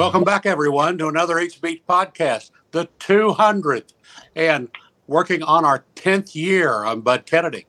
Welcome 0.00 0.24
back, 0.24 0.46
everyone, 0.46 0.96
to 0.96 1.08
another 1.08 1.38
Eats 1.38 1.56
Beat 1.56 1.86
podcast, 1.86 2.52
the 2.70 2.88
200th, 3.00 3.92
and 4.34 4.70
working 5.06 5.42
on 5.42 5.66
our 5.66 5.84
10th 5.94 6.34
year. 6.34 6.86
I'm 6.86 7.02
Bud 7.02 7.26
Kennedy. 7.26 7.66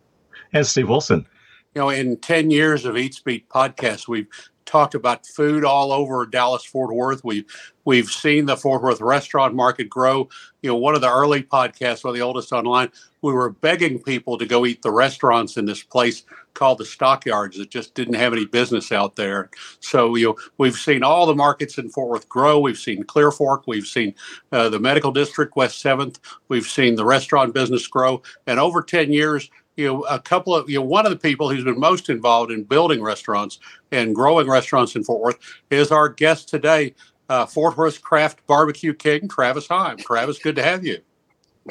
And 0.54 0.66
Steve 0.66 0.88
Wilson. 0.88 1.28
You 1.76 1.82
know, 1.82 1.90
in 1.90 2.16
10 2.16 2.50
years 2.50 2.86
of 2.86 2.96
Eats 2.96 3.20
Beat 3.20 3.50
podcast, 3.50 4.08
we've 4.08 4.30
talked 4.64 4.96
about 4.96 5.28
food 5.28 5.66
all 5.66 5.92
over 5.92 6.26
Dallas 6.26 6.64
Fort 6.64 6.96
Worth. 6.96 7.22
We've 7.26 7.44
we've 7.84 8.10
seen 8.10 8.46
the 8.46 8.56
Fort 8.56 8.82
Worth 8.82 9.02
restaurant 9.02 9.54
market 9.54 9.90
grow. 9.90 10.30
You 10.62 10.70
know, 10.70 10.78
one 10.78 10.96
of 10.96 11.02
the 11.02 11.12
early 11.12 11.44
podcasts, 11.44 12.06
one 12.06 12.12
of 12.12 12.16
the 12.16 12.22
oldest 12.22 12.54
online, 12.54 12.94
we 13.22 13.34
were 13.34 13.50
begging 13.50 14.02
people 14.02 14.38
to 14.38 14.46
go 14.46 14.66
eat 14.66 14.84
the 14.84 14.92
restaurants 14.92 15.58
in 15.58 15.66
this 15.66 15.84
place 15.84 16.24
called 16.54 16.78
the 16.78 16.86
Stockyards 16.86 17.58
that 17.58 17.70
just 17.70 17.94
didn't 17.94 18.16
have 18.16 18.34
any 18.34 18.46
business 18.46 18.92
out 18.92 19.16
there. 19.16 19.50
So 19.80 20.16
you 20.16 20.28
know, 20.28 20.38
we've 20.58 20.76
seen 20.76 21.04
all 21.04 21.26
the 21.26 21.36
markets 21.36 21.78
in 21.78 21.90
Fort 21.90 22.10
Worth 22.10 22.30
grow. 22.30 22.60
We've 22.60 22.78
seen 22.78 23.04
Clear 23.04 23.32
Fork. 23.32 23.64
We've 23.68 23.88
seen 23.88 24.16
uh, 24.52 24.70
the 24.70 24.80
medical 24.80 25.12
district, 25.12 25.56
West 25.56 25.80
Seventh. 25.80 26.20
We've 26.48 26.66
seen 26.68 26.96
the 26.96 27.06
restaurant 27.06 27.54
business 27.54 27.88
grow. 27.88 28.22
And 28.48 28.60
over 28.60 28.82
ten 28.82 29.12
years, 29.12 29.50
you 29.78 29.88
know, 29.88 30.02
a 30.04 30.20
couple 30.20 30.54
of, 30.54 30.70
you 30.70 30.78
know, 30.78 30.86
one 30.86 31.06
of 31.06 31.12
the 31.12 31.18
people 31.18 31.50
who's 31.50 31.64
been 31.64 31.80
most 31.80 32.10
involved 32.10 32.52
in 32.52 32.64
building 32.64 33.02
restaurants 33.02 33.60
and 33.92 34.14
growing 34.14 34.50
restaurants 34.50 34.96
in 34.96 35.04
Fort 35.04 35.22
Worth 35.22 35.40
is 35.70 35.92
our 35.92 36.10
guest 36.10 36.50
today, 36.50 36.94
uh, 37.30 37.46
Fort 37.46 37.78
Worth 37.78 38.02
Craft 38.02 38.46
Barbecue 38.48 38.94
King, 38.94 39.30
Travis 39.30 39.68
Heim. 39.68 39.98
Travis, 39.98 40.40
good 40.40 40.58
to 40.58 40.64
have 40.64 40.86
you. 40.86 41.00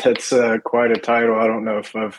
That's 0.02 0.32
uh, 0.32 0.58
quite 0.64 0.92
a 0.92 1.00
title. 1.00 1.34
I 1.34 1.46
don't 1.46 1.64
know 1.64 1.78
if 1.78 1.94
I've, 1.94 2.18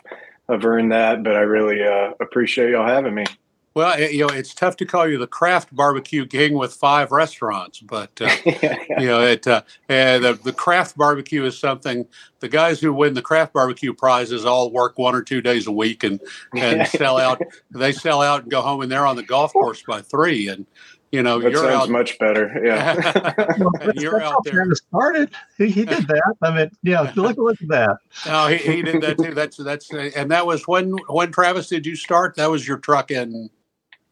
I've 0.52 0.66
earned 0.66 0.92
that, 0.92 1.24
but 1.24 1.36
I 1.36 1.42
really 1.42 1.82
uh, 1.84 2.12
appreciate 2.20 2.72
y'all 2.72 2.88
having 2.88 3.16
me. 3.16 3.26
Well, 3.74 3.98
you 4.02 4.28
know, 4.28 4.34
it's 4.34 4.54
tough 4.54 4.76
to 4.78 4.86
call 4.86 5.08
you 5.08 5.18
the 5.18 5.28
craft 5.28 5.74
barbecue 5.74 6.26
king 6.26 6.56
with 6.56 6.74
five 6.74 7.10
restaurants, 7.10 7.80
but 7.80 8.12
uh, 8.20 8.30
you 8.46 9.08
know, 9.08 9.22
it 9.22 9.48
uh, 9.48 9.62
the 9.88 10.38
the 10.44 10.52
craft 10.52 10.98
barbecue 10.98 11.46
is 11.46 11.58
something. 11.58 12.06
The 12.42 12.50
guys 12.50 12.82
who 12.82 12.92
win 12.92 13.14
the 13.14 13.22
craft 13.22 13.54
barbecue 13.54 13.94
prizes 13.94 14.44
all 14.44 14.72
work 14.72 14.98
one 14.98 15.16
or 15.16 15.22
two 15.22 15.42
days 15.42 15.68
a 15.68 15.72
week 15.72 16.04
and 16.04 16.20
and 16.54 16.86
sell 16.90 17.18
out. 17.18 17.42
They 17.70 17.94
sell 17.94 18.22
out 18.22 18.42
and 18.42 18.52
go 18.52 18.62
home, 18.62 18.82
and 18.82 18.92
they're 18.92 19.08
on 19.08 19.16
the 19.16 19.24
golf 19.24 19.54
course 19.54 19.82
by 19.88 20.02
three. 20.02 20.50
And 20.50 20.66
you 21.12 21.22
know, 21.22 21.40
that 21.40 21.52
you're 21.52 21.64
sounds 21.64 21.84
out, 21.84 21.90
much 21.90 22.18
better. 22.20 22.62
Yeah, 22.64 23.34
and 23.82 23.96
you're 23.96 24.22
out 24.22 24.44
there. 24.44 24.66
Started. 24.74 25.32
He, 25.58 25.70
he 25.70 25.86
did 25.86 26.08
that. 26.08 26.36
I 26.42 26.56
mean, 26.56 26.72
yeah. 26.84 27.12
Look, 27.16 27.38
look 27.38 27.62
at 27.62 27.68
that. 27.68 27.98
No, 28.26 28.48
he, 28.48 28.58
he 28.58 28.82
did 28.82 29.02
that 29.02 29.18
too. 29.18 29.34
That's 29.34 29.58
that's 29.58 29.92
and 29.92 30.32
that 30.32 30.46
was 30.46 30.68
when 30.68 30.96
when 31.08 31.32
Travis 31.32 31.68
did 31.68 31.86
you 31.86 31.96
start? 31.96 32.36
That 32.36 32.50
was 32.50 32.68
your 32.68 32.78
truck 32.78 33.12
in 33.12 33.50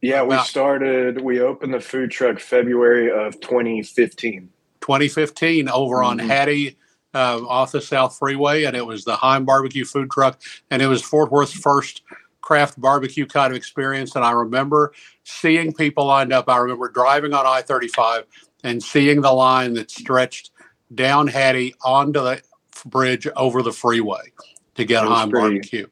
yeah, 0.02 0.24
we 0.24 0.38
started, 0.40 1.20
we 1.20 1.42
opened 1.42 1.74
the 1.74 1.82
food 1.82 2.10
truck 2.10 2.40
February 2.40 3.12
of 3.12 3.40
2015. 3.42 4.50
2015 4.80 5.70
over 5.70 6.02
on 6.02 6.18
mm-hmm. 6.18 6.28
Hattie 6.28 6.78
uh, 7.14 7.46
off 7.46 7.74
the 7.74 7.82
South 7.82 8.18
Freeway, 8.18 8.64
and 8.64 8.78
it 8.78 8.86
was 8.86 9.04
the 9.04 9.16
Heim 9.16 9.44
Barbecue 9.44 9.84
food 9.84 10.10
truck, 10.10 10.42
and 10.72 10.82
it 10.82 10.88
was 10.88 11.02
Fort 11.02 11.32
Worth's 11.32 11.54
first 11.54 12.04
craft 12.42 12.80
barbecue 12.80 13.26
kind 13.26 13.52
of 13.52 13.58
experience. 13.58 14.16
And 14.16 14.24
I 14.24 14.32
remember 14.32 14.94
seeing 15.30 15.74
people 15.74 16.06
lined 16.06 16.34
up. 16.34 16.50
I 16.50 16.58
remember 16.58 16.90
driving 16.90 17.34
on 17.34 17.46
I 17.46 17.62
35 17.62 18.26
and 18.64 18.84
seeing 18.84 19.22
the 19.22 19.32
line 19.32 19.74
that 19.74 19.92
stretched 19.92 20.52
down 20.94 21.28
Hattie 21.28 21.76
onto 21.84 22.22
the 22.22 22.42
bridge 22.86 23.28
over 23.36 23.62
the 23.62 23.72
freeway 23.72 24.32
to 24.76 24.86
get 24.86 25.06
on 25.06 25.30
Barbecue 25.30 25.88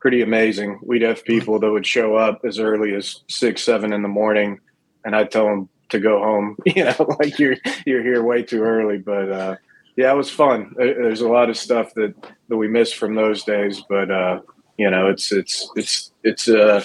pretty 0.00 0.22
amazing. 0.22 0.78
We'd 0.82 1.02
have 1.02 1.24
people 1.24 1.58
that 1.58 1.70
would 1.70 1.86
show 1.86 2.16
up 2.16 2.42
as 2.44 2.58
early 2.58 2.94
as 2.94 3.22
six, 3.28 3.62
seven 3.62 3.92
in 3.92 4.02
the 4.02 4.08
morning, 4.08 4.60
and 5.04 5.14
I'd 5.14 5.30
tell 5.30 5.46
them 5.46 5.68
to 5.90 6.00
go 6.00 6.20
home. 6.20 6.56
You 6.66 6.84
know, 6.84 7.16
like 7.18 7.38
you're 7.38 7.56
you're 7.86 8.02
here 8.02 8.22
way 8.22 8.42
too 8.42 8.62
early. 8.62 8.98
But 8.98 9.30
uh, 9.30 9.56
yeah, 9.96 10.12
it 10.12 10.16
was 10.16 10.30
fun. 10.30 10.74
There's 10.76 11.22
a 11.22 11.28
lot 11.28 11.50
of 11.50 11.56
stuff 11.56 11.94
that 11.94 12.14
that 12.48 12.56
we 12.56 12.68
miss 12.68 12.92
from 12.92 13.14
those 13.14 13.44
days, 13.44 13.82
but 13.88 14.10
uh, 14.10 14.40
you 14.78 14.88
know, 14.88 15.08
it's 15.08 15.32
it's 15.32 15.68
it's 15.74 16.12
it's 16.22 16.48
uh, 16.48 16.82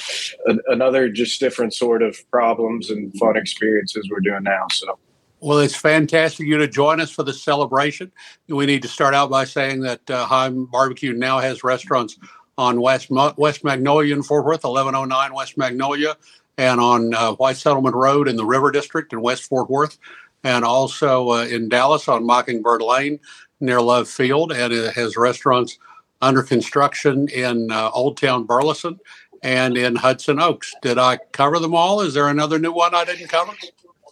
another 0.68 1.09
just 1.09 1.40
different 1.40 1.74
sort 1.74 2.02
of 2.02 2.18
problems 2.31 2.90
and 2.90 3.16
fun 3.18 3.38
experiences 3.38 4.09
we're 4.12 4.20
doing 4.20 4.44
now. 4.44 4.66
So. 4.72 4.98
Well, 5.40 5.59
it's 5.59 5.76
fantastic 5.76 6.48
you 6.48 6.58
to 6.58 6.68
join 6.68 7.02
us 7.02 7.12
for 7.12 7.24
the 7.24 7.34
celebration. 7.34 8.12
We 8.48 8.66
need 8.66 8.82
to 8.82 8.88
start 8.88 9.14
out 9.14 9.30
by 9.30 9.44
saying 9.44 9.82
that 9.82 10.09
uh, 10.09 10.26
Heim 10.26 10.66
Barbecue 10.66 11.14
now 11.14 11.40
has 11.40 11.64
restaurants 11.64 12.18
on 12.58 12.82
West 12.82 13.09
West 13.12 13.64
Magnolia 13.64 14.16
in 14.16 14.24
Fort 14.24 14.46
Worth, 14.46 14.64
1109 14.64 15.34
West 15.34 15.58
Magnolia, 15.58 16.18
and 16.58 16.80
on 16.80 17.14
uh, 17.14 17.34
White 17.34 17.58
Settlement 17.58 17.96
Road 17.96 18.28
in 18.28 18.38
the 18.38 18.46
River 18.46 18.72
District 18.72 19.14
in 19.14 19.22
West 19.22 19.44
Fort 19.44 19.70
Worth, 19.70 20.00
and 20.44 20.66
also 20.66 21.30
uh, 21.30 21.46
in 21.46 21.70
Dallas 21.70 22.08
on 22.08 22.26
Mockingbird 22.26 22.82
Lane 22.82 23.20
near 23.59 23.82
Love 23.82 24.09
Field, 24.09 24.52
and 24.52 24.74
it 24.74 24.94
has 24.96 25.16
restaurants 25.16 25.78
under 26.23 26.41
construction 26.41 27.28
in 27.28 27.72
uh, 27.72 27.89
Old 27.94 28.17
Town 28.17 28.45
Burleson 28.45 29.00
and 29.44 29.78
in 29.78 29.95
Hudson 29.95 30.39
Oaks. 30.39 30.73
Did 30.81 30.97
I 30.97 31.17
cover 31.34 31.59
them 31.59 31.75
all? 31.75 32.00
Is 32.01 32.13
there 32.13 32.29
another 32.29 32.57
new 32.57 32.72
one 32.72 32.95
I 32.95 33.03
didn't 33.03 33.28
cover? 33.28 33.51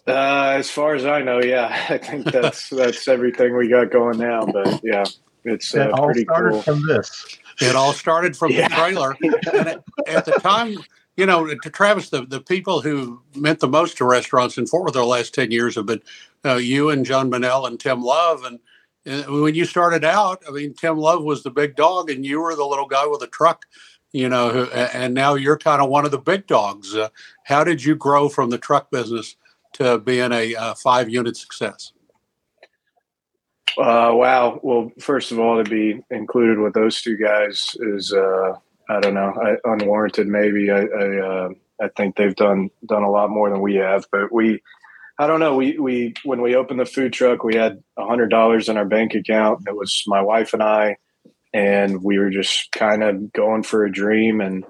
Uh, 0.08 0.56
as 0.58 0.70
far 0.70 0.94
as 0.94 1.06
I 1.06 1.22
know, 1.22 1.42
yeah, 1.42 1.86
I 1.90 1.98
think 1.98 2.26
that's 2.26 2.70
that's 2.70 3.08
everything 3.08 3.56
we 3.56 3.70
got 3.70 3.92
going 3.92 4.18
now. 4.18 4.46
But 4.46 4.82
yeah, 4.84 5.06
it's 5.46 5.74
uh, 5.74 5.92
all 5.94 6.06
pretty 6.06 6.24
started 6.24 6.52
cool. 6.52 6.62
from 6.62 6.86
this. 6.86 7.38
It 7.62 7.76
all 7.76 7.94
started 7.94 8.36
from 8.36 8.52
yeah. 8.52 8.68
the 8.68 8.76
trailer. 8.76 9.16
And 9.54 9.68
at, 9.68 9.84
at, 10.08 10.26
the 10.26 10.32
time, 10.32 10.76
you 11.16 11.26
know, 11.26 11.48
to 11.48 11.70
Travis, 11.70 12.10
the, 12.10 12.26
the 12.26 12.42
people 12.42 12.82
who 12.82 13.22
meant 13.36 13.60
the 13.60 13.68
most 13.68 13.98
to 13.98 14.06
restaurants 14.06 14.58
in 14.58 14.66
Fort 14.66 14.84
Worth 14.84 14.94
the 14.94 15.06
last 15.06 15.34
10 15.36 15.52
years 15.52 15.76
have 15.76 15.86
been 15.86 16.02
uh, 16.44 16.56
you 16.56 16.90
and 16.90 17.06
Jon 17.06 17.30
Bonnell 17.30 17.68
and 17.68 17.80
Tim 17.80 18.02
Love. 18.02 18.44
And 18.44 18.60
when 19.06 19.56
you 19.56 19.66
started 19.66 20.04
out, 20.04 20.44
I 20.48 20.52
mean, 20.52 20.74
Tim 20.74 20.98
Love 20.98 21.24
was 21.24 21.44
the 21.44 21.52
big 21.52 21.76
dog 21.76 22.10
and 22.10 22.26
you 22.26 22.42
were 22.42 22.56
the 22.56 22.66
little 22.66 22.88
guy 22.88 23.06
with 23.08 23.22
a 23.24 23.28
truck, 23.28 23.66
you 24.12 24.30
know, 24.30 24.66
and 24.94 25.14
now 25.14 25.36
you're 25.36 25.58
kind 25.58 25.82
of 25.82 25.90
one 25.90 26.06
of 26.06 26.12
the 26.12 26.20
big 26.20 26.48
dogs. 26.48 26.96
Uh, 26.96 27.10
how 27.46 27.64
did 27.64 27.84
you 27.84 27.96
grow 27.96 28.30
from 28.30 28.50
the 28.50 28.58
truck 28.58 28.92
business 28.92 29.36
to 29.74 29.98
being 29.98 30.32
a 30.32 30.56
uh, 30.56 30.74
five 30.76 31.10
unit 31.10 31.36
success? 31.36 31.94
Uh, 33.78 34.12
wow. 34.14 34.60
Well, 34.62 34.92
first 35.00 35.32
of 35.32 35.40
all, 35.40 35.64
to 35.64 35.70
be 35.70 36.02
included 36.10 36.60
with 36.60 36.74
those 36.74 37.02
two 37.02 37.18
guys 37.18 37.76
is, 37.80 38.14
uh, 38.14 38.54
I 38.90 39.00
don't 39.00 39.14
know, 39.14 39.34
I, 39.42 39.56
unwarranted. 39.64 40.28
Maybe 40.28 40.70
I, 40.70 40.82
I, 40.82 41.20
uh, 41.20 41.50
I 41.82 41.88
think 41.96 42.16
they've 42.16 42.36
done 42.36 42.70
done 42.86 43.04
a 43.04 43.10
lot 43.10 43.30
more 43.30 43.50
than 43.50 43.62
we 43.62 43.76
have. 43.76 44.06
But 44.12 44.32
we, 44.32 44.62
I 45.22 45.28
don't 45.28 45.40
know. 45.40 45.56
We 45.56 45.78
we 45.78 46.16
when 46.24 46.42
we 46.42 46.56
opened 46.56 46.80
the 46.80 46.86
food 46.86 47.14
truck, 47.14 47.44
we 47.44 47.54
had 47.54 47.84
a 47.96 48.08
hundred 48.08 48.30
dollars 48.30 48.70
in 48.70 48.78
our 48.78 48.86
bank 48.86 49.14
account. 49.14 49.68
It 49.68 49.76
was 49.76 50.04
my 50.08 50.20
wife 50.20 50.54
and 50.54 50.64
I, 50.64 50.96
and 51.54 52.02
we 52.02 52.18
were 52.18 52.32
just 52.32 52.72
kind 52.72 53.04
of 53.04 53.32
going 53.32 53.62
for 53.62 53.86
a 53.86 53.92
dream. 53.92 54.42
And 54.42 54.66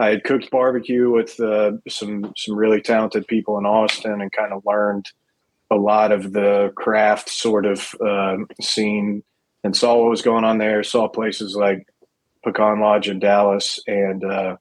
I 0.00 0.08
had 0.08 0.24
cooked 0.24 0.50
barbecue 0.50 1.08
with 1.08 1.38
uh, 1.38 1.74
some 1.88 2.32
some 2.36 2.56
really 2.56 2.80
talented 2.80 3.28
people 3.28 3.58
in 3.58 3.64
Austin, 3.64 4.20
and 4.20 4.32
kind 4.32 4.52
of 4.52 4.64
learned 4.66 5.06
a 5.70 5.76
lot 5.76 6.10
of 6.10 6.32
the 6.32 6.72
craft 6.74 7.28
sort 7.28 7.64
of 7.64 7.94
uh, 8.04 8.38
scene 8.60 9.22
and 9.62 9.76
saw 9.76 9.98
what 9.98 10.10
was 10.10 10.22
going 10.22 10.42
on 10.42 10.58
there. 10.58 10.82
Saw 10.82 11.06
places 11.06 11.54
like 11.54 11.86
Pecan 12.42 12.80
Lodge 12.80 13.08
in 13.08 13.20
Dallas, 13.20 13.78
and 13.86 14.24
uh, 14.24 14.56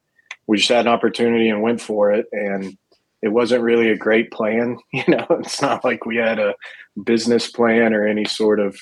we 0.46 0.58
just 0.58 0.70
had 0.70 0.86
an 0.86 0.94
opportunity 0.94 1.50
and 1.50 1.64
went 1.64 1.82
for 1.82 2.12
it. 2.12 2.28
And 2.32 2.78
it 3.22 3.30
wasn't 3.30 3.64
really 3.64 3.90
a 3.90 3.98
great 3.98 4.32
plan, 4.32 4.78
you 4.94 5.04
know. 5.08 5.26
It's 5.30 5.62
not 5.62 5.84
like 5.84 6.06
we 6.06 6.18
had 6.18 6.40
a 6.40 6.56
business 7.04 7.50
plan 7.50 7.94
or 7.94 8.08
any 8.08 8.26
sort 8.26 8.60
of 8.60 8.80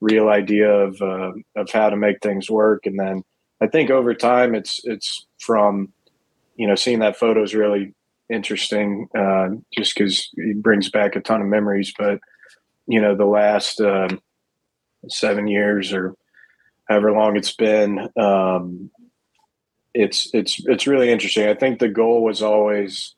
real 0.00 0.28
idea 0.28 0.70
of 0.70 1.00
uh, 1.00 1.32
of 1.56 1.70
how 1.70 1.90
to 1.90 1.96
make 1.96 2.20
things 2.20 2.50
work. 2.50 2.86
And 2.86 2.98
then 2.98 3.22
I 3.60 3.66
think 3.66 3.90
over 3.90 4.14
time, 4.14 4.54
it's 4.54 4.80
it's 4.84 5.26
from 5.38 5.92
you 6.56 6.66
know 6.66 6.74
seeing 6.74 6.98
that 7.00 7.16
photo 7.16 7.42
is 7.42 7.54
really 7.54 7.94
interesting 8.28 9.08
uh, 9.16 9.48
just 9.76 9.94
because 9.94 10.28
it 10.34 10.62
brings 10.62 10.90
back 10.90 11.14
a 11.14 11.20
ton 11.20 11.40
of 11.40 11.46
memories. 11.46 11.92
But 11.96 12.20
you 12.86 13.00
know, 13.00 13.14
the 13.14 13.26
last 13.26 13.80
um, 13.80 14.20
seven 15.08 15.46
years 15.46 15.92
or 15.92 16.14
however 16.88 17.12
long 17.12 17.36
it's 17.36 17.54
been, 17.54 18.08
um, 18.16 18.90
it's 19.94 20.28
it's 20.34 20.60
it's 20.66 20.86
really 20.86 21.10
interesting. 21.10 21.48
I 21.48 21.54
think 21.54 21.78
the 21.78 21.88
goal 21.88 22.24
was 22.24 22.42
always, 22.42 23.14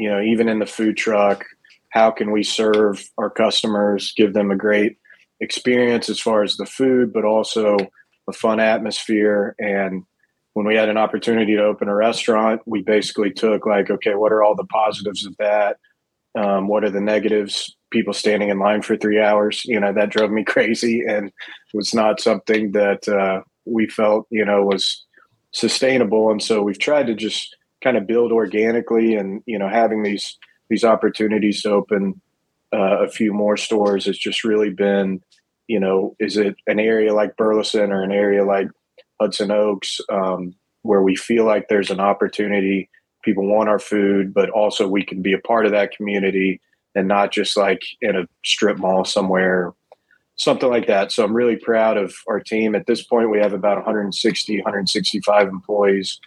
you 0.00 0.10
know, 0.10 0.20
even 0.20 0.48
in 0.48 0.58
the 0.58 0.66
food 0.66 0.96
truck, 0.96 1.44
how 1.90 2.10
can 2.10 2.30
we 2.30 2.42
serve 2.42 3.04
our 3.18 3.30
customers, 3.30 4.12
give 4.16 4.32
them 4.32 4.50
a 4.50 4.56
great 4.56 4.96
experience 5.40 6.08
as 6.08 6.20
far 6.20 6.42
as 6.42 6.56
the 6.56 6.66
food, 6.66 7.12
but 7.12 7.24
also 7.24 7.76
a 8.28 8.32
fun 8.32 8.60
atmosphere 8.60 9.54
and 9.58 10.04
when 10.54 10.66
we 10.66 10.74
had 10.74 10.88
an 10.88 10.98
opportunity 10.98 11.56
to 11.56 11.64
open 11.64 11.88
a 11.88 11.94
restaurant, 11.94 12.60
we 12.66 12.82
basically 12.82 13.30
took 13.30 13.66
like, 13.66 13.90
okay, 13.90 14.14
what 14.14 14.32
are 14.32 14.42
all 14.42 14.56
the 14.56 14.66
positives 14.66 15.24
of 15.24 15.36
that? 15.38 15.76
Um, 16.38 16.68
what 16.68 16.84
are 16.84 16.90
the 16.90 17.00
negatives? 17.00 17.74
People 17.90 18.12
standing 18.12 18.50
in 18.50 18.58
line 18.58 18.82
for 18.82 18.96
three 18.96 19.20
hours, 19.20 19.62
you 19.64 19.78
know, 19.78 19.92
that 19.92 20.10
drove 20.10 20.30
me 20.30 20.44
crazy 20.46 21.02
and 21.06 21.32
was 21.72 21.94
not 21.94 22.20
something 22.20 22.72
that 22.72 23.08
uh, 23.08 23.42
we 23.64 23.88
felt, 23.88 24.26
you 24.30 24.44
know, 24.44 24.64
was 24.64 25.06
sustainable. 25.52 26.30
And 26.30 26.42
so 26.42 26.62
we've 26.62 26.78
tried 26.78 27.06
to 27.06 27.14
just 27.14 27.56
kind 27.82 27.96
of 27.96 28.06
build 28.06 28.32
organically 28.32 29.14
and, 29.14 29.42
you 29.46 29.58
know, 29.58 29.68
having 29.68 30.02
these, 30.02 30.38
these 30.68 30.84
opportunities 30.84 31.62
to 31.62 31.70
open 31.70 32.20
uh, 32.72 33.04
a 33.04 33.08
few 33.08 33.32
more 33.32 33.56
stores 33.56 34.04
has 34.04 34.18
just 34.18 34.44
really 34.44 34.70
been, 34.70 35.20
you 35.66 35.80
know, 35.80 36.14
is 36.18 36.36
it 36.36 36.56
an 36.66 36.78
area 36.78 37.14
like 37.14 37.36
Burleson 37.36 37.92
or 37.92 38.02
an 38.02 38.12
area 38.12 38.44
like 38.44 38.68
Hudson 39.20 39.50
Oaks 39.50 40.00
um, 40.12 40.54
where 40.82 41.02
we 41.02 41.16
feel 41.16 41.44
like 41.44 41.68
there's 41.68 41.90
an 41.90 42.00
opportunity, 42.00 42.88
people 43.22 43.46
want 43.46 43.68
our 43.68 43.78
food, 43.78 44.32
but 44.32 44.50
also 44.50 44.88
we 44.88 45.04
can 45.04 45.22
be 45.22 45.32
a 45.32 45.38
part 45.38 45.66
of 45.66 45.72
that 45.72 45.94
community 45.94 46.60
and 46.94 47.06
not 47.06 47.32
just 47.32 47.56
like 47.56 47.82
in 48.00 48.16
a 48.16 48.26
strip 48.44 48.78
mall 48.78 49.04
somewhere, 49.04 49.72
something 50.36 50.70
like 50.70 50.86
that. 50.86 51.12
So 51.12 51.24
I'm 51.24 51.34
really 51.34 51.56
proud 51.56 51.96
of 51.96 52.14
our 52.28 52.40
team. 52.40 52.74
At 52.74 52.86
this 52.86 53.02
point, 53.02 53.30
we 53.30 53.38
have 53.38 53.52
about 53.52 53.76
160, 53.76 54.56
165 54.56 55.48
employees 55.48 56.20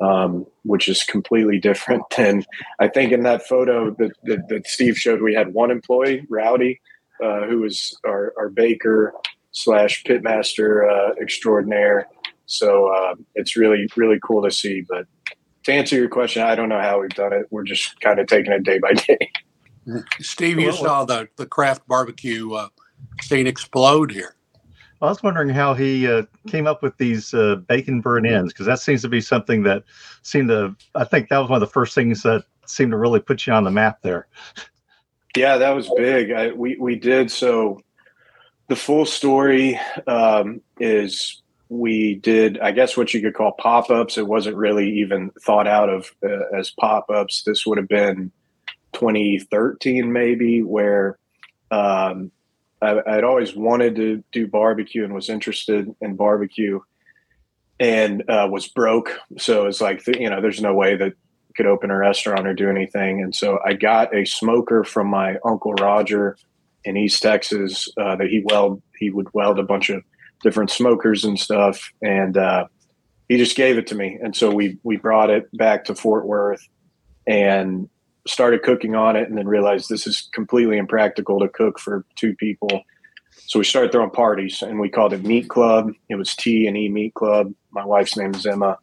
um, 0.00 0.46
which 0.62 0.88
is 0.88 1.02
completely 1.02 1.58
different 1.58 2.02
than 2.16 2.44
I 2.78 2.88
think 2.88 3.12
in 3.12 3.22
that 3.22 3.46
photo 3.46 3.90
that, 3.98 4.12
that, 4.24 4.48
that 4.48 4.66
Steve 4.66 4.96
showed. 4.96 5.20
We 5.20 5.34
had 5.34 5.54
one 5.54 5.70
employee, 5.70 6.26
Rowdy, 6.28 6.80
uh, 7.22 7.46
who 7.46 7.60
was 7.60 7.98
our, 8.06 8.32
our 8.38 8.48
baker 8.48 9.14
slash 9.52 10.04
pitmaster 10.04 10.88
uh, 10.88 11.14
extraordinaire. 11.20 12.08
So 12.46 12.86
uh, 12.86 13.14
it's 13.34 13.56
really 13.56 13.88
really 13.96 14.18
cool 14.22 14.42
to 14.42 14.50
see. 14.50 14.82
But 14.88 15.06
to 15.64 15.72
answer 15.72 15.96
your 15.96 16.08
question, 16.08 16.42
I 16.42 16.54
don't 16.54 16.68
know 16.68 16.80
how 16.80 17.00
we've 17.00 17.10
done 17.10 17.32
it. 17.32 17.46
We're 17.50 17.64
just 17.64 18.00
kind 18.00 18.18
of 18.18 18.26
taking 18.26 18.52
it 18.52 18.62
day 18.62 18.78
by 18.78 18.92
day. 18.94 19.30
Steve, 20.20 20.60
you 20.60 20.72
saw 20.72 21.04
the 21.04 21.28
the 21.36 21.46
craft 21.46 21.86
barbecue 21.86 22.52
uh, 22.52 22.68
scene 23.20 23.46
explode 23.46 24.12
here. 24.12 24.34
I 25.00 25.06
was 25.06 25.22
wondering 25.22 25.48
how 25.48 25.74
he 25.74 26.08
uh, 26.08 26.24
came 26.48 26.66
up 26.66 26.82
with 26.82 26.96
these 26.96 27.32
uh, 27.32 27.56
bacon 27.68 28.00
burn 28.00 28.26
ends 28.26 28.52
because 28.52 28.66
that 28.66 28.80
seems 28.80 29.02
to 29.02 29.08
be 29.08 29.20
something 29.20 29.62
that 29.62 29.84
seemed 30.22 30.48
to. 30.48 30.74
I 30.94 31.04
think 31.04 31.28
that 31.28 31.38
was 31.38 31.48
one 31.48 31.62
of 31.62 31.68
the 31.68 31.72
first 31.72 31.94
things 31.94 32.22
that 32.24 32.44
seemed 32.66 32.90
to 32.90 32.96
really 32.96 33.20
put 33.20 33.46
you 33.46 33.52
on 33.52 33.64
the 33.64 33.70
map 33.70 34.02
there. 34.02 34.26
Yeah, 35.36 35.58
that 35.58 35.70
was 35.70 35.88
big. 35.96 36.32
I, 36.32 36.52
we 36.52 36.76
we 36.80 36.96
did 36.96 37.30
so. 37.30 37.80
The 38.68 38.76
full 38.76 39.06
story 39.06 39.80
um, 40.06 40.60
is 40.78 41.42
we 41.68 42.16
did, 42.16 42.58
I 42.58 42.72
guess, 42.72 42.96
what 42.96 43.14
you 43.14 43.20
could 43.20 43.34
call 43.34 43.52
pop 43.52 43.90
ups. 43.90 44.18
It 44.18 44.26
wasn't 44.26 44.56
really 44.56 44.90
even 44.98 45.30
thought 45.42 45.66
out 45.66 45.88
of 45.88 46.10
uh, 46.24 46.56
as 46.56 46.70
pop 46.70 47.08
ups. 47.10 47.42
This 47.44 47.66
would 47.66 47.78
have 47.78 47.88
been 47.88 48.32
2013, 48.94 50.12
maybe, 50.12 50.62
where 50.62 51.18
um, 51.70 52.30
I, 52.80 53.00
I'd 53.06 53.24
always 53.24 53.54
wanted 53.54 53.96
to 53.96 54.22
do 54.32 54.46
barbecue 54.46 55.04
and 55.04 55.14
was 55.14 55.28
interested 55.28 55.94
in 56.00 56.16
barbecue 56.16 56.80
and 57.80 58.28
uh, 58.28 58.48
was 58.50 58.68
broke. 58.68 59.18
So 59.36 59.66
it's 59.66 59.80
like, 59.80 60.06
you 60.06 60.30
know, 60.30 60.40
there's 60.40 60.60
no 60.60 60.74
way 60.74 60.96
that 60.96 61.12
I 61.12 61.52
could 61.56 61.66
open 61.66 61.90
a 61.90 61.96
restaurant 61.96 62.46
or 62.46 62.54
do 62.54 62.68
anything. 62.68 63.22
And 63.22 63.34
so 63.34 63.58
I 63.64 63.74
got 63.74 64.14
a 64.14 64.24
smoker 64.24 64.84
from 64.84 65.08
my 65.08 65.38
uncle 65.44 65.74
Roger 65.74 66.36
in 66.84 66.96
East 66.96 67.22
Texas 67.22 67.88
uh, 67.96 68.16
that 68.16 68.28
he 68.28 68.42
weld, 68.44 68.82
he 68.98 69.10
would 69.10 69.32
weld 69.32 69.58
a 69.58 69.64
bunch 69.64 69.90
of 69.90 70.02
different 70.42 70.70
smokers 70.70 71.24
and 71.24 71.38
stuff. 71.38 71.92
And 72.02 72.36
uh, 72.36 72.66
he 73.28 73.36
just 73.36 73.56
gave 73.56 73.78
it 73.78 73.86
to 73.88 73.94
me. 73.94 74.18
And 74.22 74.34
so 74.34 74.50
we, 74.50 74.78
we 74.82 74.96
brought 74.96 75.30
it 75.30 75.48
back 75.56 75.84
to 75.84 75.94
Fort 75.94 76.26
Worth 76.26 76.66
and 77.26 77.88
started 78.28 78.62
cooking 78.62 78.94
on 78.94 79.16
it 79.16 79.28
and 79.28 79.36
then 79.36 79.48
realized 79.48 79.88
this 79.88 80.06
is 80.06 80.28
completely 80.32 80.78
impractical 80.78 81.40
to 81.40 81.48
cook 81.48 81.78
for 81.78 82.04
two 82.16 82.34
people. 82.34 82.82
So 83.46 83.58
we 83.58 83.64
started 83.64 83.92
throwing 83.92 84.10
parties 84.10 84.62
and 84.62 84.78
we 84.78 84.88
called 84.88 85.12
it 85.12 85.24
Meat 85.24 85.48
Club. 85.48 85.92
It 86.08 86.16
was 86.16 86.34
T 86.36 86.66
and 86.66 86.76
E 86.76 86.88
Meat 86.88 87.14
Club. 87.14 87.52
My 87.70 87.84
wife's 87.84 88.16
name 88.16 88.34
is 88.34 88.46
Emma. 88.46 88.78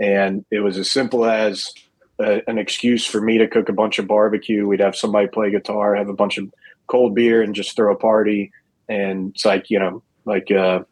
And 0.00 0.44
it 0.50 0.60
was 0.60 0.78
as 0.78 0.90
simple 0.90 1.24
as 1.24 1.72
a, 2.20 2.48
an 2.48 2.58
excuse 2.58 3.06
for 3.06 3.20
me 3.20 3.38
to 3.38 3.48
cook 3.48 3.68
a 3.68 3.72
bunch 3.72 3.98
of 3.98 4.06
barbecue. 4.06 4.66
We'd 4.66 4.80
have 4.80 4.96
somebody 4.96 5.26
play 5.26 5.50
guitar, 5.50 5.96
have 5.96 6.08
a 6.08 6.14
bunch 6.14 6.38
of 6.38 6.52
cold 6.86 7.14
beer, 7.14 7.42
and 7.42 7.54
just 7.54 7.74
throw 7.74 7.92
a 7.92 7.96
party. 7.96 8.52
And 8.88 9.30
it's 9.34 9.44
like, 9.44 9.70
you 9.70 9.78
know, 9.78 10.02
like 10.24 10.50
uh, 10.50 10.84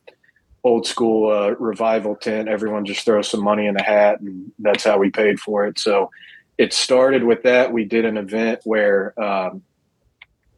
old 0.64 0.86
school 0.86 1.30
uh, 1.30 1.50
revival 1.58 2.16
tent. 2.16 2.48
Everyone 2.48 2.84
just 2.84 3.04
throws 3.04 3.28
some 3.28 3.42
money 3.42 3.66
in 3.66 3.76
a 3.76 3.82
hat, 3.82 4.20
and 4.20 4.50
that's 4.58 4.84
how 4.84 4.98
we 4.98 5.10
paid 5.10 5.38
for 5.38 5.66
it. 5.66 5.78
So 5.78 6.10
it 6.58 6.72
started 6.72 7.24
with 7.24 7.42
that. 7.42 7.72
We 7.72 7.84
did 7.84 8.04
an 8.04 8.16
event 8.16 8.60
where 8.64 9.18
um, 9.22 9.62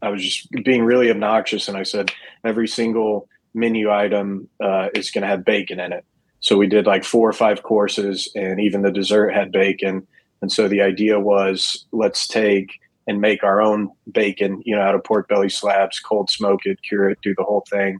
I 0.02 0.10
was 0.10 0.22
just 0.22 0.50
being 0.64 0.84
really 0.84 1.10
obnoxious, 1.10 1.68
and 1.68 1.76
I 1.76 1.82
said 1.82 2.12
every 2.44 2.68
single 2.68 3.28
menu 3.54 3.90
item 3.90 4.48
uh, 4.62 4.88
is 4.94 5.10
going 5.10 5.22
to 5.22 5.28
have 5.28 5.44
bacon 5.44 5.80
in 5.80 5.92
it. 5.92 6.04
So 6.40 6.58
we 6.58 6.66
did 6.66 6.86
like 6.86 7.04
four 7.04 7.28
or 7.28 7.32
five 7.32 7.62
courses, 7.62 8.28
and 8.34 8.60
even 8.60 8.82
the 8.82 8.90
dessert 8.90 9.30
had 9.30 9.50
bacon. 9.50 10.06
And 10.42 10.52
so 10.52 10.68
the 10.68 10.82
idea 10.82 11.18
was 11.18 11.86
let's 11.90 12.26
take 12.26 12.80
and 13.06 13.20
make 13.20 13.42
our 13.42 13.62
own 13.62 13.90
bacon, 14.10 14.62
you 14.64 14.76
know, 14.76 14.82
out 14.82 14.94
of 14.94 15.04
pork 15.04 15.28
belly 15.28 15.48
slabs, 15.48 16.00
cold 16.00 16.28
smoke 16.30 16.60
it, 16.64 16.82
cure 16.82 17.08
it, 17.08 17.18
do 17.22 17.34
the 17.34 17.44
whole 17.44 17.64
thing. 17.70 17.98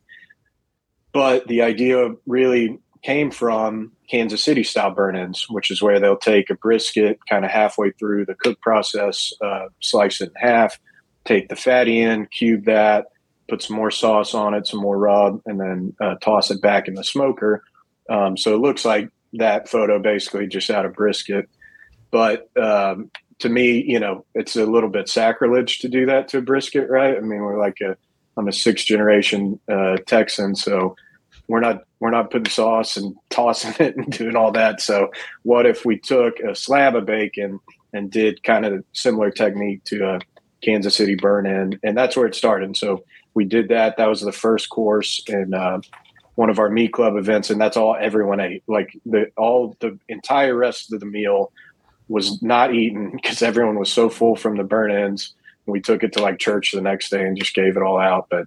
But 1.12 1.46
the 1.46 1.62
idea 1.62 2.11
really 2.26 2.79
came 3.05 3.31
from 3.31 3.93
Kansas 4.11 4.43
City 4.43 4.65
style 4.65 4.91
burn 4.91 5.15
ends, 5.15 5.47
which 5.51 5.71
is 5.71 5.83
where 5.83 6.01
they'll 6.01 6.17
take 6.17 6.49
a 6.49 6.55
brisket 6.55 7.19
kind 7.29 7.45
of 7.45 7.51
halfway 7.51 7.91
through 7.93 8.25
the 8.25 8.35
cook 8.35 8.61
process, 8.62 9.33
uh, 9.45 9.67
slice 9.81 10.21
it 10.23 10.33
in 10.35 10.49
half, 10.49 10.81
take 11.25 11.49
the 11.49 11.56
fatty 11.56 12.01
in, 12.01 12.27
cube 12.27 12.65
that, 12.65 13.06
put 13.49 13.62
some 13.62 13.77
more 13.77 13.91
sauce 13.91 14.35
on 14.35 14.55
it, 14.55 14.67
some 14.67 14.81
more 14.81 14.97
rub, 14.97 15.41
and 15.45 15.61
then 15.61 15.95
uh, 16.01 16.15
toss 16.17 16.51
it 16.51 16.62
back 16.62 16.89
in 16.89 16.95
the 16.95 17.05
smoker. 17.05 17.62
Um, 18.09 18.39
so 18.39 18.55
it 18.55 18.61
looks 18.61 18.87
like 18.87 19.11
that 19.35 19.69
photo 19.69 19.99
basically 19.99 20.47
just 20.47 20.71
out 20.71 20.87
of 20.87 20.95
brisket. 20.95 21.49
But 22.11 22.49
um, 22.56 23.11
to 23.41 23.51
me, 23.51 23.85
you 23.87 24.01
know, 24.01 24.25
it's 24.35 24.56
a 24.56 24.65
little 24.65 24.89
bit 24.89 25.11
sacrilege 25.11 25.81
to 25.81 25.89
do 25.89 26.06
that 26.06 26.29
to 26.29 26.39
a 26.39 26.43
brisket, 26.43 26.89
right? 26.89 27.17
I 27.17 27.21
mean, 27.21 27.41
we're 27.41 27.61
like 27.61 27.79
a, 27.83 27.97
I'm 28.39 28.49
a 28.49 28.53
sixth 28.53 28.87
generation 28.87 29.61
uh, 29.71 29.99
Texan, 30.06 30.55
so 30.55 30.97
we're 31.49 31.61
not 31.61 31.83
we're 32.05 32.11
not 32.11 32.31
putting 32.31 32.51
sauce 32.51 32.99
and 32.99 33.17
tossing 33.31 33.75
it 33.79 33.97
and 33.97 34.12
doing 34.12 34.37
all 34.37 34.53
that. 34.53 34.83
So 34.83 35.11
what 35.43 35.65
if 35.65 35.87
we 35.87 35.99
took 35.99 36.39
a 36.39 36.55
slab 36.55 36.95
of 36.97 37.06
bacon 37.06 37.61
and 37.95 38.11
did 38.11 38.43
kind 38.43 38.67
of 38.67 38.75
a 38.75 38.85
similar 38.93 39.31
technique 39.31 39.83
to 39.85 40.05
a 40.05 40.19
Kansas 40.62 40.95
City 40.95 41.15
burn 41.15 41.47
end, 41.47 41.81
and 41.83 41.97
that's 41.97 42.15
where 42.15 42.27
it 42.27 42.35
started. 42.35 42.77
So 42.77 43.05
we 43.33 43.47
did 43.47 43.69
that. 43.69 43.97
That 43.97 44.11
was 44.11 44.21
the 44.21 44.33
first 44.33 44.69
course 44.69 45.25
in 45.29 45.55
uh, 45.55 45.81
one 46.35 46.51
of 46.51 46.59
our 46.59 46.69
meat 46.69 46.93
club 46.93 47.17
events, 47.17 47.49
and 47.49 47.59
that's 47.59 47.77
all 47.77 47.97
everyone 47.99 48.39
ate. 48.39 48.62
Like 48.67 48.95
the 49.06 49.31
all 49.39 49.75
the 49.81 49.99
entire 50.06 50.55
rest 50.55 50.93
of 50.93 51.01
the 51.01 51.06
meal 51.06 51.53
was 52.09 52.43
not 52.43 52.75
eaten 52.75 53.12
because 53.15 53.41
everyone 53.41 53.79
was 53.79 53.91
so 53.91 54.11
full 54.11 54.37
from 54.37 54.58
the 54.58 54.65
burn 54.65 54.91
ends. 54.91 55.32
We 55.65 55.81
took 55.81 56.03
it 56.03 56.13
to 56.13 56.23
like 56.23 56.39
church 56.39 56.73
the 56.73 56.82
next 56.82 57.08
day 57.08 57.27
and 57.27 57.39
just 57.39 57.55
gave 57.55 57.79
it 57.79 57.82
all 57.82 57.99
out. 57.99 58.27
But 58.29 58.46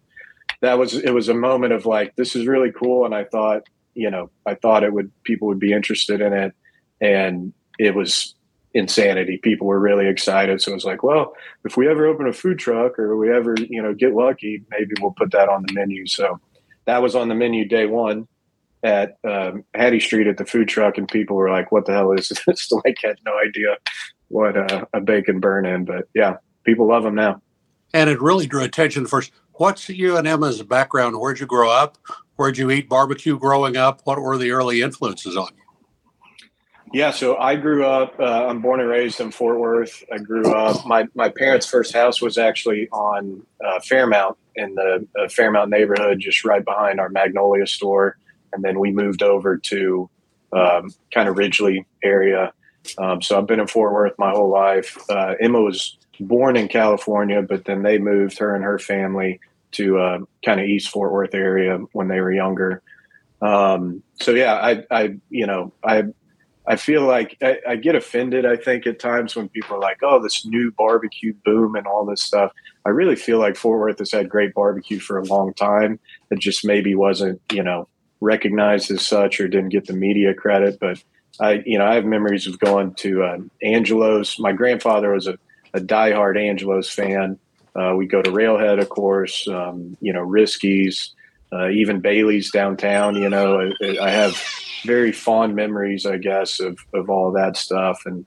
that 0.61 0.77
was 0.77 0.93
it 0.93 1.11
was 1.11 1.29
a 1.29 1.33
moment 1.33 1.73
of 1.73 1.85
like 1.85 2.15
this 2.15 2.35
is 2.35 2.47
really 2.47 2.71
cool 2.71 3.05
and 3.05 3.13
i 3.13 3.23
thought 3.23 3.63
you 3.93 4.09
know 4.09 4.29
i 4.45 4.53
thought 4.53 4.83
it 4.83 4.93
would 4.93 5.11
people 5.23 5.47
would 5.47 5.59
be 5.59 5.73
interested 5.73 6.21
in 6.21 6.33
it 6.33 6.53
and 7.01 7.53
it 7.79 7.95
was 7.95 8.35
insanity 8.73 9.37
people 9.37 9.65
were 9.65 9.79
really 9.79 10.07
excited 10.07 10.61
so 10.61 10.71
it 10.71 10.75
was 10.75 10.85
like 10.85 11.03
well 11.03 11.33
if 11.65 11.77
we 11.77 11.87
ever 11.87 12.05
open 12.05 12.27
a 12.27 12.33
food 12.33 12.59
truck 12.59 12.99
or 12.99 13.17
we 13.17 13.33
ever 13.33 13.55
you 13.69 13.81
know 13.81 13.93
get 13.93 14.13
lucky 14.13 14.63
maybe 14.69 14.93
we'll 15.01 15.11
put 15.11 15.31
that 15.31 15.49
on 15.49 15.63
the 15.65 15.73
menu 15.73 16.05
so 16.05 16.39
that 16.85 17.01
was 17.01 17.15
on 17.15 17.27
the 17.27 17.35
menu 17.35 17.65
day 17.65 17.85
one 17.85 18.27
at 18.83 19.17
um, 19.23 19.63
Hattie 19.73 19.99
Street 19.99 20.27
at 20.27 20.37
the 20.37 20.45
food 20.45 20.67
truck, 20.67 20.97
and 20.97 21.07
people 21.07 21.35
were 21.35 21.49
like, 21.49 21.71
"What 21.71 21.85
the 21.85 21.93
hell 21.93 22.11
is 22.11 22.29
this?" 22.47 22.71
like, 22.71 22.97
had 23.03 23.17
no 23.25 23.33
idea 23.45 23.77
what 24.29 24.57
uh, 24.57 24.85
a 24.93 25.01
bacon 25.01 25.39
burn 25.39 25.65
end, 25.65 25.87
but 25.87 26.07
yeah, 26.13 26.37
people 26.63 26.87
love 26.87 27.03
them 27.03 27.15
now. 27.15 27.41
And 27.93 28.09
it 28.09 28.21
really 28.21 28.47
drew 28.47 28.63
attention 28.63 29.05
first 29.05 29.31
what's 29.57 29.89
you 29.89 30.17
and 30.17 30.27
Emma's 30.27 30.61
background? 30.63 31.19
Where'd 31.19 31.39
you 31.39 31.45
grow 31.45 31.69
up? 31.69 31.97
Where'd 32.35 32.57
you 32.57 32.69
eat 32.71 32.87
barbecue 32.87 33.37
growing 33.37 33.77
up? 33.77 34.01
What 34.03 34.21
were 34.21 34.37
the 34.37 34.51
early 34.51 34.81
influences 34.81 35.35
on 35.35 35.49
you? 35.55 35.63
Yeah, 36.93 37.11
so 37.11 37.35
I 37.35 37.55
grew 37.55 37.85
up. 37.85 38.17
Uh, 38.19 38.47
I'm 38.47 38.61
born 38.61 38.79
and 38.79 38.87
raised 38.87 39.19
in 39.19 39.31
Fort 39.31 39.59
Worth. 39.59 40.03
I 40.11 40.19
grew 40.19 40.53
up. 40.53 40.85
My 40.85 41.07
my 41.15 41.27
parents' 41.29 41.65
first 41.65 41.93
house 41.93 42.21
was 42.21 42.37
actually 42.37 42.87
on 42.89 43.45
uh, 43.65 43.81
Fairmount 43.81 44.37
in 44.55 44.75
the 44.75 45.05
uh, 45.19 45.27
Fairmount 45.27 45.69
neighborhood, 45.69 46.19
just 46.19 46.45
right 46.45 46.63
behind 46.63 46.99
our 47.01 47.09
Magnolia 47.09 47.67
store. 47.67 48.17
And 48.53 48.63
then 48.63 48.79
we 48.79 48.91
moved 48.91 49.21
over 49.21 49.57
to 49.57 50.09
um, 50.53 50.93
kind 51.13 51.27
of 51.27 51.35
Ridglea 51.35 51.85
area. 52.03 52.53
Um, 52.97 53.21
so 53.21 53.37
I've 53.37 53.47
been 53.47 53.59
in 53.59 53.67
Fort 53.67 53.91
Worth 53.91 54.13
my 54.17 54.31
whole 54.31 54.49
life. 54.49 54.97
Uh, 55.09 55.35
Emma 55.41 55.59
was 55.59 55.97
born 56.21 56.55
in 56.55 56.69
California, 56.69 57.41
but 57.41 57.65
then 57.65 57.83
they 57.83 57.97
moved 57.97 58.39
her 58.39 58.55
and 58.55 58.63
her 58.63 58.79
family 58.79 59.41
to 59.73 59.99
uh, 59.99 60.19
kind 60.43 60.59
of 60.59 60.65
East 60.65 60.89
Fort 60.89 61.11
Worth 61.11 61.33
area 61.33 61.77
when 61.93 62.07
they 62.07 62.21
were 62.21 62.31
younger. 62.31 62.81
Um, 63.41 64.03
so 64.19 64.31
yeah, 64.31 64.55
I, 64.55 64.83
I, 64.89 65.17
you 65.29 65.45
know, 65.45 65.71
I, 65.83 66.03
I 66.65 66.75
feel 66.75 67.03
like 67.03 67.37
I, 67.41 67.59
I, 67.67 67.75
get 67.75 67.95
offended. 67.95 68.45
I 68.45 68.57
think 68.57 68.87
at 68.87 68.99
times 68.99 69.35
when 69.35 69.47
people 69.47 69.77
are 69.77 69.79
like, 69.79 69.99
"Oh, 70.03 70.21
this 70.21 70.45
new 70.45 70.71
barbecue 70.71 71.33
boom 71.45 71.75
and 71.75 71.87
all 71.87 72.05
this 72.05 72.21
stuff," 72.21 72.51
I 72.85 72.89
really 72.89 73.15
feel 73.15 73.39
like 73.39 73.55
Fort 73.55 73.79
Worth 73.79 73.99
has 73.99 74.11
had 74.11 74.27
great 74.27 74.53
barbecue 74.53 74.99
for 74.99 75.17
a 75.17 75.23
long 75.23 75.53
time. 75.53 75.99
It 76.29 76.39
just 76.39 76.65
maybe 76.65 76.93
wasn't, 76.93 77.39
you 77.53 77.63
know, 77.63 77.87
recognized 78.19 78.91
as 78.91 79.05
such 79.05 79.39
or 79.39 79.47
didn't 79.47 79.69
get 79.69 79.85
the 79.85 79.93
media 79.93 80.33
credit. 80.33 80.77
But 80.79 81.01
I, 81.39 81.63
you 81.65 81.77
know, 81.77 81.85
I 81.85 81.95
have 81.95 82.05
memories 82.05 82.47
of 82.47 82.59
going 82.59 82.95
to 82.95 83.23
uh, 83.23 83.37
Angelo's. 83.63 84.37
My 84.39 84.51
grandfather 84.51 85.13
was 85.13 85.27
a 85.27 85.37
a 85.73 85.79
diehard 85.79 86.37
Angelo's 86.37 86.89
fan. 86.89 87.39
Uh, 87.77 87.93
we 87.95 88.07
go 88.07 88.21
to 88.21 88.31
Railhead, 88.31 88.79
of 88.79 88.89
course. 88.89 89.47
Um, 89.47 89.95
you 90.01 90.11
know, 90.11 90.21
Risky's, 90.25 91.13
uh, 91.53 91.69
even 91.69 92.01
Bailey's 92.01 92.51
downtown. 92.51 93.15
You 93.15 93.29
know, 93.29 93.71
I, 93.81 93.97
I, 94.01 94.09
have 94.09 94.41
very 94.83 95.11
fond 95.11 95.55
memories, 95.55 96.05
I 96.05 96.17
guess, 96.17 96.59
of 96.59 96.79
of 96.93 97.09
all 97.09 97.31
that 97.33 97.55
stuff, 97.55 98.01
and 98.05 98.25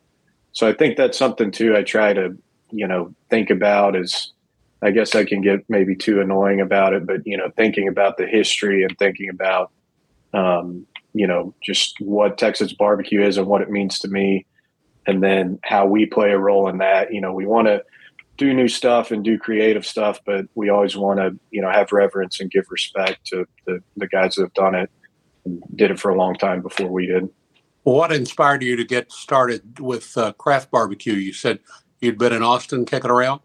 so 0.53 0.69
I 0.69 0.73
think 0.73 0.97
that's 0.97 1.19
something 1.19 1.51
too. 1.51 1.77
I 1.77 1.83
try 1.83 2.13
to, 2.13 2.37
you 2.71 2.87
know, 2.87 3.15
think 3.29 3.51
about 3.51 3.97
is. 3.97 4.33
I 4.83 4.93
guess 4.93 5.15
I 5.15 5.27
can 5.27 5.43
get 5.43 5.61
maybe 5.69 5.95
too 5.95 6.23
annoying 6.23 6.63
about 6.63 6.95
it, 6.95 7.05
but 7.05 7.27
you 7.27 7.37
know, 7.37 7.51
thinking 7.55 7.87
about 7.87 8.17
the 8.17 8.27
history 8.27 8.83
and 8.83 8.99
thinking 8.99 9.29
about, 9.29 9.71
um, 10.33 10.87
you 11.13 11.27
know, 11.27 11.53
just 11.63 12.01
what 12.01 12.39
Texas 12.39 12.73
barbecue 12.73 13.23
is 13.23 13.37
and 13.37 13.47
what 13.47 13.61
it 13.61 13.69
means 13.69 13.99
to 13.99 14.09
me, 14.09 14.47
and 15.07 15.23
then 15.23 15.59
how 15.65 15.85
we 15.85 16.07
play 16.07 16.31
a 16.31 16.39
role 16.39 16.67
in 16.67 16.79
that. 16.79 17.13
You 17.13 17.21
know, 17.21 17.35
we 17.35 17.45
want 17.45 17.67
to 17.67 17.85
do 18.41 18.55
new 18.55 18.69
stuff 18.69 19.11
and 19.11 19.23
do 19.23 19.39
creative 19.39 19.85
stuff, 19.85 20.19
but 20.25 20.47
we 20.55 20.71
always 20.71 20.97
want 20.97 21.21
to, 21.21 21.39
you 21.51 21.61
know, 21.61 21.71
have 21.71 21.93
reverence 21.93 22.41
and 22.41 22.51
give 22.51 22.65
respect 22.71 23.27
to 23.27 23.47
the, 23.67 23.83
the 23.99 24.09
guys 24.09 24.35
that 24.35 24.43
have 24.43 24.55
done 24.55 24.75
it 24.75 24.91
and 25.45 25.63
did 25.77 25.91
it 25.91 26.01
for 26.01 26.11
a 26.11 26.17
long 26.17 26.35
time 26.35 26.63
before 26.63 26.89
we 26.89 27.05
did. 27.05 27.29
Well, 27.85 27.97
what 27.97 28.13
inspired 28.13 28.63
you 28.63 28.77
to 28.77 28.85
get 28.85 29.13
started 29.13 29.79
with 29.79 30.17
uh, 30.17 30.33
craft 30.33 30.71
barbecue? 30.71 31.13
You 31.13 31.35
said 31.35 31.59
you'd 32.01 32.17
been 32.17 32.33
in 32.33 32.43
Austin 32.43 32.87
kicking 32.87 33.11
around. 33.11 33.43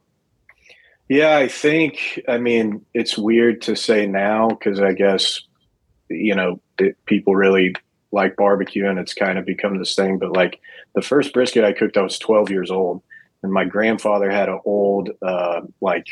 Yeah, 1.10 1.36
I 1.38 1.50
think. 1.50 2.22
I 2.30 2.38
mean, 2.38 2.86
it's 2.94 3.18
weird 3.18 3.62
to 3.64 3.76
say 3.76 4.08
now 4.08 4.48
because 4.48 4.80
I 4.80 4.94
guess 4.94 5.42
you 6.10 6.36
know 6.36 6.62
it, 6.80 6.96
people 7.06 7.36
really 7.36 7.76
like 8.14 8.38
barbecue 8.38 8.88
and 8.88 8.98
it's 8.98 9.14
kind 9.14 9.38
of 9.38 9.46
become 9.46 9.78
this 9.78 9.94
thing. 9.94 10.20
But 10.20 10.32
like 10.32 10.62
the 10.96 11.02
first 11.02 11.34
brisket 11.34 11.66
I 11.66 11.74
cooked, 11.74 11.98
I 11.98 12.02
was 12.02 12.18
12 12.18 12.50
years 12.50 12.72
old, 12.72 13.04
and 13.44 13.52
my 13.52 13.66
grandfather 13.66 14.30
had 14.32 14.50
an 14.50 14.60
old 14.66 15.10
uh, 15.22 15.62
like 15.82 16.06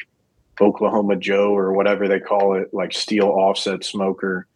Oklahoma 0.62 1.16
Joe 1.16 1.56
or 1.56 1.74
whatever 1.74 2.08
they 2.08 2.20
call 2.20 2.56
it, 2.56 2.74
like 2.74 2.94
steel 2.94 3.28
offset 3.28 3.84
smoker, 3.84 4.48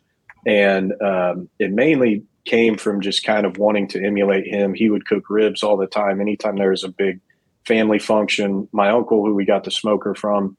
and 0.45 0.93
um, 1.01 1.49
it 1.59 1.71
mainly 1.71 2.23
came 2.45 2.77
from 2.77 3.01
just 3.01 3.23
kind 3.23 3.45
of 3.45 3.57
wanting 3.57 3.87
to 3.89 4.03
emulate 4.03 4.47
him. 4.47 4.73
He 4.73 4.89
would 4.89 5.05
cook 5.05 5.29
ribs 5.29 5.63
all 5.63 5.77
the 5.77 5.87
time. 5.87 6.21
Anytime 6.21 6.55
there 6.55 6.71
was 6.71 6.83
a 6.83 6.89
big 6.89 7.19
family 7.65 7.99
function, 7.99 8.67
my 8.71 8.89
uncle, 8.89 9.25
who 9.25 9.35
we 9.35 9.45
got 9.45 9.65
the 9.65 9.71
smoker 9.71 10.15
from 10.15 10.55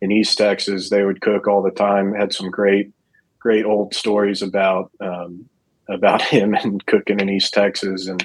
in 0.00 0.12
East 0.12 0.36
Texas, 0.36 0.90
they 0.90 1.04
would 1.04 1.20
cook 1.20 1.48
all 1.48 1.62
the 1.62 1.70
time. 1.70 2.14
Had 2.14 2.32
some 2.32 2.50
great, 2.50 2.92
great 3.38 3.64
old 3.64 3.94
stories 3.94 4.42
about 4.42 4.90
um, 5.00 5.48
about 5.88 6.22
him 6.34 6.54
and 6.54 6.84
cooking 6.86 7.20
in 7.20 7.28
East 7.28 7.52
Texas 7.52 8.06
and 8.06 8.24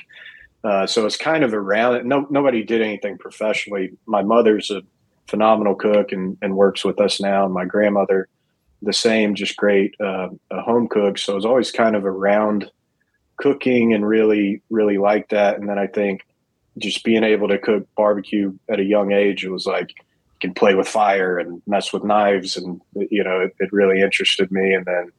uh, 0.66 0.88
so 0.88 1.06
it's 1.06 1.18
kind 1.18 1.44
of 1.44 1.54
around 1.54 1.96
it. 1.96 2.06
No, 2.06 2.26
nobody 2.30 2.64
did 2.64 2.82
anything 2.82 3.18
professionally. 3.18 3.92
My 4.06 4.24
mother's 4.24 4.72
a 4.72 4.82
phenomenal 5.28 5.76
cook 5.76 6.12
and, 6.12 6.38
and 6.42 6.56
works 6.56 6.84
with 6.84 7.00
us 7.00 7.22
now. 7.22 7.46
And 7.46 7.54
my 7.54 7.66
grandmother, 7.66 8.28
the 8.82 8.94
same, 8.94 9.36
just 9.36 9.56
great 9.58 9.94
uh, 10.00 10.30
a 10.52 10.62
home 10.62 10.88
cook. 10.88 11.18
So 11.18 11.34
I 11.34 11.36
was 11.36 11.46
always 11.46 11.72
kind 11.72 11.96
of 11.96 12.06
around 12.06 12.72
cooking 13.38 13.94
and 13.94 14.08
really, 14.08 14.62
really 14.70 14.98
like 14.98 15.30
that. 15.30 15.60
And 15.60 15.70
then 15.70 15.78
I 15.78 15.88
think 15.88 16.22
just 16.78 17.04
being 17.04 17.24
able 17.24 17.48
to 17.48 17.58
cook 17.58 17.88
barbecue 17.96 18.54
at 18.70 18.80
a 18.80 18.84
young 18.84 19.12
age, 19.12 19.44
it 19.44 19.52
was 19.52 19.66
like, 19.66 19.90
you 19.90 20.40
can 20.42 20.54
play 20.54 20.76
with 20.76 20.88
fire 20.88 21.38
and 21.38 21.62
mess 21.68 21.94
with 21.94 22.04
knives. 22.04 22.58
And, 22.58 22.82
you 22.96 23.24
know, 23.24 23.40
it, 23.42 23.56
it 23.60 23.72
really 23.72 24.02
interested 24.02 24.52
me. 24.52 24.74
And 24.74 24.86
then 24.86 25.12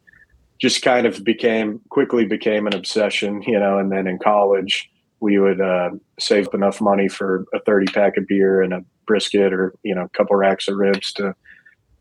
just 0.59 0.83
kind 0.83 1.07
of 1.07 1.23
became, 1.23 1.81
quickly 1.91 2.25
became 2.25 2.67
an 2.67 2.75
obsession, 2.75 3.43
you 3.43 3.59
know, 3.59 3.79
and 3.79 3.93
then 3.93 4.07
in 4.07 4.19
college, 4.19 4.91
we 5.21 5.39
would 5.39 5.61
uh, 5.61 5.91
save 6.19 6.49
enough 6.53 6.81
money 6.81 7.09
for 7.09 7.45
a 7.55 7.61
30 7.61 7.93
pack 7.93 8.17
of 8.17 8.27
beer 8.27 8.63
and 8.63 8.73
a 8.73 8.85
brisket 9.07 9.53
or 9.53 9.75
you 9.83 9.95
know 9.95 10.05
a 10.05 10.09
couple 10.11 10.37
racks 10.37 10.69
of 10.69 10.77
ribs 10.77 11.13
to 11.13 11.35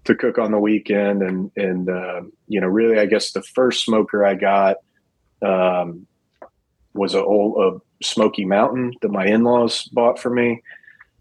to 0.05 0.15
cook 0.15 0.37
on 0.37 0.51
the 0.51 0.59
weekend. 0.59 1.21
And 1.21 1.51
and 1.55 1.89
uh, 1.89 2.21
you 2.47 2.61
know 2.61 2.67
really 2.67 2.99
i 2.99 3.05
guess 3.05 3.31
the 3.31 3.41
first 3.41 3.83
smoker 3.83 4.25
i 4.25 4.35
got 4.35 4.77
um, 5.41 6.07
was 6.93 7.13
a 7.13 7.23
old 7.23 7.57
a 7.57 7.81
Smokey 8.03 8.45
Mountain 8.45 8.93
that 9.01 9.11
my 9.11 9.25
in-laws 9.25 9.85
bought 9.93 10.19
for 10.19 10.29
me. 10.29 10.61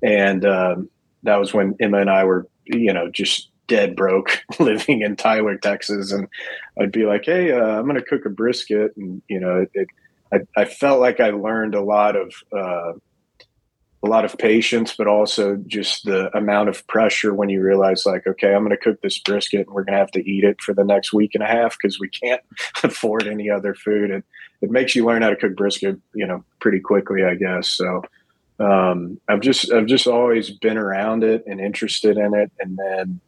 And 0.02 0.44
um, 0.44 0.90
that 1.22 1.36
was 1.36 1.54
when 1.54 1.76
emma 1.80 1.98
and 2.00 2.10
i 2.10 2.24
were 2.24 2.48
you 2.64 2.92
know 2.92 3.10
just 3.10 3.50
dead 3.66 3.96
broke 3.96 4.42
living 4.58 5.02
in 5.02 5.16
tyler 5.16 5.56
texas. 5.56 6.12
And 6.12 6.28
i'd 6.80 6.92
be 6.92 7.06
like 7.06 7.24
hey 7.24 7.52
uh, 7.52 7.78
i'm 7.78 7.86
gonna 7.86 8.02
cook 8.02 8.26
a 8.26 8.30
brisket. 8.30 8.96
And 8.96 9.22
you 9.28 9.38
know 9.38 9.60
it, 9.60 9.70
it 9.74 9.88
I, 10.34 10.60
I 10.60 10.64
felt 10.64 11.00
like 11.00 11.20
I 11.20 11.30
learned 11.30 11.74
a 11.74 11.82
lot 11.82 12.16
of 12.16 12.32
uh, 12.52 12.92
a 14.02 14.08
lot 14.08 14.24
of 14.26 14.36
patience, 14.36 14.94
but 14.96 15.06
also 15.06 15.56
just 15.66 16.04
the 16.04 16.36
amount 16.36 16.68
of 16.68 16.86
pressure 16.88 17.32
when 17.32 17.48
you 17.48 17.62
realize, 17.62 18.04
like, 18.04 18.26
okay, 18.26 18.52
I'm 18.52 18.62
going 18.62 18.70
to 18.70 18.76
cook 18.76 19.00
this 19.00 19.18
brisket 19.18 19.66
and 19.66 19.74
we're 19.74 19.84
going 19.84 19.94
to 19.94 19.98
have 19.98 20.10
to 20.10 20.30
eat 20.30 20.44
it 20.44 20.60
for 20.60 20.74
the 20.74 20.84
next 20.84 21.14
week 21.14 21.30
and 21.34 21.42
a 21.42 21.46
half 21.46 21.78
because 21.80 21.98
we 21.98 22.08
can't 22.08 22.42
afford 22.82 23.26
any 23.26 23.48
other 23.48 23.74
food. 23.74 24.10
And 24.10 24.22
it 24.60 24.70
makes 24.70 24.94
you 24.94 25.06
learn 25.06 25.22
how 25.22 25.30
to 25.30 25.36
cook 25.36 25.56
brisket, 25.56 25.98
you 26.14 26.26
know, 26.26 26.44
pretty 26.60 26.80
quickly, 26.80 27.24
I 27.24 27.34
guess. 27.34 27.70
So 27.70 28.02
um, 28.58 29.20
I've 29.28 29.40
just 29.40 29.72
I've 29.72 29.86
just 29.86 30.06
always 30.06 30.50
been 30.50 30.76
around 30.76 31.24
it 31.24 31.44
and 31.46 31.60
interested 31.60 32.18
in 32.18 32.34
it, 32.34 32.52
and 32.60 32.78
then 32.78 33.20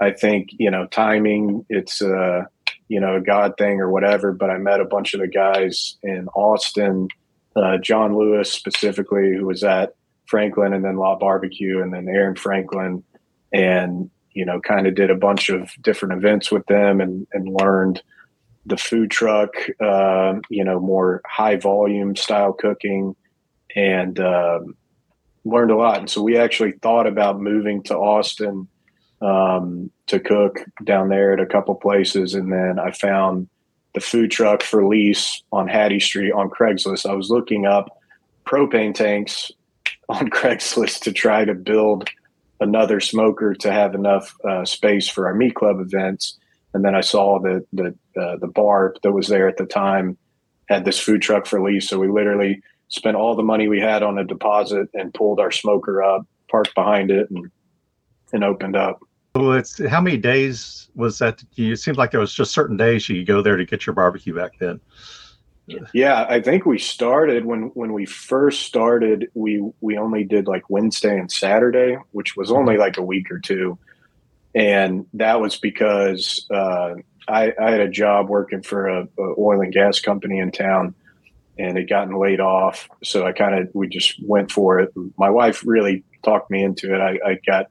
I 0.00 0.12
think 0.12 0.50
you 0.52 0.70
know 0.70 0.86
timing. 0.86 1.66
It's 1.68 2.00
uh, 2.00 2.44
you 2.88 3.00
know, 3.00 3.16
a 3.16 3.20
God 3.20 3.54
thing 3.58 3.80
or 3.80 3.90
whatever. 3.90 4.32
But 4.32 4.50
I 4.50 4.58
met 4.58 4.80
a 4.80 4.84
bunch 4.84 5.14
of 5.14 5.20
the 5.20 5.28
guys 5.28 5.96
in 6.02 6.28
Austin, 6.28 7.08
uh, 7.56 7.78
John 7.78 8.16
Lewis 8.16 8.52
specifically, 8.52 9.34
who 9.36 9.46
was 9.46 9.64
at 9.64 9.94
Franklin 10.26 10.72
and 10.72 10.84
then 10.84 10.96
La 10.96 11.16
Barbecue 11.16 11.82
and 11.82 11.92
then 11.92 12.08
Aaron 12.08 12.36
Franklin, 12.36 13.02
and 13.52 14.10
you 14.32 14.44
know, 14.44 14.60
kind 14.60 14.86
of 14.86 14.94
did 14.94 15.10
a 15.10 15.14
bunch 15.16 15.48
of 15.48 15.70
different 15.80 16.14
events 16.14 16.50
with 16.50 16.66
them 16.66 17.00
and, 17.00 17.26
and 17.32 17.48
learned 17.60 18.02
the 18.66 18.76
food 18.76 19.10
truck, 19.10 19.50
uh, 19.80 20.34
you 20.48 20.64
know, 20.64 20.80
more 20.80 21.22
high 21.26 21.56
volume 21.56 22.16
style 22.16 22.52
cooking, 22.52 23.14
and 23.76 24.18
um, 24.18 24.76
learned 25.44 25.70
a 25.70 25.76
lot. 25.76 25.98
And 25.98 26.10
so 26.10 26.22
we 26.22 26.36
actually 26.36 26.72
thought 26.72 27.06
about 27.06 27.40
moving 27.40 27.82
to 27.84 27.96
Austin 27.96 28.68
um, 29.24 29.90
to 30.06 30.20
cook 30.20 30.60
down 30.84 31.08
there 31.08 31.32
at 31.32 31.40
a 31.40 31.46
couple 31.46 31.74
places, 31.74 32.34
and 32.34 32.52
then 32.52 32.78
I 32.78 32.90
found 32.92 33.48
the 33.94 34.00
food 34.00 34.30
truck 34.30 34.62
for 34.62 34.86
lease 34.86 35.42
on 35.52 35.66
Hattie 35.68 36.00
Street 36.00 36.32
on 36.32 36.50
Craigslist. 36.50 37.08
I 37.08 37.14
was 37.14 37.30
looking 37.30 37.64
up 37.64 37.98
propane 38.46 38.94
tanks 38.94 39.50
on 40.08 40.28
Craigslist 40.28 41.00
to 41.02 41.12
try 41.12 41.44
to 41.44 41.54
build 41.54 42.08
another 42.60 43.00
smoker 43.00 43.54
to 43.54 43.72
have 43.72 43.94
enough 43.94 44.34
uh, 44.44 44.64
space 44.64 45.08
for 45.08 45.26
our 45.26 45.34
meat 45.34 45.54
club 45.54 45.80
events. 45.80 46.38
And 46.74 46.84
then 46.84 46.94
I 46.94 47.00
saw 47.00 47.40
the 47.40 47.64
the 47.72 47.96
uh, 48.20 48.36
the 48.36 48.48
bar 48.48 48.94
that 49.02 49.12
was 49.12 49.28
there 49.28 49.48
at 49.48 49.56
the 49.56 49.66
time 49.66 50.18
had 50.68 50.84
this 50.84 50.98
food 50.98 51.22
truck 51.22 51.46
for 51.46 51.62
lease. 51.62 51.88
So 51.88 51.98
we 51.98 52.08
literally 52.08 52.62
spent 52.88 53.16
all 53.16 53.36
the 53.36 53.42
money 53.42 53.68
we 53.68 53.80
had 53.80 54.02
on 54.02 54.18
a 54.18 54.24
deposit 54.24 54.88
and 54.94 55.14
pulled 55.14 55.40
our 55.40 55.50
smoker 55.50 56.02
up, 56.02 56.26
parked 56.50 56.74
behind 56.74 57.10
it, 57.10 57.30
and 57.30 57.50
and 58.32 58.44
opened 58.44 58.76
up. 58.76 59.00
Well, 59.34 59.54
it's 59.54 59.84
how 59.86 60.00
many 60.00 60.16
days 60.16 60.88
was 60.94 61.18
that? 61.18 61.42
It 61.56 61.78
seemed 61.78 61.96
like 61.96 62.12
there 62.12 62.20
was 62.20 62.32
just 62.32 62.52
certain 62.52 62.76
days 62.76 63.08
you 63.08 63.16
could 63.16 63.26
go 63.26 63.42
there 63.42 63.56
to 63.56 63.64
get 63.64 63.84
your 63.84 63.94
barbecue 63.94 64.34
back 64.34 64.52
then. 64.60 64.80
Yeah, 65.92 66.26
I 66.28 66.40
think 66.40 66.66
we 66.66 66.78
started 66.78 67.44
when 67.44 67.70
when 67.74 67.92
we 67.92 68.06
first 68.06 68.62
started. 68.62 69.28
We 69.34 69.66
we 69.80 69.98
only 69.98 70.22
did 70.22 70.46
like 70.46 70.68
Wednesday 70.70 71.18
and 71.18 71.32
Saturday, 71.32 71.96
which 72.12 72.36
was 72.36 72.52
only 72.52 72.76
like 72.76 72.96
a 72.96 73.02
week 73.02 73.30
or 73.30 73.38
two, 73.40 73.76
and 74.54 75.06
that 75.14 75.40
was 75.40 75.56
because 75.56 76.46
uh, 76.52 76.94
I, 77.26 77.52
I, 77.60 77.70
had 77.70 77.80
a 77.80 77.88
job 77.88 78.28
working 78.28 78.62
for 78.62 78.86
a, 78.86 79.08
a, 79.18 79.34
oil 79.38 79.62
and 79.62 79.72
gas 79.72 80.00
company 80.00 80.38
in 80.38 80.52
town, 80.52 80.94
and 81.58 81.78
had 81.78 81.88
gotten 81.88 82.20
laid 82.20 82.40
off. 82.40 82.88
So 83.02 83.26
I 83.26 83.32
kind 83.32 83.58
of 83.58 83.70
we 83.74 83.88
just 83.88 84.22
went 84.22 84.52
for 84.52 84.80
it. 84.80 84.92
My 85.16 85.30
wife 85.30 85.64
really 85.66 86.04
talked 86.22 86.50
me 86.50 86.62
into 86.62 86.94
it. 86.94 87.00
I, 87.00 87.18
I 87.26 87.38
got 87.46 87.70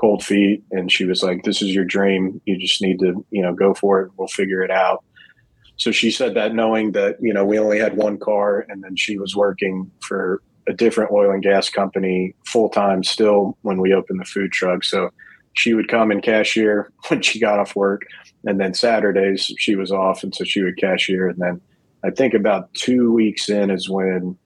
cold 0.00 0.24
feet 0.24 0.64
and 0.70 0.90
she 0.90 1.04
was 1.04 1.22
like 1.22 1.42
this 1.42 1.60
is 1.60 1.74
your 1.74 1.84
dream. 1.84 2.40
You 2.46 2.58
just 2.58 2.80
need 2.80 2.98
to 3.00 3.24
you 3.30 3.42
know 3.42 3.54
go 3.54 3.74
for 3.74 4.00
it. 4.00 4.12
We'll 4.16 4.28
figure 4.28 4.62
it 4.62 4.70
out. 4.70 5.04
So 5.76 5.90
she 5.90 6.10
said 6.10 6.34
that 6.34 6.54
knowing 6.54 6.92
that 6.92 7.16
you 7.20 7.32
know 7.32 7.44
we 7.44 7.58
only 7.58 7.78
had 7.78 7.96
one 7.96 8.18
car 8.18 8.64
and 8.68 8.82
then 8.82 8.96
she 8.96 9.18
was 9.18 9.36
working 9.36 9.90
for 10.00 10.42
a 10.68 10.72
different 10.72 11.10
oil 11.10 11.30
and 11.30 11.42
gas 11.42 11.68
company 11.68 12.34
full 12.46 12.68
time 12.68 13.02
still 13.02 13.56
when 13.62 13.80
we 13.80 13.92
opened 13.92 14.20
the 14.20 14.24
food 14.24 14.52
truck. 14.52 14.84
So 14.84 15.10
she 15.54 15.74
would 15.74 15.88
come 15.88 16.10
and 16.10 16.22
cashier 16.22 16.90
when 17.08 17.22
she 17.22 17.40
got 17.40 17.58
off 17.58 17.76
work 17.76 18.02
and 18.44 18.60
then 18.60 18.72
saturdays 18.74 19.52
she 19.58 19.76
was 19.76 19.92
off 19.92 20.22
and 20.22 20.34
so 20.34 20.44
she 20.44 20.62
would 20.62 20.78
cashier. 20.78 21.28
And 21.28 21.38
then 21.38 21.60
i 22.04 22.10
think 22.10 22.34
about 22.34 22.72
two 22.74 23.12
weeks 23.12 23.48
in 23.48 23.70
is 23.70 23.88
when 23.88 24.36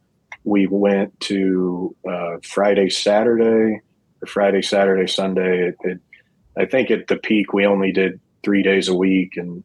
we 0.45 0.67
went 0.67 1.19
to 1.21 1.95
uh, 2.09 2.37
friday 2.43 2.91
saturday 2.91 3.81
Friday, 4.27 4.63
Saturday, 4.63 5.07
Sunday. 5.07 5.69
It, 5.69 5.77
it, 5.81 6.01
I 6.57 6.67
think 6.67 6.91
at 6.91 7.09
the 7.09 7.17
peak 7.17 7.53
we 7.53 7.67
only 7.67 7.93
did 7.93 8.21
three 8.45 8.63
days 8.63 8.89
a 8.89 8.95
week, 8.95 9.37
and 9.37 9.65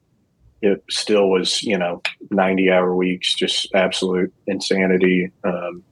it 0.62 0.84
still 0.90 1.30
was 1.30 1.64
you 1.64 1.78
know 1.78 2.02
ninety 2.32 2.72
hour 2.72 2.96
weeks, 2.96 3.34
just 3.34 3.74
absolute 3.74 4.34
insanity. 4.48 5.32
Um, 5.44 5.84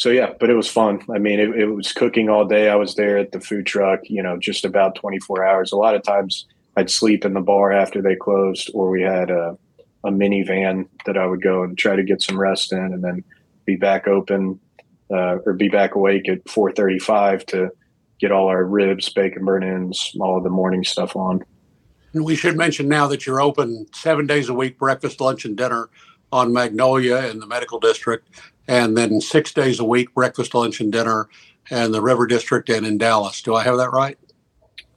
so 0.00 0.08
yeah, 0.08 0.32
but 0.40 0.48
it 0.48 0.54
was 0.54 0.66
fun. 0.66 1.02
I 1.14 1.18
mean, 1.18 1.38
it, 1.38 1.50
it, 1.50 1.66
was 1.66 1.92
cooking 1.92 2.30
all 2.30 2.46
day. 2.46 2.70
I 2.70 2.74
was 2.76 2.94
there 2.94 3.18
at 3.18 3.32
the 3.32 3.40
food 3.40 3.66
truck, 3.66 4.00
you 4.04 4.22
know, 4.22 4.38
just 4.38 4.64
about 4.64 4.94
24 4.94 5.44
hours. 5.44 5.72
A 5.72 5.76
lot 5.76 5.94
of 5.94 6.02
times 6.02 6.46
I'd 6.74 6.88
sleep 6.88 7.26
in 7.26 7.34
the 7.34 7.42
bar 7.42 7.70
after 7.70 8.00
they 8.00 8.16
closed, 8.16 8.70
or 8.72 8.88
we 8.88 9.02
had 9.02 9.30
a, 9.30 9.58
a 10.02 10.10
minivan 10.10 10.88
that 11.04 11.18
I 11.18 11.26
would 11.26 11.42
go 11.42 11.64
and 11.64 11.76
try 11.76 11.96
to 11.96 12.02
get 12.02 12.22
some 12.22 12.40
rest 12.40 12.72
in, 12.72 12.78
and 12.78 13.04
then 13.04 13.22
be 13.66 13.76
back 13.76 14.08
open 14.08 14.58
uh, 15.10 15.38
or 15.44 15.54
be 15.54 15.68
back 15.68 15.94
awake 15.94 16.28
at 16.28 16.44
4:35 16.44 17.46
to 17.46 17.70
get 18.20 18.32
all 18.32 18.48
our 18.48 18.64
ribs, 18.64 19.08
bacon 19.08 19.44
burn-ends, 19.44 20.14
all 20.20 20.36
of 20.36 20.44
the 20.44 20.50
morning 20.50 20.84
stuff 20.84 21.16
on. 21.16 21.42
And 22.12 22.24
we 22.24 22.36
should 22.36 22.56
mention 22.56 22.88
now 22.88 23.06
that 23.06 23.24
you're 23.24 23.40
open 23.40 23.86
seven 23.94 24.26
days 24.26 24.48
a 24.48 24.54
week, 24.54 24.78
breakfast, 24.78 25.20
lunch, 25.20 25.44
and 25.44 25.56
dinner 25.56 25.88
on 26.32 26.52
Magnolia 26.52 27.28
in 27.28 27.38
the 27.38 27.46
medical 27.46 27.80
district, 27.80 28.28
and 28.68 28.96
then 28.96 29.20
six 29.20 29.52
days 29.52 29.80
a 29.80 29.84
week, 29.84 30.12
breakfast, 30.14 30.54
lunch, 30.54 30.80
and 30.80 30.92
dinner, 30.92 31.28
and 31.70 31.94
the 31.94 32.02
River 32.02 32.26
District 32.26 32.68
and 32.68 32.86
in 32.86 32.98
Dallas. 32.98 33.42
Do 33.42 33.54
I 33.54 33.62
have 33.62 33.76
that 33.78 33.90
right? 33.90 34.18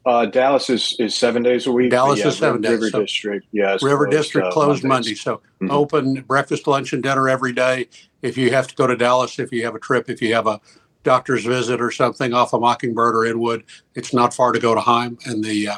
Uh, 0.05 0.25
Dallas 0.25 0.69
is, 0.69 0.95
is 0.99 1.15
seven 1.15 1.43
days 1.43 1.65
a 1.65 1.71
week. 1.71 1.91
Dallas 1.91 2.19
yeah, 2.19 2.27
is 2.27 2.37
seven 2.37 2.61
River, 2.61 2.75
days. 2.75 2.93
River 2.93 3.03
District, 3.03 3.47
yeah. 3.51 3.77
River 3.81 4.05
closed, 4.05 4.11
District 4.11 4.47
uh, 4.47 4.51
closed 4.51 4.83
Monday. 4.83 5.15
So 5.15 5.37
mm-hmm. 5.37 5.71
open 5.71 6.21
breakfast, 6.23 6.67
lunch, 6.67 6.93
and 6.93 7.01
dinner 7.01 7.29
every 7.29 7.53
day. 7.53 7.87
If 8.23 8.37
you 8.37 8.49
have 8.51 8.67
to 8.67 8.75
go 8.75 8.87
to 8.87 8.95
Dallas, 8.95 9.37
if 9.37 9.51
you 9.51 9.63
have 9.65 9.75
a 9.75 9.79
trip, 9.79 10.09
if 10.09 10.21
you 10.21 10.33
have 10.33 10.47
a 10.47 10.59
doctor's 11.03 11.45
visit 11.45 11.79
or 11.81 11.91
something 11.91 12.33
off 12.33 12.53
of 12.53 12.61
Mockingbird 12.61 13.15
or 13.15 13.25
Inwood, 13.25 13.63
it's 13.93 14.13
not 14.13 14.33
far 14.33 14.51
to 14.51 14.59
go 14.59 14.73
to 14.73 14.81
Heim. 14.81 15.19
And 15.25 15.43
the, 15.43 15.67
uh, 15.67 15.77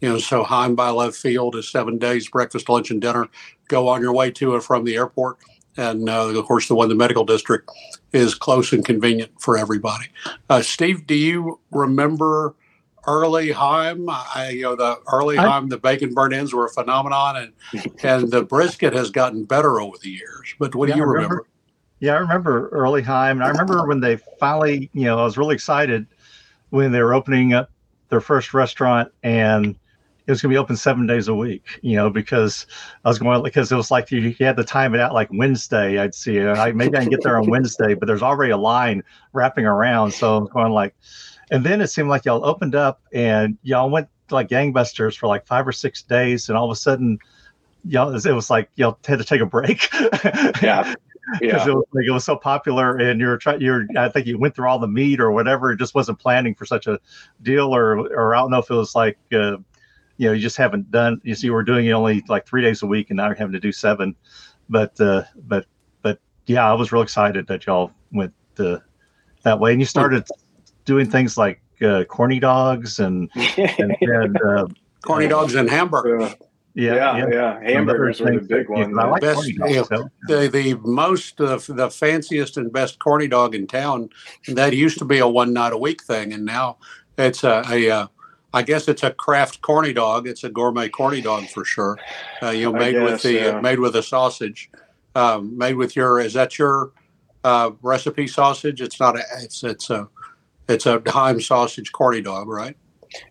you 0.00 0.10
know, 0.10 0.18
so 0.18 0.44
Heim 0.44 0.76
by 0.76 0.90
Love 0.90 1.16
Field 1.16 1.56
is 1.56 1.68
seven 1.68 1.98
days, 1.98 2.28
breakfast, 2.28 2.68
lunch, 2.68 2.92
and 2.92 3.00
dinner. 3.00 3.28
Go 3.66 3.88
on 3.88 4.00
your 4.00 4.12
way 4.12 4.30
to 4.30 4.54
and 4.54 4.62
from 4.62 4.84
the 4.84 4.94
airport 4.94 5.38
and 5.78 6.10
uh, 6.10 6.26
of 6.26 6.44
course 6.44 6.68
the 6.68 6.74
one 6.74 6.88
the 6.90 6.94
medical 6.94 7.24
district 7.24 7.70
is 8.12 8.34
close 8.34 8.72
and 8.72 8.84
convenient 8.84 9.32
for 9.40 9.56
everybody. 9.56 10.06
Uh, 10.50 10.60
Steve, 10.60 11.06
do 11.06 11.14
you 11.14 11.60
remember 11.70 12.54
early 13.06 13.52
Heim? 13.52 14.06
I, 14.10 14.50
you 14.54 14.62
know, 14.62 14.76
the 14.76 15.00
early 15.10 15.36
Heim, 15.36 15.68
the 15.68 15.78
bacon 15.78 16.12
burn 16.12 16.34
ends 16.34 16.52
were 16.52 16.66
a 16.66 16.70
phenomenon, 16.70 17.36
and 17.36 17.92
and 18.02 18.30
the 18.30 18.42
brisket 18.42 18.92
has 18.92 19.10
gotten 19.10 19.44
better 19.44 19.80
over 19.80 19.96
the 20.02 20.10
years. 20.10 20.54
But 20.58 20.74
what 20.74 20.88
yeah, 20.88 20.96
do 20.96 21.00
you 21.00 21.06
remember? 21.06 21.34
remember? 21.36 21.48
Yeah, 22.00 22.14
I 22.14 22.18
remember 22.18 22.68
early 22.68 23.02
Heim, 23.02 23.38
and 23.38 23.44
I 23.44 23.48
remember 23.48 23.86
when 23.86 24.00
they 24.00 24.16
finally, 24.38 24.90
you 24.92 25.04
know, 25.04 25.18
I 25.18 25.24
was 25.24 25.36
really 25.36 25.54
excited 25.54 26.06
when 26.70 26.92
they 26.92 27.02
were 27.02 27.14
opening 27.14 27.54
up 27.54 27.70
their 28.08 28.20
first 28.20 28.54
restaurant 28.54 29.10
and 29.22 29.76
it 30.28 30.30
was 30.30 30.42
going 30.42 30.50
to 30.50 30.54
be 30.54 30.58
open 30.58 30.76
seven 30.76 31.06
days 31.06 31.28
a 31.28 31.34
week, 31.34 31.80
you 31.80 31.96
know, 31.96 32.10
because 32.10 32.66
I 33.02 33.08
was 33.08 33.18
going 33.18 33.42
because 33.42 33.72
it 33.72 33.76
was 33.76 33.90
like 33.90 34.10
you, 34.10 34.20
you 34.20 34.46
had 34.46 34.58
to 34.58 34.64
time 34.64 34.94
it 34.94 35.00
out 35.00 35.14
like 35.14 35.28
Wednesday. 35.32 35.98
I'd 35.98 36.14
see 36.14 36.36
it. 36.36 36.46
I, 36.46 36.70
maybe 36.72 36.98
I 36.98 37.00
can 37.00 37.08
get 37.08 37.22
there 37.22 37.38
on 37.38 37.48
Wednesday, 37.48 37.94
but 37.94 38.06
there's 38.06 38.22
already 38.22 38.52
a 38.52 38.58
line 38.58 39.02
wrapping 39.32 39.64
around. 39.64 40.12
So 40.12 40.36
I'm 40.36 40.46
going 40.48 40.72
like, 40.72 40.94
and 41.50 41.64
then 41.64 41.80
it 41.80 41.86
seemed 41.86 42.10
like 42.10 42.26
y'all 42.26 42.44
opened 42.44 42.74
up 42.74 43.00
and 43.10 43.56
y'all 43.62 43.88
went 43.88 44.08
like 44.30 44.48
gangbusters 44.48 45.16
for 45.16 45.28
like 45.28 45.46
five 45.46 45.66
or 45.66 45.72
six 45.72 46.02
days, 46.02 46.50
and 46.50 46.58
all 46.58 46.66
of 46.66 46.72
a 46.72 46.76
sudden, 46.76 47.18
y'all 47.86 48.14
it 48.14 48.32
was 48.32 48.50
like 48.50 48.68
y'all 48.76 48.98
had 49.06 49.18
to 49.18 49.24
take 49.24 49.40
a 49.40 49.46
break. 49.46 49.88
yeah. 50.62 50.94
Because 51.40 51.66
yeah. 51.66 51.72
it 51.72 51.74
was 51.74 51.84
like 51.92 52.06
it 52.06 52.10
was 52.10 52.24
so 52.24 52.36
popular, 52.36 52.96
and 52.96 53.20
you're 53.20 53.36
trying. 53.36 53.60
You're, 53.60 53.86
I 53.96 54.08
think 54.08 54.26
you 54.26 54.38
went 54.38 54.54
through 54.54 54.68
all 54.68 54.78
the 54.78 54.88
meat 54.88 55.20
or 55.20 55.30
whatever. 55.30 55.72
It 55.72 55.78
just 55.78 55.94
wasn't 55.94 56.18
planning 56.18 56.54
for 56.54 56.64
such 56.64 56.86
a 56.86 56.98
deal, 57.42 57.74
or, 57.74 57.98
or 57.98 58.34
I 58.34 58.38
don't 58.38 58.50
know 58.50 58.58
if 58.58 58.70
it 58.70 58.74
was 58.74 58.94
like 58.94 59.18
uh, 59.32 59.58
you 60.18 60.26
know 60.26 60.32
you 60.32 60.42
just 60.42 60.56
haven't 60.56 60.90
done 60.90 61.20
you 61.24 61.34
see 61.34 61.48
we're 61.48 61.62
doing 61.62 61.86
it 61.86 61.92
only 61.92 62.22
like 62.28 62.46
three 62.46 62.60
days 62.60 62.82
a 62.82 62.86
week 62.86 63.08
and 63.10 63.16
now 63.16 63.26
you're 63.26 63.34
having 63.34 63.52
to 63.52 63.60
do 63.60 63.72
seven 63.72 64.14
but 64.68 65.00
uh 65.00 65.22
but 65.46 65.64
but 66.02 66.20
yeah 66.46 66.68
i 66.68 66.74
was 66.74 66.92
real 66.92 67.02
excited 67.02 67.46
that 67.46 67.64
y'all 67.64 67.90
went 68.12 68.34
uh, 68.58 68.76
that 69.42 69.58
way 69.58 69.72
and 69.72 69.80
you 69.80 69.86
started 69.86 70.26
doing 70.84 71.08
things 71.08 71.38
like 71.38 71.62
uh, 71.80 72.04
corny 72.04 72.40
dogs 72.40 72.98
and 72.98 73.30
and, 73.56 73.96
and 74.00 74.42
uh, 74.42 74.66
corny 75.02 75.28
dogs 75.28 75.54
and 75.54 75.70
hamburgers 75.70 76.34
yeah, 76.78 76.94
yeah, 76.94 77.16
yeah. 77.16 77.60
yeah. 77.60 77.70
Hamburgers 77.72 78.20
are 78.20 78.38
the 78.38 78.40
big 78.40 78.68
one. 78.68 78.90
Yeah, 78.94 79.04
like 79.04 79.20
best, 79.20 79.48
you 79.48 79.84
know, 79.90 80.08
the, 80.28 80.48
the 80.48 80.74
most 80.84 81.40
uh, 81.40 81.58
the 81.68 81.90
fanciest 81.90 82.56
and 82.56 82.72
best 82.72 83.00
corny 83.00 83.26
dog 83.26 83.56
in 83.56 83.66
town. 83.66 84.10
That 84.46 84.72
used 84.74 84.98
to 84.98 85.04
be 85.04 85.18
a 85.18 85.26
one 85.26 85.52
night 85.52 85.72
a 85.72 85.76
week 85.76 86.04
thing, 86.04 86.32
and 86.32 86.44
now 86.44 86.78
it's 87.16 87.42
a, 87.42 87.64
a, 87.68 87.86
a 87.86 87.90
uh, 87.90 88.06
I 88.54 88.62
guess 88.62 88.86
it's 88.86 89.02
a 89.02 89.10
craft 89.10 89.60
corny 89.60 89.92
dog. 89.92 90.28
It's 90.28 90.44
a 90.44 90.48
gourmet 90.48 90.88
corny 90.88 91.20
dog 91.20 91.48
for 91.48 91.64
sure. 91.64 91.98
Uh, 92.42 92.50
you 92.50 92.66
know, 92.66 92.78
made 92.78 92.92
guess, 92.92 93.10
with 93.10 93.22
the 93.22 93.32
yeah. 93.32 93.60
made 93.60 93.80
with 93.80 93.96
a 93.96 94.02
sausage, 94.02 94.70
um, 95.16 95.58
made 95.58 95.74
with 95.74 95.96
your. 95.96 96.20
Is 96.20 96.34
that 96.34 96.58
your 96.58 96.92
uh, 97.42 97.72
recipe 97.82 98.28
sausage? 98.28 98.80
It's 98.80 99.00
not 99.00 99.16
a. 99.16 99.22
It's 99.40 99.64
it's 99.64 99.90
a 99.90 100.08
it's 100.68 100.86
a 100.86 101.02
Heim 101.08 101.40
sausage 101.40 101.90
corny 101.90 102.20
dog, 102.20 102.48
right? 102.48 102.76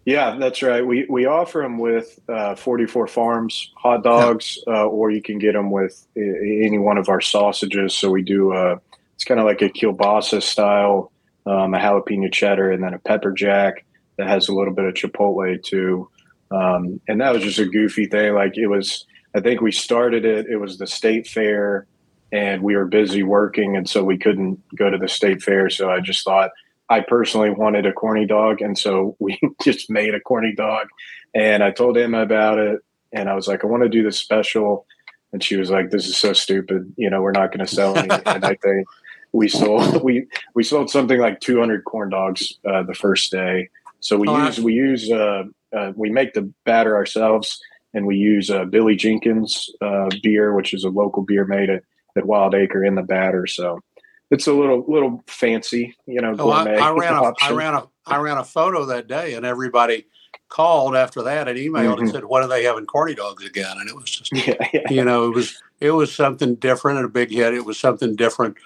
Yeah, 0.05 0.37
that's 0.39 0.61
right. 0.61 0.85
We 0.85 1.05
we 1.09 1.25
offer 1.25 1.61
them 1.61 1.77
with 1.77 2.19
uh, 2.29 2.55
44 2.55 3.07
Farms 3.07 3.71
hot 3.75 4.03
dogs, 4.03 4.57
yeah. 4.67 4.81
uh, 4.81 4.85
or 4.85 5.11
you 5.11 5.21
can 5.21 5.37
get 5.37 5.53
them 5.53 5.71
with 5.71 6.07
any 6.15 6.79
one 6.79 6.97
of 6.97 7.09
our 7.09 7.21
sausages. 7.21 7.93
So 7.93 8.09
we 8.09 8.23
do. 8.23 8.53
Uh, 8.53 8.77
it's 9.15 9.23
kind 9.23 9.39
of 9.39 9.45
like 9.45 9.61
a 9.61 9.69
kielbasa 9.69 10.43
style, 10.43 11.11
um, 11.45 11.73
a 11.73 11.79
jalapeno 11.79 12.31
cheddar, 12.31 12.71
and 12.71 12.83
then 12.83 12.93
a 12.93 12.99
pepper 12.99 13.31
jack 13.31 13.83
that 14.17 14.27
has 14.27 14.47
a 14.47 14.53
little 14.53 14.73
bit 14.73 14.85
of 14.85 14.93
Chipotle 14.93 15.61
too. 15.63 16.09
Um, 16.51 16.99
and 17.07 17.19
that 17.21 17.33
was 17.33 17.43
just 17.43 17.59
a 17.59 17.65
goofy 17.65 18.05
thing. 18.05 18.33
Like 18.33 18.57
it 18.57 18.67
was, 18.67 19.05
I 19.35 19.41
think 19.41 19.61
we 19.61 19.71
started 19.71 20.25
it. 20.25 20.47
It 20.47 20.57
was 20.57 20.77
the 20.77 20.87
state 20.87 21.27
fair, 21.27 21.87
and 22.31 22.61
we 22.61 22.75
were 22.75 22.85
busy 22.85 23.23
working, 23.23 23.75
and 23.75 23.89
so 23.89 24.03
we 24.03 24.17
couldn't 24.17 24.61
go 24.75 24.89
to 24.89 24.97
the 24.97 25.07
state 25.07 25.41
fair. 25.41 25.69
So 25.69 25.89
I 25.89 25.99
just 25.99 26.23
thought 26.23 26.51
I 26.89 27.02
personally 27.02 27.50
wanted 27.50 27.86
a 27.86 27.93
corny 27.93 28.26
dog, 28.26 28.62
and 28.62 28.78
so 28.78 29.15
we 29.19 29.39
just 29.62 29.89
made 29.89 30.13
a 30.13 30.19
corny 30.19 30.54
dog. 30.56 30.88
And 31.34 31.63
I 31.63 31.71
told 31.71 31.97
him 31.97 32.13
about 32.13 32.58
it, 32.58 32.80
and 33.12 33.30
I 33.30 33.36
was 33.36 33.47
like, 33.47 33.63
I 33.63 33.67
want 33.67 33.84
to 33.84 33.89
do 33.89 34.04
this 34.04 34.17
special. 34.17 34.86
And 35.34 35.43
she 35.43 35.58
was 35.58 35.69
like, 35.69 35.91
"This 35.91 36.08
is 36.08 36.17
so 36.17 36.34
stupid. 36.34 36.93
You 36.95 37.10
know, 37.10 37.21
we're 37.21 37.32
not 37.32 37.52
going 37.52 37.65
to 37.65 37.73
sell 37.73 37.97
any." 37.97 38.10
and 38.26 38.45
I 38.45 38.56
think 38.56 38.88
we 39.34 39.50
sold 39.50 40.02
we 40.04 40.26
we 40.56 40.63
sold 40.63 40.89
something 40.89 41.19
like 41.19 41.41
200 41.41 41.84
corn 41.84 42.10
dogs 42.10 42.54
uh, 42.65 42.84
the 42.84 42.95
first 42.95 43.30
day 43.30 43.67
so 44.00 44.17
we 44.17 44.28
oh, 44.28 44.45
use 44.45 44.60
we 44.60 44.73
use 44.73 45.12
uh, 45.12 45.43
uh, 45.76 45.91
we 45.95 46.10
make 46.10 46.34
the 46.34 46.52
batter 46.65 46.95
ourselves, 46.95 47.60
and 47.93 48.06
we 48.06 48.15
use 48.15 48.50
uh, 48.50 48.65
Billy 48.65 48.95
Jenkins 48.95 49.69
uh, 49.82 50.10
beer, 50.21 50.54
which 50.54 50.73
is 50.73 50.84
a 50.84 50.89
local 50.89 51.23
beer 51.23 51.45
made 51.45 51.69
at, 51.69 51.84
at 52.15 52.26
Wild 52.26 52.56
Acre 52.56 52.84
in 52.84 52.95
the 52.95 53.02
batter. 53.02 53.47
So 53.47 53.80
it's 54.29 54.47
a 54.47 54.53
little 54.53 54.85
little 54.87 55.23
fancy, 55.27 55.95
you 56.05 56.21
know. 56.21 56.35
Oh, 56.37 56.49
I, 56.49 56.73
I, 56.73 56.91
ran 56.91 57.13
a, 57.13 57.33
I 57.41 57.51
ran 57.51 57.73
a 57.75 57.87
I 58.05 58.17
ran 58.17 58.37
a 58.37 58.43
photo 58.43 58.85
that 58.85 59.07
day, 59.07 59.33
and 59.33 59.45
everybody 59.45 60.05
called 60.49 60.95
after 60.95 61.23
that 61.23 61.47
and 61.47 61.57
emailed 61.57 61.93
mm-hmm. 61.93 62.03
and 62.03 62.09
said, 62.09 62.25
"When 62.25 62.43
are 62.43 62.47
they 62.47 62.63
having 62.63 62.85
corny 62.85 63.15
dogs 63.15 63.45
again?" 63.45 63.77
And 63.77 63.89
it 63.89 63.95
was 63.95 64.09
just, 64.09 64.31
yeah, 64.47 64.55
yeah. 64.73 64.89
you 64.89 65.03
know, 65.03 65.25
it 65.27 65.35
was 65.35 65.61
it 65.79 65.91
was 65.91 66.13
something 66.13 66.55
different 66.55 66.97
and 66.97 67.05
a 67.05 67.09
big 67.09 67.31
hit. 67.31 67.53
It 67.53 67.65
was 67.65 67.79
something 67.79 68.15
different 68.15 68.57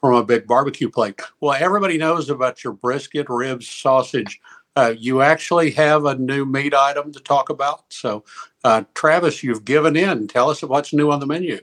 from 0.00 0.14
a 0.14 0.24
big 0.24 0.46
barbecue 0.46 0.88
plate. 0.88 1.20
Well, 1.40 1.56
everybody 1.58 1.98
knows 1.98 2.30
about 2.30 2.62
your 2.62 2.72
brisket, 2.72 3.26
ribs, 3.28 3.66
sausage, 3.66 4.40
uh, 4.78 4.94
you 4.96 5.22
actually 5.22 5.72
have 5.72 6.04
a 6.04 6.14
new 6.14 6.46
meat 6.46 6.72
item 6.72 7.10
to 7.12 7.18
talk 7.18 7.50
about. 7.50 7.92
So, 7.92 8.22
uh, 8.62 8.84
Travis, 8.94 9.42
you've 9.42 9.64
given 9.64 9.96
in. 9.96 10.28
Tell 10.28 10.50
us 10.50 10.62
what's 10.62 10.92
new 10.92 11.10
on 11.10 11.18
the 11.18 11.26
menu. 11.26 11.58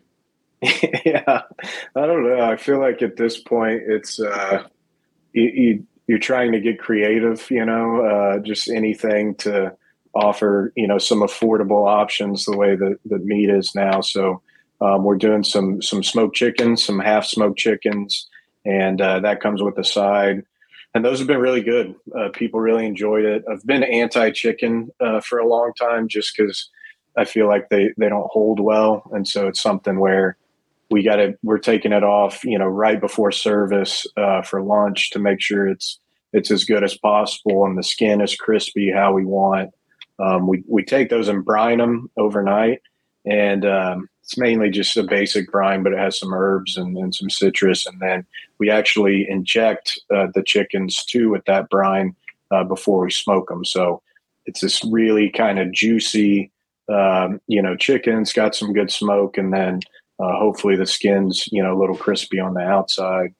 yeah, 1.05 1.41
I 1.95 2.05
don't 2.05 2.27
know. 2.27 2.41
I 2.41 2.55
feel 2.57 2.79
like 2.79 3.01
at 3.01 3.17
this 3.17 3.39
point, 3.39 3.83
it's 3.87 4.19
uh, 4.19 4.63
you, 5.33 5.85
you, 6.07 6.15
are 6.15 6.19
trying 6.19 6.51
to 6.53 6.59
get 6.59 6.79
creative. 6.79 7.49
You 7.49 7.65
know, 7.65 8.01
uh, 8.05 8.39
just 8.39 8.69
anything 8.69 9.35
to 9.35 9.75
offer. 10.13 10.71
You 10.75 10.87
know, 10.87 10.97
some 10.97 11.19
affordable 11.19 11.87
options 11.87 12.45
the 12.45 12.57
way 12.57 12.75
that 12.75 12.99
the 13.05 13.19
meat 13.19 13.49
is 13.49 13.75
now. 13.75 14.01
So. 14.01 14.41
Um, 14.81 15.05
we're 15.05 15.15
doing 15.15 15.45
some 15.45 15.81
some 15.81 16.03
smoked 16.03 16.35
chickens, 16.35 16.83
some 16.83 16.99
half 16.99 17.23
smoked 17.23 17.57
chickens, 17.57 18.27
and 18.65 18.99
uh, 18.99 19.21
that 19.21 19.39
comes 19.39 19.63
with 19.63 19.77
a 19.77 19.85
side 19.85 20.43
and 20.95 21.03
those 21.03 21.19
have 21.19 21.27
been 21.27 21.39
really 21.39 21.61
good. 21.61 21.93
Uh, 22.17 22.29
people 22.29 22.61
really 22.61 22.85
enjoyed 22.85 23.25
it. 23.25 23.43
I've 23.51 23.65
been 23.65 23.83
anti 23.83 24.31
chicken 24.31 24.91
uh, 25.01 25.19
for 25.19 25.39
a 25.39 25.47
long 25.47 25.73
time 25.77 26.07
just 26.07 26.35
because 26.35 26.69
I 27.17 27.25
feel 27.25 27.47
like 27.47 27.67
they 27.69 27.93
they 27.97 28.07
don't 28.07 28.31
hold 28.31 28.61
well, 28.61 29.03
and 29.11 29.27
so 29.27 29.47
it's 29.47 29.61
something 29.61 29.99
where 29.99 30.37
we 30.95 31.03
got 31.03 31.17
to 31.17 31.37
we're 31.43 31.57
taking 31.57 31.91
it 31.91 32.05
off, 32.05 32.45
you 32.45 32.57
know, 32.57 32.67
right 32.67 33.01
before 33.01 33.29
service 33.29 34.07
uh, 34.15 34.41
for 34.41 34.61
lunch 34.61 35.09
to 35.09 35.19
make 35.19 35.41
sure 35.41 35.67
it's 35.67 35.99
it's 36.31 36.49
as 36.49 36.63
good 36.63 36.85
as 36.85 36.97
possible 36.97 37.65
and 37.65 37.77
the 37.77 37.83
skin 37.83 38.21
is 38.21 38.33
crispy 38.37 38.93
how 38.93 39.11
we 39.11 39.25
want. 39.25 39.71
Um, 40.19 40.47
we 40.47 40.63
we 40.69 40.85
take 40.85 41.09
those 41.09 41.27
and 41.27 41.43
brine 41.43 41.79
them 41.79 42.09
overnight, 42.15 42.81
and 43.25 43.65
um, 43.65 44.09
it's 44.23 44.37
mainly 44.37 44.69
just 44.69 44.95
a 44.95 45.03
basic 45.03 45.51
brine, 45.51 45.83
but 45.83 45.91
it 45.91 45.99
has 45.99 46.17
some 46.17 46.33
herbs 46.33 46.77
and, 46.77 46.95
and 46.97 47.13
some 47.13 47.29
citrus. 47.29 47.85
And 47.85 47.99
then 47.99 48.25
we 48.57 48.69
actually 48.69 49.27
inject 49.29 49.99
uh, 50.15 50.27
the 50.33 50.43
chickens 50.43 51.03
too 51.03 51.29
with 51.29 51.43
that 51.43 51.69
brine 51.69 52.15
uh, 52.51 52.63
before 52.63 53.03
we 53.03 53.11
smoke 53.11 53.49
them. 53.49 53.65
So 53.65 54.01
it's 54.45 54.61
this 54.61 54.81
really 54.85 55.29
kind 55.29 55.59
of 55.59 55.73
juicy, 55.73 56.53
um, 56.87 57.41
you 57.47 57.61
know, 57.61 57.75
chicken. 57.75 58.21
It's 58.21 58.31
got 58.31 58.55
some 58.55 58.71
good 58.71 58.91
smoke, 58.91 59.37
and 59.37 59.51
then 59.51 59.81
uh, 60.19 60.37
hopefully 60.37 60.75
the 60.75 60.85
skin's 60.85 61.47
you 61.51 61.61
know 61.61 61.77
a 61.77 61.79
little 61.79 61.97
crispy 61.97 62.39
on 62.39 62.53
the 62.53 62.61
outside. 62.61 63.33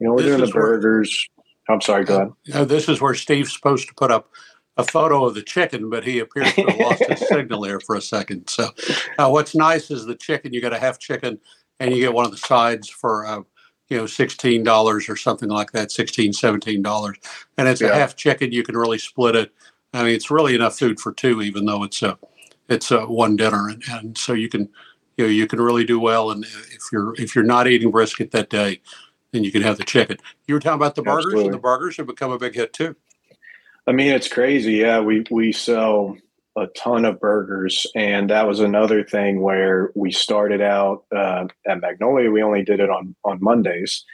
You 0.00 0.08
know, 0.08 0.14
we're 0.14 0.24
doing 0.24 0.40
the 0.40 0.46
burgers. 0.46 1.28
Where, 1.36 1.74
I'm 1.74 1.80
sorry, 1.80 2.04
go 2.04 2.16
ahead. 2.16 2.32
You 2.44 2.54
know, 2.54 2.64
this 2.64 2.88
is 2.88 3.00
where 3.00 3.14
Steve's 3.14 3.52
supposed 3.52 3.88
to 3.88 3.94
put 3.94 4.10
up 4.10 4.30
a 4.76 4.84
photo 4.84 5.26
of 5.26 5.34
the 5.34 5.42
chicken, 5.42 5.90
but 5.90 6.04
he 6.04 6.18
appears 6.18 6.52
to 6.54 6.62
have 6.62 6.78
lost 6.78 7.04
his 7.06 7.28
signal 7.28 7.60
there 7.60 7.80
for 7.80 7.94
a 7.94 8.00
second. 8.00 8.48
So, 8.48 8.68
uh, 9.18 9.28
what's 9.28 9.54
nice 9.54 9.90
is 9.90 10.06
the 10.06 10.14
chicken. 10.14 10.52
You 10.52 10.60
got 10.60 10.72
a 10.72 10.78
half 10.78 10.98
chicken, 10.98 11.38
and 11.78 11.94
you 11.94 12.00
get 12.00 12.14
one 12.14 12.24
of 12.24 12.30
the 12.30 12.38
sides 12.38 12.88
for 12.88 13.26
uh, 13.26 13.42
you 13.88 13.98
know 13.98 14.06
sixteen 14.06 14.62
dollars 14.62 15.08
or 15.08 15.16
something 15.16 15.50
like 15.50 15.72
that, 15.72 15.92
16 15.92 16.32
17 16.32 16.82
dollars, 16.82 17.18
and 17.58 17.68
it's 17.68 17.80
yeah. 17.80 17.88
a 17.88 17.94
half 17.94 18.16
chicken. 18.16 18.52
You 18.52 18.62
can 18.62 18.76
really 18.76 18.98
split 18.98 19.36
it. 19.36 19.52
I 19.92 20.04
mean, 20.04 20.14
it's 20.14 20.30
really 20.30 20.54
enough 20.54 20.78
food 20.78 20.98
for 20.98 21.12
two, 21.12 21.42
even 21.42 21.66
though 21.66 21.84
it's 21.84 22.02
a 22.02 22.18
it's 22.68 22.90
a 22.90 23.06
one 23.06 23.36
dinner, 23.36 23.68
and, 23.68 23.82
and 23.90 24.18
so 24.18 24.32
you 24.32 24.48
can 24.48 24.68
you 25.16 25.24
know 25.24 25.30
you 25.30 25.46
can 25.46 25.60
really 25.60 25.84
do 25.84 25.98
well. 25.98 26.30
And 26.30 26.44
if 26.44 26.82
you're 26.92 27.14
if 27.20 27.34
you're 27.34 27.44
not 27.44 27.68
eating 27.68 27.90
brisket 27.90 28.30
that 28.32 28.50
day, 28.50 28.80
then 29.32 29.44
you 29.44 29.52
can 29.52 29.62
have 29.62 29.78
the 29.78 29.84
chicken. 29.84 30.18
You 30.46 30.54
were 30.54 30.60
talking 30.60 30.76
about 30.76 30.94
the 30.94 31.02
burgers, 31.02 31.26
Absolutely. 31.26 31.46
and 31.46 31.54
the 31.54 31.58
burgers 31.58 31.96
have 31.96 32.06
become 32.06 32.30
a 32.30 32.38
big 32.38 32.54
hit 32.54 32.72
too. 32.72 32.96
I 33.86 33.92
mean, 33.92 34.12
it's 34.12 34.28
crazy. 34.28 34.74
Yeah, 34.74 35.00
we 35.00 35.24
we 35.30 35.52
sell 35.52 36.16
a 36.56 36.66
ton 36.68 37.04
of 37.04 37.18
burgers, 37.18 37.86
and 37.96 38.30
that 38.30 38.46
was 38.46 38.60
another 38.60 39.04
thing 39.04 39.40
where 39.40 39.90
we 39.94 40.12
started 40.12 40.60
out 40.60 41.04
uh, 41.14 41.46
at 41.66 41.80
Magnolia. 41.80 42.30
We 42.30 42.42
only 42.42 42.62
did 42.62 42.80
it 42.80 42.90
on 42.90 43.16
on 43.24 43.38
Mondays, 43.42 44.04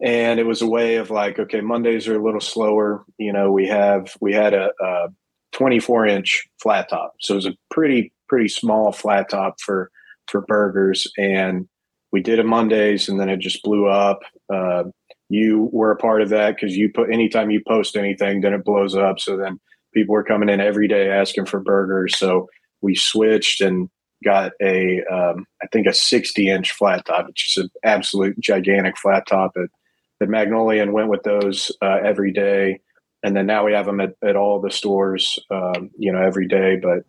and 0.00 0.38
it 0.38 0.46
was 0.46 0.60
a 0.60 0.66
way 0.66 0.96
of 0.96 1.10
like, 1.10 1.38
okay, 1.38 1.60
Mondays 1.60 2.08
are 2.08 2.18
a 2.18 2.24
little 2.24 2.40
slower. 2.40 3.04
You 3.16 3.32
know, 3.32 3.50
we 3.50 3.66
have 3.68 4.14
we 4.20 4.32
had 4.32 4.54
a, 4.54 4.72
a 4.80 5.08
24 5.52 6.06
inch 6.06 6.48
flat 6.60 6.90
top, 6.90 7.14
so 7.20 7.34
it 7.34 7.36
was 7.36 7.46
a 7.46 7.56
pretty 7.70 8.12
pretty 8.28 8.48
small 8.48 8.92
flat 8.92 9.30
top 9.30 9.60
for 9.60 9.90
for 10.30 10.42
burgers, 10.42 11.10
and 11.18 11.68
we 12.12 12.22
did 12.22 12.38
it 12.38 12.46
Mondays, 12.46 13.08
and 13.08 13.20
then 13.20 13.28
it 13.28 13.38
just 13.38 13.62
blew 13.62 13.86
up. 13.86 14.20
Uh, 14.52 14.84
you 15.28 15.68
were 15.72 15.90
a 15.90 15.96
part 15.96 16.22
of 16.22 16.30
that 16.30 16.56
because 16.56 16.76
you 16.76 16.90
put 16.90 17.12
anytime 17.12 17.50
you 17.50 17.62
post 17.66 17.96
anything, 17.96 18.40
then 18.40 18.54
it 18.54 18.64
blows 18.64 18.94
up. 18.94 19.20
So 19.20 19.36
then 19.36 19.60
people 19.92 20.14
were 20.14 20.24
coming 20.24 20.48
in 20.48 20.60
every 20.60 20.88
day 20.88 21.10
asking 21.10 21.46
for 21.46 21.60
burgers. 21.60 22.16
So 22.16 22.48
we 22.80 22.94
switched 22.94 23.60
and 23.60 23.90
got 24.24 24.52
a 24.60 25.02
um, 25.12 25.46
I 25.62 25.66
think 25.72 25.86
a 25.86 25.92
60 25.92 26.48
inch 26.48 26.72
flat 26.72 27.04
top, 27.04 27.26
which 27.26 27.56
is 27.56 27.64
an 27.64 27.70
absolute 27.84 28.38
gigantic 28.40 28.96
flat 28.96 29.26
top 29.26 29.52
at 29.56 30.28
Magnolia, 30.28 30.82
and 30.82 30.92
went 30.92 31.08
with 31.08 31.22
those 31.22 31.70
uh, 31.82 31.98
every 32.04 32.32
day. 32.32 32.80
And 33.22 33.36
then 33.36 33.46
now 33.46 33.66
we 33.66 33.72
have 33.72 33.86
them 33.86 34.00
at, 34.00 34.14
at 34.22 34.36
all 34.36 34.60
the 34.60 34.70
stores, 34.70 35.38
um, 35.50 35.90
you 35.98 36.12
know, 36.12 36.22
every 36.22 36.46
day. 36.46 36.76
But 36.76 37.00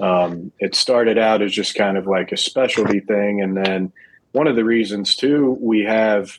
um, 0.00 0.52
it 0.58 0.74
started 0.74 1.18
out 1.18 1.42
as 1.42 1.52
just 1.52 1.74
kind 1.74 1.96
of 1.96 2.06
like 2.06 2.32
a 2.32 2.36
specialty 2.36 3.00
thing, 3.00 3.42
and 3.42 3.56
then 3.56 3.92
one 4.32 4.46
of 4.46 4.56
the 4.56 4.64
reasons 4.64 5.16
too 5.16 5.56
we 5.60 5.84
have 5.84 6.38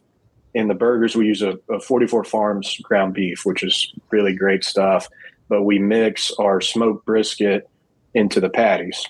in 0.57 0.67
the 0.67 0.73
burgers, 0.73 1.15
we 1.15 1.27
use 1.27 1.43
a, 1.43 1.59
a 1.69 1.79
44 1.79 2.23
Farms 2.23 2.77
ground 2.81 3.13
beef, 3.13 3.45
which 3.45 3.63
is 3.63 3.93
really 4.09 4.35
great 4.35 4.63
stuff. 4.63 5.07
But 5.49 5.63
we 5.63 5.77
mix 5.77 6.31
our 6.39 6.61
smoked 6.61 7.05
brisket 7.05 7.69
into 8.13 8.39
the 8.39 8.49
patties. 8.49 9.05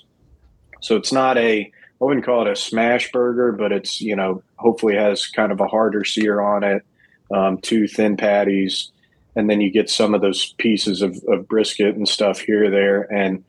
So 0.81 0.97
it's 0.97 1.13
not 1.13 1.37
a, 1.37 1.61
I 1.61 2.03
wouldn't 2.03 2.25
call 2.25 2.45
it 2.45 2.51
a 2.51 2.55
smash 2.55 3.11
burger, 3.11 3.53
but 3.53 3.71
it's, 3.71 4.01
you 4.01 4.15
know, 4.15 4.43
hopefully 4.57 4.95
has 4.95 5.25
kind 5.25 5.51
of 5.51 5.61
a 5.61 5.67
harder 5.67 6.03
sear 6.03 6.41
on 6.41 6.63
it, 6.63 6.85
um, 7.33 7.59
two 7.59 7.87
thin 7.87 8.17
patties. 8.17 8.91
And 9.35 9.49
then 9.49 9.61
you 9.61 9.71
get 9.71 9.89
some 9.89 10.13
of 10.13 10.21
those 10.21 10.53
pieces 10.53 11.01
of, 11.01 11.17
of 11.29 11.47
brisket 11.47 11.95
and 11.95 12.07
stuff 12.07 12.39
here, 12.39 12.69
there. 12.69 13.03
And 13.03 13.43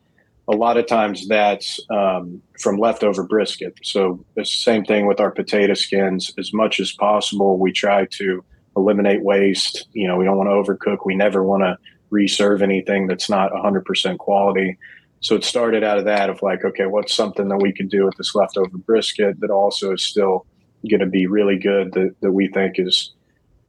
a 0.48 0.56
lot 0.56 0.78
of 0.78 0.86
times 0.86 1.28
that's 1.28 1.78
um, 1.90 2.40
from 2.60 2.78
leftover 2.78 3.22
brisket. 3.22 3.74
So 3.82 4.24
the 4.34 4.44
same 4.44 4.84
thing 4.84 5.06
with 5.06 5.20
our 5.20 5.30
potato 5.30 5.74
skins. 5.74 6.32
As 6.38 6.52
much 6.54 6.80
as 6.80 6.92
possible, 6.92 7.58
we 7.58 7.70
try 7.70 8.06
to 8.12 8.44
eliminate 8.76 9.22
waste. 9.22 9.86
You 9.92 10.08
know, 10.08 10.16
we 10.16 10.24
don't 10.24 10.38
want 10.38 10.48
to 10.48 10.72
overcook. 10.72 10.98
We 11.04 11.16
never 11.16 11.44
want 11.44 11.64
to 11.64 11.76
reserve 12.10 12.62
anything 12.62 13.06
that's 13.06 13.28
not 13.28 13.52
100% 13.52 14.18
quality. 14.18 14.78
So 15.20 15.34
it 15.34 15.44
started 15.44 15.84
out 15.84 15.98
of 15.98 16.06
that 16.06 16.30
of 16.30 16.40
like, 16.40 16.64
okay, 16.64 16.86
what's 16.86 17.12
something 17.12 17.48
that 17.48 17.60
we 17.60 17.72
can 17.72 17.88
do 17.88 18.06
with 18.06 18.16
this 18.16 18.34
leftover 18.34 18.78
brisket 18.78 19.40
that 19.40 19.50
also 19.50 19.92
is 19.92 20.02
still 20.02 20.46
going 20.88 21.00
to 21.00 21.06
be 21.06 21.26
really 21.26 21.58
good 21.58 21.92
that, 21.92 22.14
that 22.22 22.32
we 22.32 22.48
think 22.48 22.78
is 22.78 23.12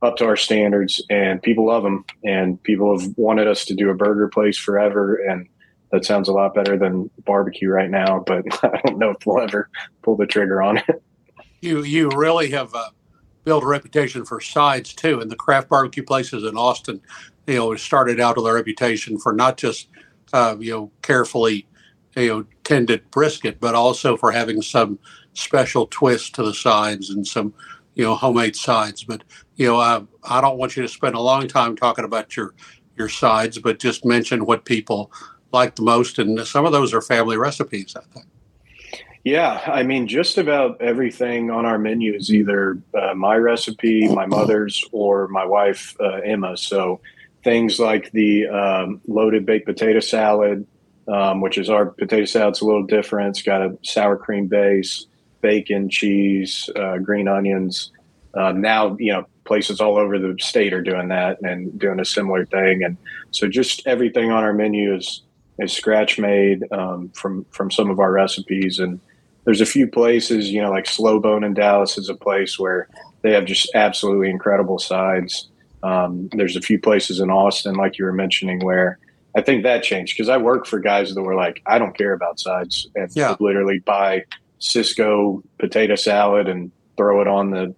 up 0.01 0.15
to 0.17 0.25
our 0.25 0.37
standards 0.37 1.03
and 1.09 1.41
people 1.41 1.65
love 1.65 1.83
them 1.83 2.05
and 2.23 2.61
people 2.63 2.97
have 2.97 3.09
wanted 3.17 3.47
us 3.47 3.65
to 3.65 3.73
do 3.73 3.89
a 3.89 3.95
burger 3.95 4.29
place 4.29 4.57
forever 4.57 5.15
and 5.15 5.49
that 5.91 6.05
sounds 6.05 6.29
a 6.29 6.33
lot 6.33 6.53
better 6.53 6.77
than 6.77 7.09
barbecue 7.25 7.69
right 7.69 7.89
now, 7.89 8.23
but 8.25 8.45
I 8.63 8.81
don't 8.85 8.99
know 8.99 9.11
if 9.11 9.25
we'll 9.25 9.41
ever 9.41 9.69
pull 10.01 10.15
the 10.15 10.25
trigger 10.25 10.61
on 10.61 10.77
it. 10.77 11.03
You 11.61 11.83
you 11.83 12.09
really 12.09 12.51
have 12.51 12.73
uh, 12.73 12.89
built 13.43 13.63
a 13.63 13.67
reputation 13.67 14.25
for 14.25 14.39
sides 14.39 14.93
too, 14.93 15.19
and 15.19 15.29
the 15.29 15.35
craft 15.35 15.69
barbecue 15.69 16.03
places 16.03 16.43
in 16.43 16.55
Austin, 16.55 17.01
you 17.47 17.55
know, 17.55 17.75
started 17.75 18.19
out 18.19 18.37
with 18.37 18.45
a 18.45 18.53
reputation 18.53 19.19
for 19.19 19.33
not 19.33 19.57
just 19.57 19.89
uh, 20.31 20.55
you 20.59 20.71
know 20.71 20.91
carefully 21.01 21.67
you 22.15 22.27
know 22.27 22.45
tended 22.63 23.09
brisket, 23.11 23.59
but 23.59 23.75
also 23.75 24.15
for 24.15 24.31
having 24.31 24.61
some 24.61 24.99
special 25.33 25.87
twist 25.87 26.35
to 26.35 26.43
the 26.43 26.53
sides 26.53 27.09
and 27.09 27.25
some 27.25 27.53
you 27.95 28.03
know 28.03 28.15
homemade 28.15 28.55
sides. 28.55 29.03
But 29.03 29.23
you 29.55 29.67
know, 29.67 29.77
I, 29.77 30.01
I 30.23 30.41
don't 30.41 30.57
want 30.57 30.77
you 30.77 30.83
to 30.83 30.87
spend 30.87 31.15
a 31.15 31.19
long 31.19 31.47
time 31.47 31.75
talking 31.75 32.05
about 32.05 32.37
your 32.37 32.53
your 32.97 33.09
sides, 33.09 33.57
but 33.57 33.79
just 33.79 34.05
mention 34.05 34.45
what 34.45 34.65
people 34.65 35.11
like 35.51 35.75
the 35.75 35.83
most, 35.83 36.19
and 36.19 36.39
some 36.45 36.65
of 36.65 36.71
those 36.71 36.93
are 36.93 37.01
family 37.01 37.37
recipes. 37.37 37.95
I 37.95 38.01
think. 38.13 38.25
Yeah, 39.23 39.61
I 39.65 39.83
mean, 39.83 40.07
just 40.07 40.37
about 40.37 40.81
everything 40.81 41.51
on 41.51 41.65
our 41.65 41.77
menu 41.77 42.15
is 42.15 42.33
either 42.33 42.81
uh, 42.93 43.13
my 43.13 43.35
recipe, 43.35 44.07
my 44.07 44.25
mother's, 44.25 44.83
or 44.91 45.27
my 45.27 45.45
wife 45.45 45.95
uh, 45.99 46.21
Emma. 46.23 46.55
So 46.55 47.01
things 47.43 47.79
like 47.79 48.11
the 48.11 48.47
um, 48.47 49.01
loaded 49.07 49.45
baked 49.45 49.65
potato 49.65 49.99
salad, 49.99 50.65
um, 51.07 51.41
which 51.41 51.57
is 51.57 51.69
our 51.69 51.87
potato 51.87 52.25
salad's 52.25 52.61
a 52.61 52.65
little 52.65 52.85
different. 52.85 53.29
It's 53.37 53.41
got 53.41 53.61
a 53.61 53.77
sour 53.83 54.15
cream 54.15 54.47
base, 54.47 55.05
bacon, 55.41 55.89
cheese, 55.89 56.69
uh, 56.75 56.97
green 56.97 57.27
onions. 57.27 57.91
Um, 58.33 58.61
now, 58.61 58.95
you 58.99 59.11
know, 59.11 59.25
places 59.43 59.81
all 59.81 59.97
over 59.97 60.19
the 60.19 60.35
state 60.39 60.73
are 60.73 60.81
doing 60.81 61.07
that 61.09 61.41
and 61.41 61.77
doing 61.79 61.99
a 61.99 62.05
similar 62.05 62.45
thing. 62.45 62.83
And 62.83 62.97
so 63.31 63.47
just 63.47 63.85
everything 63.87 64.31
on 64.31 64.43
our 64.43 64.53
menu 64.53 64.95
is 64.95 65.23
is 65.59 65.71
scratch 65.71 66.17
made 66.17 66.63
um, 66.71 67.09
from 67.09 67.45
from 67.51 67.69
some 67.71 67.89
of 67.89 67.99
our 67.99 68.11
recipes. 68.11 68.79
And 68.79 68.99
there's 69.45 69.61
a 69.61 69.65
few 69.65 69.87
places, 69.87 70.49
you 70.51 70.61
know, 70.61 70.71
like 70.71 70.87
Slow 70.87 71.19
Bone 71.19 71.43
in 71.43 71.53
Dallas 71.53 71.97
is 71.97 72.09
a 72.09 72.15
place 72.15 72.57
where 72.59 72.87
they 73.21 73.33
have 73.33 73.45
just 73.45 73.69
absolutely 73.75 74.29
incredible 74.29 74.79
sides. 74.79 75.49
Um, 75.83 76.29
there's 76.33 76.55
a 76.55 76.61
few 76.61 76.79
places 76.79 77.19
in 77.19 77.29
Austin, 77.29 77.75
like 77.75 77.97
you 77.97 78.05
were 78.05 78.13
mentioning, 78.13 78.59
where 78.59 78.99
I 79.35 79.41
think 79.41 79.63
that 79.63 79.83
changed 79.83 80.15
because 80.15 80.29
I 80.29 80.37
work 80.37 80.65
for 80.65 80.79
guys 80.79 81.13
that 81.13 81.21
were 81.21 81.35
like, 81.35 81.61
I 81.65 81.79
don't 81.79 81.97
care 81.97 82.13
about 82.13 82.39
sides, 82.39 82.87
and 82.95 83.09
yeah. 83.15 83.35
literally 83.39 83.79
buy 83.79 84.25
Sysco 84.59 85.43
potato 85.57 85.95
salad 85.95 86.47
and 86.47 86.71
throw 86.97 87.21
it 87.21 87.27
on 87.27 87.51
the 87.51 87.73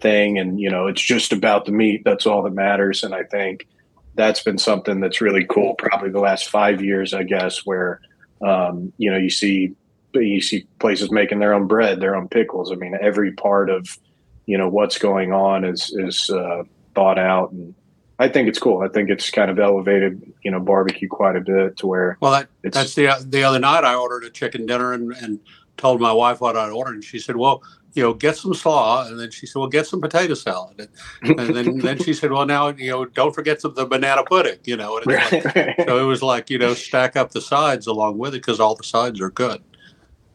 thing, 0.00 0.38
and 0.38 0.60
you 0.60 0.70
know, 0.70 0.86
it's 0.86 1.02
just 1.02 1.32
about 1.32 1.64
the 1.66 1.72
meat. 1.72 2.02
That's 2.04 2.26
all 2.26 2.42
that 2.42 2.54
matters. 2.54 3.02
And 3.02 3.14
I 3.14 3.24
think 3.24 3.66
that's 4.14 4.42
been 4.42 4.58
something 4.58 5.00
that's 5.00 5.20
really 5.20 5.44
cool. 5.44 5.74
Probably 5.74 6.10
the 6.10 6.20
last 6.20 6.48
five 6.48 6.82
years, 6.82 7.14
I 7.14 7.22
guess, 7.22 7.64
where 7.64 8.00
um, 8.42 8.92
you 8.98 9.10
know 9.10 9.16
you 9.16 9.30
see 9.30 9.74
you 10.14 10.40
see 10.40 10.66
places 10.78 11.10
making 11.10 11.38
their 11.38 11.54
own 11.54 11.66
bread, 11.66 12.00
their 12.00 12.16
own 12.16 12.28
pickles. 12.28 12.70
I 12.70 12.74
mean, 12.74 12.96
every 13.00 13.32
part 13.32 13.70
of 13.70 13.98
you 14.46 14.58
know 14.58 14.68
what's 14.68 14.98
going 14.98 15.32
on 15.32 15.64
is 15.64 15.94
is 15.96 16.30
uh, 16.30 16.64
thought 16.94 17.18
out, 17.18 17.52
and 17.52 17.74
I 18.18 18.28
think 18.28 18.48
it's 18.48 18.58
cool. 18.58 18.82
I 18.82 18.88
think 18.88 19.10
it's 19.10 19.30
kind 19.30 19.50
of 19.50 19.58
elevated 19.58 20.32
you 20.42 20.50
know 20.50 20.60
barbecue 20.60 21.08
quite 21.08 21.36
a 21.36 21.40
bit 21.40 21.76
to 21.78 21.86
where. 21.86 22.18
Well, 22.20 22.32
that, 22.32 22.48
that's 22.72 22.94
the 22.94 23.08
the 23.26 23.44
other 23.44 23.58
night 23.58 23.84
I 23.84 23.94
ordered 23.94 24.24
a 24.24 24.30
chicken 24.30 24.66
dinner 24.66 24.92
and, 24.92 25.12
and 25.12 25.40
told 25.76 26.00
my 26.00 26.12
wife 26.12 26.40
what 26.40 26.56
I'd 26.56 26.70
ordered, 26.70 26.94
and 26.94 27.04
she 27.04 27.18
said, 27.18 27.36
"Well, 27.36 27.62
you 27.94 28.02
know, 28.02 28.14
get 28.14 28.36
some 28.36 28.54
slaw. 28.54 29.06
And 29.06 29.18
then 29.18 29.30
she 29.30 29.46
said, 29.46 29.58
well, 29.58 29.68
get 29.68 29.86
some 29.86 30.00
potato 30.00 30.34
salad. 30.34 30.88
And, 31.22 31.40
and 31.40 31.56
then, 31.56 31.78
then 31.80 31.98
she 31.98 32.12
said, 32.12 32.30
well, 32.32 32.46
now, 32.46 32.68
you 32.68 32.90
know, 32.90 33.04
don't 33.04 33.34
forget 33.34 33.60
some, 33.60 33.74
the 33.74 33.86
banana 33.86 34.24
pudding, 34.24 34.58
you 34.64 34.76
know. 34.76 34.98
And 34.98 35.06
like, 35.06 35.30
so 35.86 35.98
it 35.98 36.06
was 36.06 36.22
like, 36.22 36.50
you 36.50 36.58
know, 36.58 36.74
stack 36.74 37.16
up 37.16 37.32
the 37.32 37.40
sides 37.40 37.86
along 37.86 38.18
with 38.18 38.34
it 38.34 38.38
because 38.38 38.60
all 38.60 38.74
the 38.74 38.84
sides 38.84 39.20
are 39.20 39.30
good. 39.30 39.62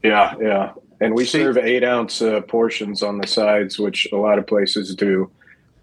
Yeah, 0.03 0.35
yeah. 0.39 0.73
And 0.99 1.13
we 1.13 1.25
See, 1.25 1.39
serve 1.39 1.57
eight 1.57 1.83
ounce 1.83 2.21
uh, 2.21 2.41
portions 2.41 3.03
on 3.03 3.19
the 3.19 3.27
sides, 3.27 3.77
which 3.77 4.07
a 4.11 4.17
lot 4.17 4.39
of 4.39 4.47
places 4.47 4.95
do 4.95 5.29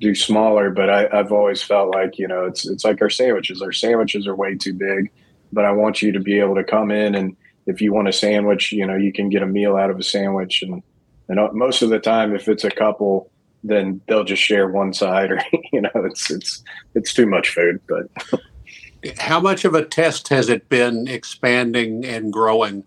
do 0.01 0.15
smaller. 0.15 0.71
But 0.71 0.91
I, 0.91 1.09
I've 1.13 1.31
always 1.31 1.63
felt 1.63 1.95
like, 1.95 2.19
you 2.19 2.27
know, 2.27 2.45
it's 2.45 2.67
it's 2.67 2.85
like 2.85 3.01
our 3.01 3.11
sandwiches. 3.11 3.63
Our 3.63 3.73
sandwiches 3.73 4.27
are 4.27 4.35
way 4.35 4.57
too 4.57 4.75
big. 4.75 5.11
But 5.53 5.65
I 5.65 5.71
want 5.71 6.03
you 6.03 6.11
to 6.11 6.19
be 6.19 6.41
able 6.41 6.57
to 6.57 6.65
come 6.65 6.91
in 6.91 7.15
and 7.15 7.37
if 7.67 7.81
you 7.81 7.93
want 7.93 8.09
a 8.09 8.13
sandwich, 8.13 8.73
you 8.73 8.87
know, 8.87 8.97
you 8.97 9.13
can 9.13 9.29
get 9.29 9.43
a 9.43 9.47
meal 9.47 9.77
out 9.77 9.91
of 9.91 9.99
a 9.99 10.03
sandwich 10.03 10.63
and 10.63 10.83
and 11.29 11.39
uh, 11.39 11.51
most 11.53 11.83
of 11.83 11.91
the 11.91 11.99
time, 11.99 12.35
if 12.35 12.49
it's 12.49 12.65
a 12.65 12.71
couple, 12.71 13.31
then 13.63 14.01
they'll 14.07 14.25
just 14.25 14.43
share 14.43 14.69
one 14.69 14.93
side, 14.93 15.31
or 15.31 15.43
you 15.73 15.81
know, 15.81 15.91
it's 15.95 16.31
it's 16.31 16.63
it's 16.95 17.15
too 17.15 17.27
much 17.27 17.51
food. 17.51 17.81
But 17.89 18.41
how 19.19 19.41
much 19.41 19.65
of 19.65 19.75
a 19.75 19.85
test 19.85 20.29
has 20.29 20.49
it 20.49 20.69
been 20.69 21.09
expanding 21.09 22.05
and 22.05 22.33
growing 22.33 22.85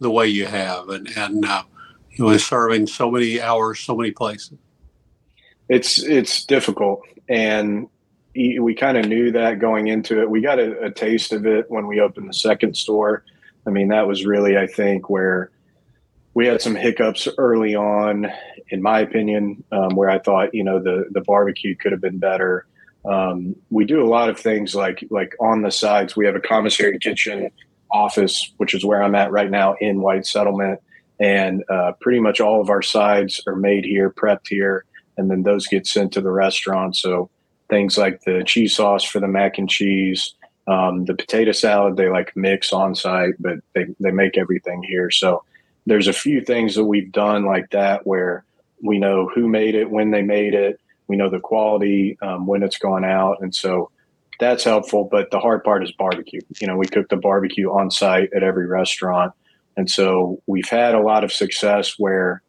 the 0.00 0.10
way 0.10 0.28
you 0.28 0.46
have, 0.46 0.88
and 0.88 1.08
and 1.16 1.44
uh, 1.44 1.62
you 2.10 2.26
know, 2.26 2.36
serving 2.36 2.86
so 2.86 3.10
many 3.10 3.40
hours, 3.40 3.80
so 3.80 3.96
many 3.96 4.10
places? 4.10 4.58
it's 5.68 6.02
it's 6.02 6.44
difficult, 6.44 7.02
and 7.28 7.88
we 8.34 8.74
kind 8.74 8.98
of 8.98 9.06
knew 9.06 9.32
that 9.32 9.58
going 9.58 9.88
into 9.88 10.20
it. 10.20 10.28
We 10.28 10.40
got 10.40 10.58
a, 10.58 10.86
a 10.86 10.90
taste 10.90 11.32
of 11.32 11.46
it 11.46 11.70
when 11.70 11.86
we 11.86 12.00
opened 12.00 12.28
the 12.28 12.34
second 12.34 12.76
store. 12.76 13.24
I 13.66 13.70
mean, 13.70 13.88
that 13.88 14.06
was 14.06 14.26
really, 14.26 14.58
I 14.58 14.66
think, 14.66 15.08
where 15.08 15.50
we 16.34 16.46
had 16.46 16.60
some 16.60 16.74
hiccups 16.74 17.28
early 17.38 17.74
on, 17.76 18.30
in 18.68 18.82
my 18.82 19.00
opinion, 19.00 19.62
um, 19.70 19.94
where 19.94 20.10
I 20.10 20.18
thought, 20.18 20.52
you 20.52 20.64
know, 20.64 20.82
the 20.82 21.06
the 21.12 21.20
barbecue 21.20 21.76
could 21.76 21.92
have 21.92 22.00
been 22.00 22.18
better. 22.18 22.66
Um, 23.04 23.54
we 23.70 23.84
do 23.84 24.02
a 24.02 24.08
lot 24.08 24.28
of 24.28 24.38
things 24.38 24.74
like 24.74 25.04
like 25.10 25.34
on 25.40 25.62
the 25.62 25.70
sides. 25.70 26.16
We 26.16 26.26
have 26.26 26.34
a 26.34 26.40
commissary 26.40 26.98
kitchen 26.98 27.50
office, 27.90 28.52
which 28.56 28.74
is 28.74 28.84
where 28.84 29.02
I'm 29.02 29.14
at 29.14 29.30
right 29.30 29.50
now 29.50 29.76
in 29.80 30.02
White 30.02 30.26
Settlement, 30.26 30.80
and 31.20 31.62
uh, 31.68 31.92
pretty 32.00 32.18
much 32.18 32.40
all 32.40 32.60
of 32.60 32.68
our 32.68 32.82
sides 32.82 33.40
are 33.46 33.56
made 33.56 33.84
here, 33.84 34.10
prepped 34.10 34.48
here, 34.48 34.84
and 35.16 35.30
then 35.30 35.44
those 35.44 35.68
get 35.68 35.86
sent 35.86 36.12
to 36.14 36.20
the 36.20 36.32
restaurant. 36.32 36.96
So 36.96 37.30
things 37.70 37.96
like 37.96 38.22
the 38.22 38.42
cheese 38.44 38.74
sauce 38.74 39.04
for 39.04 39.20
the 39.20 39.28
mac 39.28 39.58
and 39.58 39.70
cheese, 39.70 40.34
um, 40.66 41.04
the 41.04 41.14
potato 41.14 41.52
salad 41.52 41.96
they 41.96 42.08
like 42.08 42.36
mix 42.36 42.72
on 42.72 42.96
site, 42.96 43.34
but 43.38 43.58
they 43.74 43.86
they 44.00 44.10
make 44.10 44.36
everything 44.36 44.82
here. 44.82 45.12
So 45.12 45.44
there's 45.86 46.08
a 46.08 46.12
few 46.12 46.40
things 46.40 46.74
that 46.74 46.84
we've 46.84 47.12
done 47.12 47.44
like 47.44 47.70
that 47.70 48.06
where 48.06 48.44
we 48.82 48.98
know 48.98 49.30
who 49.34 49.48
made 49.48 49.74
it, 49.74 49.90
when 49.90 50.10
they 50.10 50.22
made 50.22 50.54
it, 50.54 50.80
we 51.06 51.16
know 51.16 51.30
the 51.30 51.40
quality, 51.40 52.18
um, 52.22 52.46
when 52.46 52.62
it's 52.62 52.78
gone 52.78 53.04
out, 53.04 53.38
and 53.40 53.54
so 53.54 53.90
that's 54.40 54.64
helpful. 54.64 55.08
But 55.10 55.30
the 55.30 55.38
hard 55.38 55.62
part 55.62 55.84
is 55.84 55.92
barbecue. 55.92 56.40
You 56.60 56.66
know, 56.66 56.76
we 56.76 56.86
cook 56.86 57.08
the 57.08 57.16
barbecue 57.16 57.70
on 57.70 57.90
site 57.90 58.30
at 58.34 58.42
every 58.42 58.66
restaurant, 58.66 59.32
and 59.76 59.90
so 59.90 60.42
we've 60.46 60.68
had 60.68 60.94
a 60.94 61.00
lot 61.00 61.24
of 61.24 61.32
success 61.32 61.94
where 61.98 62.42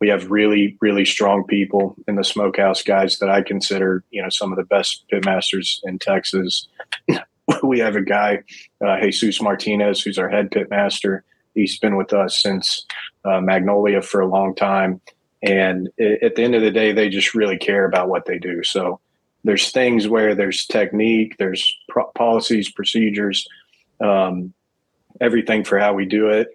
we 0.00 0.08
have 0.08 0.30
really, 0.30 0.76
really 0.80 1.04
strong 1.04 1.44
people 1.44 1.96
in 2.06 2.16
the 2.16 2.24
smokehouse 2.24 2.82
guys 2.82 3.18
that 3.20 3.30
I 3.30 3.42
consider, 3.42 4.04
you 4.10 4.22
know, 4.22 4.28
some 4.28 4.52
of 4.52 4.58
the 4.58 4.64
best 4.64 5.04
pitmasters 5.10 5.78
in 5.84 5.98
Texas. 5.98 6.68
we 7.62 7.78
have 7.78 7.96
a 7.96 8.02
guy, 8.02 8.42
uh, 8.84 9.00
Jesus 9.00 9.40
Martinez, 9.40 10.02
who's 10.02 10.18
our 10.18 10.28
head 10.28 10.50
pitmaster. 10.50 11.20
He's 11.54 11.78
been 11.78 11.96
with 11.96 12.12
us 12.12 12.40
since 12.40 12.84
uh, 13.24 13.40
Magnolia 13.40 14.02
for 14.02 14.20
a 14.20 14.28
long 14.28 14.54
time. 14.54 15.00
And 15.42 15.88
it, 15.98 16.22
at 16.22 16.34
the 16.36 16.42
end 16.42 16.54
of 16.54 16.62
the 16.62 16.70
day, 16.70 16.92
they 16.92 17.08
just 17.08 17.34
really 17.34 17.58
care 17.58 17.84
about 17.84 18.08
what 18.08 18.26
they 18.26 18.38
do. 18.38 18.62
So 18.64 19.00
there's 19.44 19.70
things 19.70 20.08
where 20.08 20.34
there's 20.34 20.66
technique, 20.66 21.36
there's 21.38 21.76
pro- 21.88 22.10
policies, 22.14 22.70
procedures, 22.70 23.46
um, 24.00 24.54
everything 25.20 25.64
for 25.64 25.78
how 25.78 25.92
we 25.92 26.06
do 26.06 26.28
it. 26.28 26.48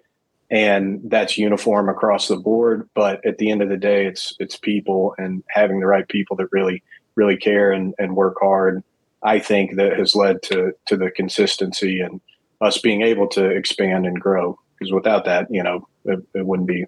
And 0.50 1.00
that's 1.04 1.38
uniform 1.38 1.88
across 1.88 2.26
the 2.26 2.36
board. 2.36 2.88
But 2.94 3.24
at 3.24 3.38
the 3.38 3.52
end 3.52 3.62
of 3.62 3.68
the 3.68 3.76
day, 3.76 4.06
it's 4.06 4.34
it's 4.40 4.56
people 4.56 5.14
and 5.16 5.44
having 5.48 5.78
the 5.78 5.86
right 5.86 6.08
people 6.08 6.36
that 6.36 6.48
really 6.50 6.82
really 7.14 7.36
care 7.36 7.70
and, 7.70 7.94
and 7.98 8.16
work 8.16 8.36
hard. 8.40 8.82
I 9.22 9.38
think 9.38 9.76
that 9.76 9.96
has 9.96 10.16
led 10.16 10.42
to 10.44 10.72
to 10.86 10.96
the 10.96 11.12
consistency 11.12 12.00
and 12.00 12.20
us 12.60 12.78
being 12.78 13.02
able 13.02 13.28
to 13.28 13.48
expand 13.48 14.06
and 14.06 14.20
grow 14.20 14.58
because 14.80 14.92
without 14.92 15.26
that, 15.26 15.46
you 15.50 15.62
know, 15.62 15.86
it, 16.06 16.18
it, 16.34 16.46
wouldn't 16.46 16.66
be 16.66 16.86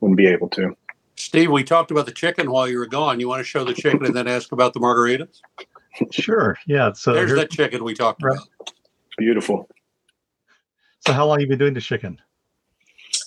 wouldn't 0.00 0.18
be 0.18 0.26
able 0.26 0.48
to. 0.50 0.76
Steve, 1.16 1.50
we 1.50 1.64
talked 1.64 1.90
about 1.90 2.06
the 2.06 2.12
chicken 2.12 2.50
while 2.50 2.68
you 2.68 2.78
were 2.78 2.86
gone. 2.86 3.18
You 3.18 3.28
want 3.28 3.40
to 3.40 3.44
show 3.44 3.64
the 3.64 3.74
chicken 3.74 4.04
and 4.04 4.14
then 4.14 4.28
ask 4.28 4.52
about 4.52 4.74
the 4.74 4.80
margaritas? 4.80 5.40
Sure. 6.12 6.56
Yeah. 6.64 6.92
So 6.92 7.12
there's 7.12 7.34
that 7.34 7.50
chicken 7.50 7.82
we 7.82 7.92
talked 7.92 8.22
right. 8.22 8.36
about. 8.36 8.72
Beautiful. 9.16 9.68
So 11.00 11.12
how 11.12 11.26
long 11.26 11.40
have 11.40 11.40
you 11.40 11.48
been 11.48 11.58
doing 11.58 11.74
the 11.74 11.80
chicken? 11.80 12.20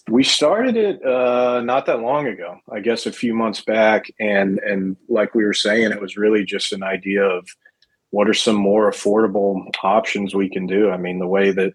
We 0.08 0.24
started 0.24 0.78
it 0.78 1.06
uh, 1.06 1.60
not 1.66 1.86
that 1.88 2.00
long 2.00 2.28
ago. 2.28 2.60
I 2.72 2.80
guess 2.80 3.06
a 3.06 3.12
few 3.12 3.34
months 3.34 3.60
back, 3.60 4.10
and 4.22 4.60
and 4.60 4.96
like 5.10 5.36
we 5.36 5.44
were 5.44 5.54
saying, 5.54 5.92
it 5.92 6.00
was 6.00 6.16
really 6.16 6.46
just 6.46 6.72
an 6.72 6.82
idea 6.82 7.26
of 7.26 7.46
what 8.12 8.30
are 8.30 8.34
some 8.34 8.56
more 8.56 8.90
affordable 8.90 9.70
options 9.84 10.34
we 10.34 10.50
can 10.50 10.66
do. 10.66 10.92
I 10.92 10.96
mean, 10.96 11.20
the 11.20 11.28
way 11.28 11.52
that 11.52 11.74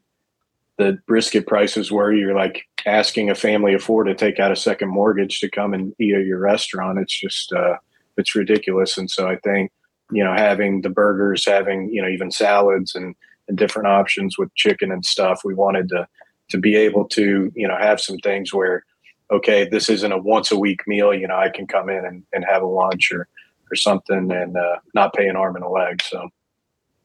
the 0.79 0.99
brisket 1.07 1.47
prices 1.47 1.91
were 1.91 2.13
you're 2.13 2.35
like 2.35 2.63
asking 2.85 3.31
a 3.31 3.35
family 3.35 3.75
of 3.75 3.83
four 3.83 4.05
to 4.05 4.15
take 4.15 4.39
out 4.39 4.53
a 4.53 4.57
second 4.57 4.89
mortgage 4.89 5.41
to 5.41 5.51
come 5.51 5.75
and 5.75 5.95
eat 5.99 6.15
at 6.15 6.27
your 6.27 6.39
restaurant 6.39 6.99
it's 6.99 7.19
just 7.19 7.53
uh, 7.53 7.77
it's 8.17 8.35
ridiculous. 8.35 8.97
And 8.97 9.11
so 9.11 9.29
i 9.29 9.37
think 9.37 9.71
you 10.11 10.23
know 10.23 10.35
having 10.35 10.83
the 10.83 10.91
burgers 10.91 11.45
having 11.45 11.91
you 11.93 12.01
know 12.01 12.09
even 12.09 12.31
salads 12.31 12.95
and, 12.95 13.15
and 13.49 13.59
different 13.59 13.89
options 13.89 14.39
with 14.39 14.55
chicken 14.55 14.93
and 14.93 15.05
stuff 15.05 15.43
we 15.45 15.55
wanted 15.55 15.89
to 15.89 16.07
to 16.49 16.59
be 16.59 16.77
able 16.77 17.05
to 17.09 17.51
you 17.55 17.67
know 17.67 17.77
have 17.77 18.01
some 18.01 18.19
things 18.19 18.55
where 18.55 18.85
okay 19.33 19.69
this 19.69 19.89
isn't 19.89 20.13
a 20.13 20.19
once 20.19 20.53
a 20.53 20.59
week 20.59 20.87
meal 20.87 21.13
you 21.13 21.27
know 21.27 21.37
i 21.37 21.49
can 21.49 21.67
come 21.67 21.89
in 21.89 22.05
and, 22.05 22.23
and 22.33 22.45
have 22.49 22.63
a 22.63 22.67
lunch 22.67 23.11
or 23.13 23.29
or 23.71 23.77
something 23.77 24.31
and 24.31 24.57
uh, 24.57 24.77
not 24.95 25.15
pay 25.15 25.29
an 25.29 25.37
arm 25.37 25.57
and 25.57 25.65
a 25.65 25.69
leg. 25.69 26.03
So 26.03 26.29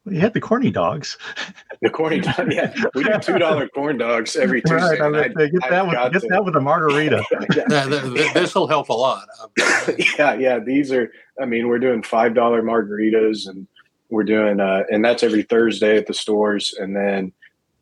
you 0.05 0.19
had 0.19 0.33
the 0.33 0.41
corny 0.41 0.71
dogs. 0.71 1.17
The 1.81 1.89
corny 1.89 2.19
dog, 2.19 2.51
yeah. 2.51 2.73
We 2.95 3.03
do 3.03 3.19
two 3.19 3.37
dollar 3.37 3.67
corn 3.75 3.97
dogs 3.97 4.35
every 4.35 4.61
Tuesday. 4.61 4.99
Right, 4.99 5.31
I 5.37 5.47
get 5.47 5.61
that 5.69 5.85
with 5.85 6.13
get 6.13 6.21
to. 6.21 6.27
that 6.29 6.43
with 6.43 6.55
a 6.55 6.61
margarita. 6.61 7.23
yeah, 7.69 8.31
this 8.33 8.55
will 8.55 8.67
help 8.67 8.89
a 8.89 8.93
lot. 8.93 9.27
yeah, 10.17 10.33
yeah. 10.33 10.59
These 10.59 10.91
are. 10.91 11.11
I 11.39 11.45
mean, 11.45 11.67
we're 11.67 11.79
doing 11.79 12.01
five 12.01 12.33
dollar 12.33 12.63
margaritas, 12.63 13.47
and 13.47 13.67
we're 14.09 14.23
doing, 14.23 14.59
uh, 14.59 14.83
and 14.91 15.05
that's 15.05 15.21
every 15.21 15.43
Thursday 15.43 15.97
at 15.97 16.07
the 16.07 16.13
stores, 16.13 16.73
and 16.79 16.95
then 16.95 17.31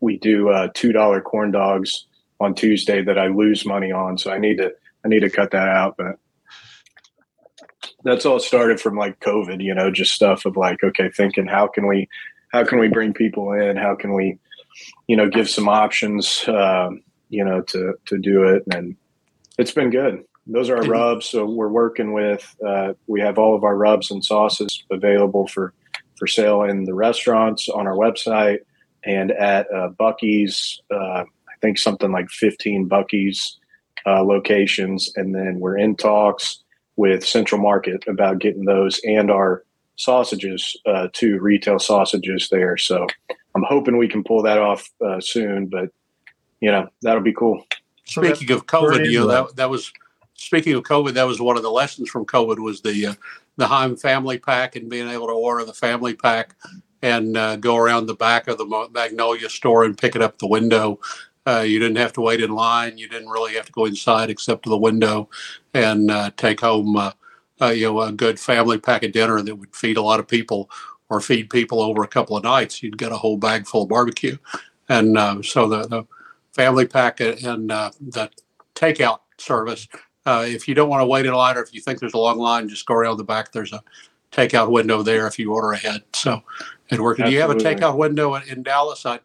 we 0.01 0.17
do 0.17 0.49
uh, 0.49 0.69
two 0.73 0.91
dollar 0.91 1.21
corn 1.21 1.51
dogs 1.51 2.05
on 2.41 2.53
Tuesday 2.53 3.01
that 3.01 3.17
I 3.17 3.27
lose 3.27 3.65
money 3.65 3.91
on. 3.91 4.17
So 4.17 4.31
I 4.31 4.39
need 4.39 4.57
to 4.57 4.73
I 5.05 5.07
need 5.07 5.21
to 5.21 5.29
cut 5.29 5.51
that 5.51 5.69
out, 5.69 5.95
but 5.97 6.19
that's 8.03 8.25
all 8.25 8.39
started 8.39 8.79
from 8.79 8.95
like 8.95 9.19
COVID, 9.19 9.63
you 9.63 9.73
know, 9.73 9.91
just 9.91 10.13
stuff 10.13 10.45
of 10.45 10.55
like, 10.55 10.83
okay, 10.83 11.09
thinking 11.09 11.47
how 11.47 11.67
can 11.67 11.87
we, 11.87 12.07
how 12.51 12.63
can 12.63 12.79
we 12.79 12.87
bring 12.87 13.13
people 13.13 13.51
in? 13.53 13.77
How 13.77 13.95
can 13.95 14.13
we, 14.13 14.37
you 15.07 15.15
know, 15.15 15.29
give 15.29 15.49
some 15.49 15.67
options, 15.67 16.43
uh, 16.47 16.89
you 17.29 17.43
know, 17.43 17.61
to, 17.61 17.93
to 18.05 18.17
do 18.17 18.43
it. 18.43 18.63
And 18.73 18.95
it's 19.57 19.71
been 19.71 19.89
good. 19.89 20.23
Those 20.47 20.69
are 20.69 20.77
our 20.77 20.83
rubs. 20.83 21.27
So 21.27 21.45
we're 21.45 21.69
working 21.69 22.13
with, 22.13 22.55
uh, 22.65 22.93
we 23.07 23.21
have 23.21 23.37
all 23.37 23.55
of 23.55 23.63
our 23.63 23.75
rubs 23.75 24.09
and 24.09 24.23
sauces 24.23 24.83
available 24.89 25.47
for, 25.47 25.73
for 26.17 26.25
sale 26.25 26.63
in 26.63 26.85
the 26.85 26.93
restaurants 26.95 27.69
on 27.69 27.85
our 27.85 27.95
website 27.95 28.59
and 29.03 29.31
at 29.31 29.67
uh, 29.73 29.89
Buc-ee's, 29.99 30.81
uh, 30.91 31.23
I 31.23 31.55
think 31.61 31.77
something 31.77 32.11
like 32.11 32.29
15 32.29 32.89
Buc-ee's 32.89 33.59
uh, 34.05 34.23
locations. 34.23 35.11
And 35.15 35.35
then 35.35 35.59
we're 35.59 35.77
in 35.77 35.95
talks 35.95 36.63
with 36.99 37.25
Central 37.25 37.61
Market 37.61 38.03
about 38.09 38.39
getting 38.39 38.65
those 38.65 38.99
and 39.05 39.31
our 39.31 39.63
sausages 39.95 40.75
uh, 40.85 41.07
to 41.13 41.39
retail 41.39 41.79
sausages 41.79 42.49
there. 42.49 42.75
So 42.75 43.07
I'm 43.55 43.63
hoping 43.63 43.97
we 43.97 44.09
can 44.09 44.21
pull 44.21 44.43
that 44.43 44.57
off 44.57 44.89
uh, 45.03 45.21
soon, 45.21 45.67
but 45.67 45.91
you 46.59 46.69
know 46.69 46.89
that'll 47.01 47.23
be 47.23 47.33
cool. 47.33 47.65
Speaking 48.03 48.51
of 48.51 48.65
COVID, 48.65 49.09
you 49.09 49.19
know 49.19 49.27
that 49.27 49.55
that 49.55 49.69
was 49.69 49.93
speaking 50.33 50.73
of 50.73 50.83
COVID, 50.83 51.13
that 51.13 51.23
was 51.23 51.39
one 51.39 51.55
of 51.55 51.63
the 51.63 51.71
lessons 51.71 52.09
from 52.09 52.25
COVID 52.25 52.59
was 52.59 52.81
the 52.81 53.07
uh, 53.07 53.13
the 53.55 53.67
Heim 53.67 53.95
family 53.95 54.37
pack 54.37 54.75
and 54.75 54.89
being 54.89 55.07
able 55.07 55.27
to 55.27 55.33
order 55.33 55.63
the 55.63 55.73
family 55.73 56.15
pack 56.15 56.53
and 57.01 57.37
uh, 57.37 57.55
go 57.55 57.77
around 57.77 58.07
the 58.07 58.13
back 58.13 58.49
of 58.49 58.57
the 58.57 58.89
Magnolia 58.91 59.49
store 59.49 59.85
and 59.85 59.97
pick 59.97 60.17
it 60.17 60.21
up 60.21 60.37
the 60.37 60.47
window. 60.47 60.99
Uh, 61.47 61.61
you 61.61 61.79
didn't 61.79 61.97
have 61.97 62.13
to 62.13 62.21
wait 62.21 62.41
in 62.41 62.51
line. 62.51 62.97
You 62.97 63.07
didn't 63.07 63.29
really 63.29 63.55
have 63.55 63.65
to 63.65 63.71
go 63.71 63.85
inside 63.85 64.29
except 64.29 64.63
to 64.63 64.69
the 64.69 64.77
window 64.77 65.29
and 65.73 66.11
uh, 66.11 66.31
take 66.37 66.59
home, 66.59 66.95
uh, 66.95 67.11
uh, 67.61 67.67
you 67.67 67.85
know, 67.85 68.01
a 68.01 68.11
good 68.11 68.39
family 68.39 68.77
pack 68.77 69.03
of 69.03 69.11
dinner 69.11 69.41
that 69.41 69.55
would 69.55 69.75
feed 69.75 69.97
a 69.97 70.01
lot 70.01 70.19
of 70.19 70.27
people 70.27 70.69
or 71.09 71.21
feed 71.21 71.49
people 71.49 71.81
over 71.81 72.03
a 72.03 72.07
couple 72.07 72.37
of 72.37 72.43
nights. 72.43 72.83
You'd 72.83 72.97
get 72.97 73.11
a 73.11 73.17
whole 73.17 73.37
bag 73.37 73.65
full 73.65 73.83
of 73.83 73.89
barbecue, 73.89 74.37
and 74.89 75.17
uh, 75.17 75.41
so 75.41 75.67
the, 75.67 75.87
the, 75.87 76.05
family 76.51 76.85
pack 76.85 77.21
and 77.21 77.71
uh, 77.71 77.91
the 78.01 78.29
takeout 78.75 79.19
service. 79.37 79.87
if 80.25 80.67
you 80.67 80.75
don't 80.75 80.89
want 80.89 80.99
to 80.99 81.05
wait 81.05 81.25
in 81.25 81.31
line, 81.31 81.55
or 81.55 81.63
if 81.63 81.73
you 81.73 81.79
think 81.79 81.99
there's 81.99 82.15
a 82.15 82.17
long 82.17 82.37
line, 82.37 82.67
just 82.67 82.85
go 82.85 82.95
around 82.95 83.15
the 83.17 83.23
back. 83.23 83.51
There's 83.51 83.71
a 83.71 83.81
takeout 84.31 84.69
window 84.69 85.01
there 85.01 85.27
if 85.27 85.39
you 85.39 85.53
order 85.53 85.71
ahead. 85.71 86.03
So 86.13 86.43
it 86.89 86.99
worked. 86.99 87.23
Do 87.23 87.31
you 87.31 87.39
have 87.39 87.51
a 87.51 87.55
takeout 87.55 87.97
window 87.97 88.35
in, 88.35 88.43
in 88.49 88.63
Dallas? 88.63 89.05
I 89.05 89.19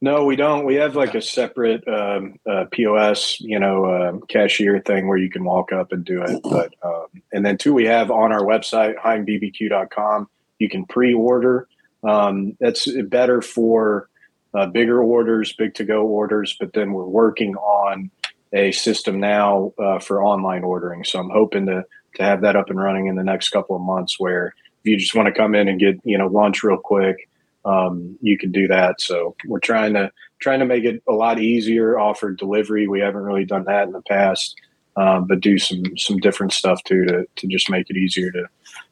no, 0.00 0.24
we 0.24 0.36
don't. 0.36 0.64
We 0.64 0.76
have 0.76 0.94
like 0.94 1.14
a 1.14 1.22
separate 1.22 1.86
um, 1.88 2.38
uh, 2.48 2.66
POS, 2.70 3.40
you 3.40 3.58
know, 3.58 3.84
uh, 3.84 4.26
cashier 4.28 4.80
thing 4.80 5.08
where 5.08 5.18
you 5.18 5.28
can 5.28 5.42
walk 5.42 5.72
up 5.72 5.90
and 5.92 6.04
do 6.04 6.22
it. 6.22 6.40
But 6.48 6.74
um, 6.84 7.06
and 7.32 7.44
then 7.44 7.58
two, 7.58 7.74
we 7.74 7.86
have 7.86 8.10
on 8.10 8.32
our 8.32 8.42
website 8.42 8.96
heimbbq.com. 8.96 10.28
You 10.58 10.68
can 10.68 10.84
pre-order. 10.86 11.68
Um, 12.04 12.56
that's 12.60 12.88
better 13.08 13.42
for 13.42 14.08
uh, 14.54 14.66
bigger 14.66 15.02
orders, 15.02 15.52
big 15.52 15.74
to-go 15.74 16.06
orders. 16.06 16.56
But 16.58 16.72
then 16.74 16.92
we're 16.92 17.04
working 17.04 17.56
on 17.56 18.10
a 18.52 18.70
system 18.72 19.18
now 19.18 19.72
uh, 19.78 19.98
for 19.98 20.22
online 20.22 20.62
ordering. 20.62 21.04
So 21.04 21.18
I'm 21.18 21.30
hoping 21.30 21.66
to 21.66 21.84
to 22.14 22.22
have 22.22 22.40
that 22.42 22.56
up 22.56 22.70
and 22.70 22.80
running 22.80 23.06
in 23.08 23.16
the 23.16 23.24
next 23.24 23.50
couple 23.50 23.74
of 23.74 23.82
months. 23.82 24.18
Where 24.18 24.54
if 24.84 24.90
you 24.90 24.96
just 24.96 25.16
want 25.16 25.26
to 25.26 25.32
come 25.32 25.56
in 25.56 25.66
and 25.66 25.80
get 25.80 25.98
you 26.04 26.16
know 26.16 26.28
lunch 26.28 26.62
real 26.62 26.78
quick 26.78 27.27
um, 27.68 28.18
you 28.22 28.38
can 28.38 28.50
do 28.50 28.66
that. 28.68 29.00
So 29.00 29.36
we're 29.46 29.60
trying 29.60 29.92
to 29.94 30.10
trying 30.40 30.60
to 30.60 30.64
make 30.64 30.84
it 30.84 31.02
a 31.06 31.12
lot 31.12 31.38
easier. 31.38 31.98
Offer 31.98 32.32
delivery. 32.32 32.88
We 32.88 33.00
haven't 33.00 33.22
really 33.22 33.44
done 33.44 33.64
that 33.64 33.86
in 33.86 33.92
the 33.92 34.02
past, 34.02 34.56
um, 34.96 35.26
but 35.26 35.40
do 35.40 35.58
some 35.58 35.82
some 35.98 36.16
different 36.18 36.52
stuff 36.52 36.82
too 36.84 37.04
to 37.04 37.26
to 37.36 37.46
just 37.46 37.68
make 37.68 37.90
it 37.90 37.96
easier 37.96 38.30
to 38.32 38.48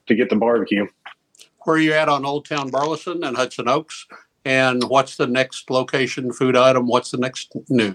to 0.09 0.15
get 0.15 0.29
the 0.29 0.37
barbecue. 0.37 0.87
Where 1.65 1.77
are 1.77 1.81
you 1.81 1.95
at 1.95 2.09
on 2.09 2.27
Old 2.27 2.45
Town 2.45 2.69
Burleson 2.69 3.25
and 3.25 3.37
Hudson 3.37 3.67
Oaks? 3.67 4.07
And 4.45 4.85
what's 4.85 5.17
the 5.17 5.27
next 5.27 5.71
location 5.71 6.33
food 6.33 6.57
item? 6.57 6.87
What's 6.87 7.11
the 7.11 7.19
next 7.19 7.57
new? 7.69 7.95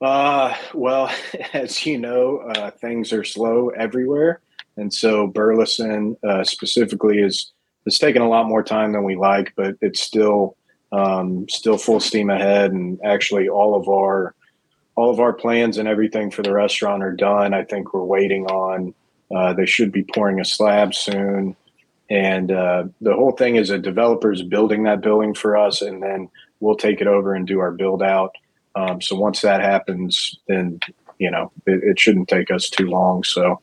Uh, 0.00 0.54
well, 0.72 1.12
as 1.52 1.84
you 1.84 1.98
know, 1.98 2.38
uh, 2.38 2.70
things 2.70 3.12
are 3.12 3.22
slow 3.22 3.68
everywhere, 3.68 4.40
and 4.78 4.92
so 4.92 5.26
Burleson 5.26 6.16
uh, 6.26 6.42
specifically 6.42 7.18
is 7.18 7.52
is 7.86 7.98
taken 7.98 8.22
a 8.22 8.28
lot 8.28 8.48
more 8.48 8.62
time 8.62 8.92
than 8.92 9.04
we 9.04 9.16
like, 9.16 9.52
but 9.56 9.76
it's 9.80 10.00
still 10.00 10.56
um, 10.92 11.48
still 11.48 11.78
full 11.78 12.00
steam 12.00 12.30
ahead. 12.30 12.72
And 12.72 12.98
actually, 13.04 13.48
all 13.48 13.74
of 13.74 13.88
our 13.88 14.34
all 14.96 15.10
of 15.10 15.20
our 15.20 15.32
plans 15.32 15.78
and 15.78 15.88
everything 15.88 16.30
for 16.30 16.42
the 16.42 16.52
restaurant 16.52 17.02
are 17.02 17.12
done. 17.12 17.54
I 17.54 17.64
think 17.64 17.94
we're 17.94 18.04
waiting 18.04 18.46
on. 18.46 18.94
Uh, 19.34 19.52
they 19.52 19.66
should 19.66 19.92
be 19.92 20.02
pouring 20.02 20.40
a 20.40 20.44
slab 20.44 20.94
soon, 20.94 21.56
and 22.10 22.50
uh, 22.50 22.84
the 23.00 23.14
whole 23.14 23.32
thing 23.32 23.56
is 23.56 23.70
a 23.70 23.78
developer's 23.78 24.42
building 24.42 24.82
that 24.82 25.00
building 25.00 25.34
for 25.34 25.56
us, 25.56 25.82
and 25.82 26.02
then 26.02 26.28
we'll 26.58 26.76
take 26.76 27.00
it 27.00 27.06
over 27.06 27.34
and 27.34 27.46
do 27.46 27.60
our 27.60 27.70
build 27.70 28.02
out. 28.02 28.34
Um, 28.74 29.00
so 29.00 29.16
once 29.16 29.40
that 29.40 29.60
happens, 29.60 30.36
then 30.48 30.80
you 31.18 31.30
know 31.30 31.52
it, 31.66 31.82
it, 31.84 32.00
shouldn't 32.00 32.28
take 32.28 32.50
us 32.50 32.68
too 32.68 32.88
long. 32.88 33.22
So 33.24 33.60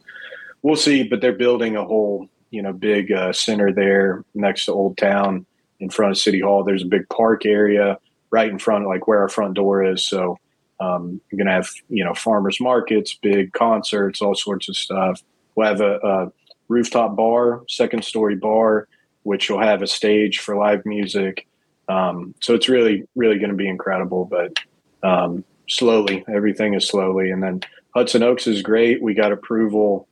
we'll 0.61 0.75
see. 0.77 1.03
But 1.03 1.21
they're 1.21 1.33
building 1.33 1.75
a 1.75 1.85
whole 1.85 2.29
you 2.49 2.61
know 2.61 2.73
big 2.73 3.11
uh, 3.11 3.33
center 3.33 3.71
there 3.71 4.23
next 4.33 4.65
to 4.65 4.73
Old 4.73 4.97
Town 4.97 5.45
in 5.79 5.89
front 5.89 6.11
of 6.11 6.17
City 6.17 6.41
Hall. 6.41 6.63
There's 6.63 6.83
a 6.83 6.87
big 6.87 7.07
park 7.09 7.45
area 7.45 7.97
right 8.31 8.49
in 8.49 8.59
front, 8.59 8.87
like 8.87 9.07
where 9.07 9.19
our 9.19 9.29
front 9.29 9.53
door 9.53 9.83
is. 9.83 10.03
So 10.03 10.37
um, 10.79 11.21
you're 11.31 11.37
gonna 11.37 11.51
have 11.51 11.69
you 11.89 12.03
know 12.03 12.13
farmers 12.13 12.59
markets, 12.59 13.15
big 13.15 13.53
concerts, 13.53 14.21
all 14.21 14.35
sorts 14.35 14.69
of 14.69 14.75
stuff. 14.75 15.21
We'll 15.55 15.67
have 15.67 15.81
a, 15.81 15.99
a 16.03 16.31
rooftop 16.67 17.15
bar, 17.15 17.63
second 17.67 18.03
story 18.03 18.35
bar, 18.35 18.87
which 19.23 19.49
will 19.49 19.61
have 19.61 19.81
a 19.81 19.87
stage 19.87 20.39
for 20.39 20.55
live 20.55 20.85
music. 20.85 21.47
Um, 21.89 22.35
so 22.41 22.53
it's 22.53 22.67
really, 22.69 23.05
really 23.15 23.39
going 23.39 23.49
to 23.49 23.55
be 23.55 23.67
incredible. 23.67 24.25
But 24.25 24.59
um, 25.03 25.43
slowly. 25.67 26.23
Everything 26.27 26.73
is 26.73 26.87
slowly. 26.87 27.31
And 27.31 27.43
then 27.43 27.61
Hudson 27.93 28.23
Oaks 28.23 28.47
is 28.47 28.61
great. 28.61 29.01
We 29.01 29.13
got 29.13 29.31
approval 29.31 30.07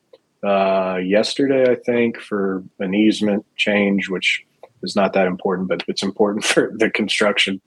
uh, 0.46 0.98
yesterday, 0.98 1.72
I 1.72 1.76
think, 1.76 2.20
for 2.20 2.64
an 2.80 2.94
easement 2.94 3.46
change, 3.56 4.10
which 4.10 4.46
is 4.84 4.96
not 4.96 5.14
that 5.14 5.28
important, 5.28 5.68
but 5.68 5.84
it's 5.88 6.04
important 6.04 6.46
for 6.46 6.72
the 6.76 6.90
construction 6.90 7.62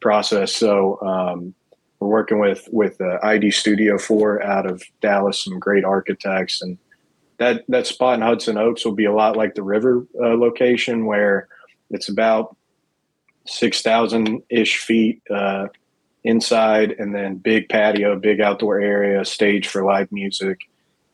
process. 0.00 0.54
So 0.54 1.00
um, 1.00 1.54
we're 2.00 2.08
working 2.08 2.38
with 2.38 2.68
with 2.70 3.00
uh, 3.00 3.18
ID 3.22 3.50
Studio 3.50 3.98
Four 3.98 4.42
out 4.42 4.66
of 4.66 4.82
Dallas, 5.00 5.42
some 5.42 5.58
great 5.58 5.84
architects, 5.84 6.62
and 6.62 6.78
that 7.38 7.64
that 7.68 7.86
spot 7.86 8.14
in 8.16 8.20
Hudson 8.20 8.58
Oaks 8.58 8.84
will 8.84 8.94
be 8.94 9.06
a 9.06 9.12
lot 9.12 9.36
like 9.36 9.54
the 9.54 9.62
river 9.62 10.06
uh, 10.20 10.34
location, 10.36 11.06
where 11.06 11.48
it's 11.90 12.08
about 12.08 12.56
six 13.46 13.82
thousand 13.82 14.42
ish 14.50 14.78
feet 14.78 15.22
uh, 15.30 15.68
inside, 16.24 16.92
and 16.98 17.14
then 17.14 17.36
big 17.36 17.68
patio, 17.68 18.18
big 18.18 18.40
outdoor 18.40 18.80
area, 18.80 19.24
stage 19.24 19.66
for 19.66 19.82
live 19.84 20.12
music. 20.12 20.58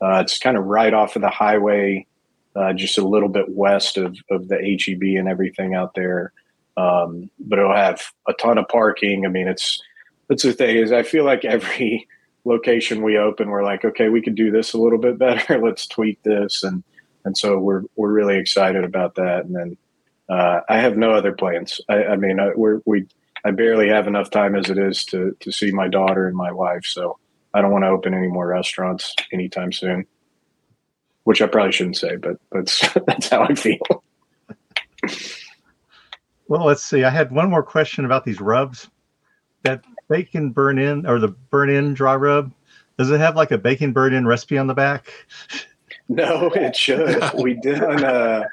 Uh, 0.05 0.21
it's 0.21 0.39
kind 0.39 0.59
of 0.59 0.65
right 0.65 0.93
off 0.93 1.17
of 1.17 1.23
the 1.23 1.31
highway, 1.31 2.07
uh, 2.55 2.75
just 2.75 2.99
a 2.99 3.07
little 3.07 3.29
bit 3.29 3.49
west 3.49 3.97
of, 3.97 4.17
of 4.31 4.49
the 4.49 4.57
HEB 4.57 5.19
and 5.19 5.29
everything 5.29 5.75
out 5.75 5.95
there. 5.95 6.33
Um, 6.77 7.31
but 7.39 7.59
it'll 7.59 7.75
have 7.75 8.03
a 8.29 8.35
ton 8.35 8.59
of 8.59 8.69
parking. 8.69 9.25
I 9.25 9.29
mean, 9.31 9.49
it's 9.49 9.83
that's 10.29 10.43
the 10.43 10.53
thing 10.53 10.77
is 10.77 10.93
I 10.93 11.05
feel 11.05 11.25
like 11.25 11.45
every 11.45 12.07
location 12.45 13.03
we 13.03 13.17
open, 13.17 13.49
we're 13.49 13.65
like, 13.65 13.85
okay, 13.85 14.11
we 14.11 14.21
could 14.21 14.35
do 14.35 14.51
this 14.51 14.75
a 14.75 14.79
little 14.79 14.99
bit 14.99 15.19
better. 15.27 15.59
Let's 15.59 15.87
tweak 15.87 16.23
this, 16.23 16.63
and 16.63 16.85
and 17.25 17.37
so 17.39 17.59
we're 17.59 17.85
we're 17.97 18.13
really 18.13 18.37
excited 18.37 18.85
about 18.85 19.15
that. 19.15 19.47
And 19.47 19.57
then 19.57 19.77
uh, 20.29 20.61
I 20.69 20.79
have 20.79 20.99
no 20.99 21.13
other 21.13 21.33
plans. 21.33 21.81
I, 21.89 22.05
I 22.05 22.17
mean, 22.17 22.41
I, 22.41 22.51
we're 22.55 22.81
we 22.85 23.07
I 23.43 23.53
barely 23.53 23.89
have 23.89 24.07
enough 24.07 24.31
time 24.31 24.55
as 24.55 24.69
it 24.69 24.77
is 24.77 25.05
to 25.07 25.35
to 25.41 25.51
see 25.51 25.71
my 25.71 25.89
daughter 25.89 26.27
and 26.27 26.37
my 26.37 26.53
wife. 26.53 26.85
So 26.85 27.19
I 27.55 27.63
don't 27.63 27.71
want 27.71 27.85
to 27.85 27.89
open 27.89 28.15
any 28.15 28.27
more 28.27 28.49
restaurants 28.49 29.15
anytime 29.33 29.73
soon. 29.73 30.07
Which 31.23 31.41
I 31.41 31.47
probably 31.47 31.73
shouldn't 31.73 31.97
say, 31.97 32.17
but 32.17 32.37
that's 32.53 32.81
that's 33.07 33.29
how 33.29 33.43
I 33.43 33.55
feel. 33.55 34.05
well, 36.49 36.67
let's 36.67 36.83
see. 36.83 37.05
I 37.05 37.11
had 37.11 37.33
one 37.33 37.49
more 37.49 37.63
question 37.63 38.05
about 38.05 38.25
these 38.25 38.41
rubs. 38.41 38.91
That 39.63 39.83
bacon 40.11 40.51
burn 40.51 40.79
end 40.79 41.07
or 41.07 41.19
the 41.19 41.29
burn 41.29 41.71
end 41.71 41.97
dry 41.97 42.17
rub. 42.17 42.53
Does 42.99 43.11
it 43.11 43.21
have 43.21 43.37
like 43.37 43.53
a 43.53 43.59
bacon 43.59 43.93
burn 43.93 44.15
end 44.15 44.29
recipe 44.29 44.59
on 44.59 44.67
the 44.67 44.75
back? 44.75 45.07
No, 46.09 46.51
it 46.55 46.77
should. 46.77 47.19
We 47.35 47.55
did. 47.55 47.83
Uh, 47.83 48.45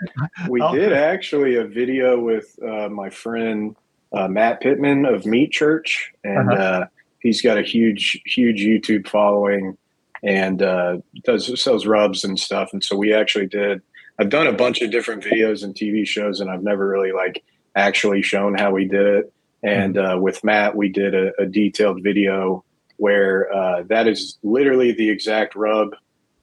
we 0.48 0.62
oh. 0.62 0.74
did 0.74 0.94
actually 0.94 1.58
a 1.58 1.66
video 1.66 2.18
with 2.18 2.58
uh, 2.64 2.88
my 2.88 3.10
friend 3.10 3.76
uh, 4.14 4.28
Matt 4.28 4.62
Pittman 4.62 5.06
of 5.06 5.26
Meat 5.26 5.52
Church, 5.52 6.14
and 6.24 6.50
uh-huh. 6.50 6.86
He's 7.22 7.42
got 7.42 7.58
a 7.58 7.64
huge, 7.64 8.22
huge 8.26 8.62
YouTube 8.62 9.08
following, 9.08 9.78
and 10.24 10.62
uh, 10.62 10.98
does 11.24 11.62
sells 11.62 11.86
rubs 11.86 12.24
and 12.24 12.40
stuff. 12.40 12.70
And 12.74 12.84
so 12.84 12.96
we 12.96 13.14
actually 13.14 13.48
did. 13.48 13.82
I've 14.20 14.30
done 14.30 14.48
a 14.48 14.54
bunch 14.54 14.82
of 14.82 14.92
different 14.92 15.24
videos 15.24 15.64
and 15.64 15.74
TV 15.74 16.06
shows, 16.06 16.40
and 16.40 16.50
I've 16.50 16.64
never 16.64 16.88
really 16.88 17.12
like 17.12 17.44
actually 17.76 18.22
shown 18.22 18.58
how 18.58 18.72
we 18.72 18.86
did 18.86 19.06
it. 19.06 19.34
And 19.64 19.96
mm-hmm. 19.96 20.18
uh, 20.18 20.20
with 20.20 20.44
Matt, 20.44 20.76
we 20.76 20.90
did 20.90 21.16
a, 21.16 21.32
a 21.40 21.46
detailed 21.46 22.04
video 22.04 22.64
where 22.98 23.52
uh, 23.52 23.84
that 23.88 24.08
is 24.08 24.38
literally 24.44 24.92
the 24.92 25.10
exact 25.10 25.56
rub 25.56 25.96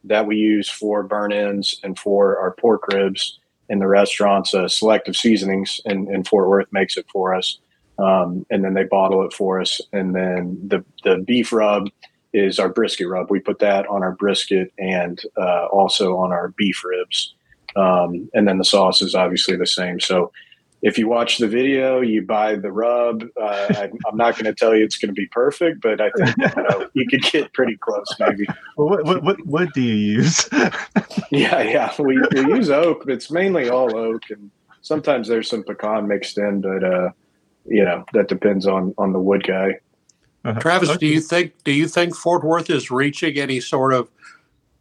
that 0.05 0.27
we 0.27 0.37
use 0.37 0.69
for 0.69 1.03
burn 1.03 1.33
ends 1.33 1.81
and 1.83 1.99
for 1.99 2.39
our 2.39 2.53
pork 2.53 2.89
ribs 2.89 3.39
in 3.69 3.79
the 3.79 3.87
restaurants. 3.87 4.55
Uh, 4.55 4.67
selective 4.67 5.17
seasonings 5.17 5.81
in, 5.85 6.13
in 6.13 6.25
Fort 6.25 6.49
Worth 6.49 6.67
makes 6.73 6.97
it 6.97 7.07
for 7.13 7.35
us, 7.35 7.59
um, 7.99 8.47
and 8.51 8.65
then 8.65 8.75
they 8.75 8.85
bottle 8.85 9.25
it 9.25 9.33
for 9.33 9.61
us. 9.61 9.81
And 9.93 10.15
then 10.15 10.59
the 10.67 10.85
the 11.05 11.19
beef 11.19 11.53
rub 11.53 11.89
is 12.33 12.59
our 12.59 12.69
brisket 12.69 13.09
rub. 13.09 13.31
We 13.31 13.41
put 13.41 13.59
that 13.61 13.87
on 13.87 14.03
our 14.03 14.13
brisket 14.13 14.73
and 14.79 15.21
uh, 15.37 15.67
also 15.67 16.17
on 16.17 16.33
our 16.33 16.49
beef 16.57 16.83
ribs. 16.85 17.35
Um, 17.77 18.29
and 18.35 18.47
then 18.47 18.59
the 18.59 18.65
sauce 18.65 19.03
is 19.03 19.15
obviously 19.15 19.57
the 19.57 19.67
same. 19.67 20.01
So 20.01 20.33
if 20.83 20.97
you 20.97 21.09
watch 21.09 21.39
the 21.39 21.49
video, 21.49 22.01
you 22.01 22.23
buy 22.23 22.55
the 22.55 22.71
rub. 22.71 23.25
Uh, 23.41 23.67
I, 23.71 23.85
am 23.85 24.17
not 24.17 24.35
going 24.35 24.45
to 24.45 24.55
tell 24.55 24.77
you 24.77 24.85
it's 24.85 24.97
going 24.97 25.09
to 25.09 25.21
be 25.21 25.27
perfect, 25.27 25.81
but 25.81 26.01
I 26.01 26.11
think 26.11 26.37
you, 26.39 26.63
know, 26.63 26.89
you 26.95 27.07
could 27.09 27.23
get 27.23 27.53
pretty 27.53 27.77
close, 27.77 28.07
maybe. 28.21 28.47
Well, 28.77 28.89
what, 28.89 29.05
what, 29.05 29.23
what 29.23 29.47
wood 29.47 29.71
do 29.75 29.83
you 29.83 29.95
use? 29.95 30.49
yeah, 31.31 31.63
yeah, 31.63 31.93
we, 31.99 32.21
we 32.33 32.41
use 32.55 32.71
oak. 32.71 33.05
It's 33.09 33.31
mainly 33.31 33.69
all 33.69 33.97
oak, 33.97 34.23
and 34.31 34.51
sometimes 34.83 35.27
there's 35.27 35.51
some 35.51 35.65
pecan 35.65 36.07
mixed 36.07 36.39
in, 36.39 36.61
but 36.61 36.85
uh, 36.85 37.11
you 37.69 37.85
know 37.85 38.05
that 38.13 38.29
depends 38.29 38.67
on 38.67 38.95
on 38.99 39.13
the 39.13 39.21
wood 39.21 39.45
guy. 39.45 39.79
Uh-huh. 40.45 40.61
Travis, 40.61 40.91
okay. 40.91 40.99
do 40.99 41.07
you 41.07 41.21
think 41.21 41.53
do 41.65 41.73
you 41.73 41.89
think 41.89 42.15
Fort 42.15 42.45
Worth 42.45 42.71
is 42.71 42.91
reaching 42.91 43.39
any 43.39 43.61
sort 43.61 43.93
of 43.93 44.09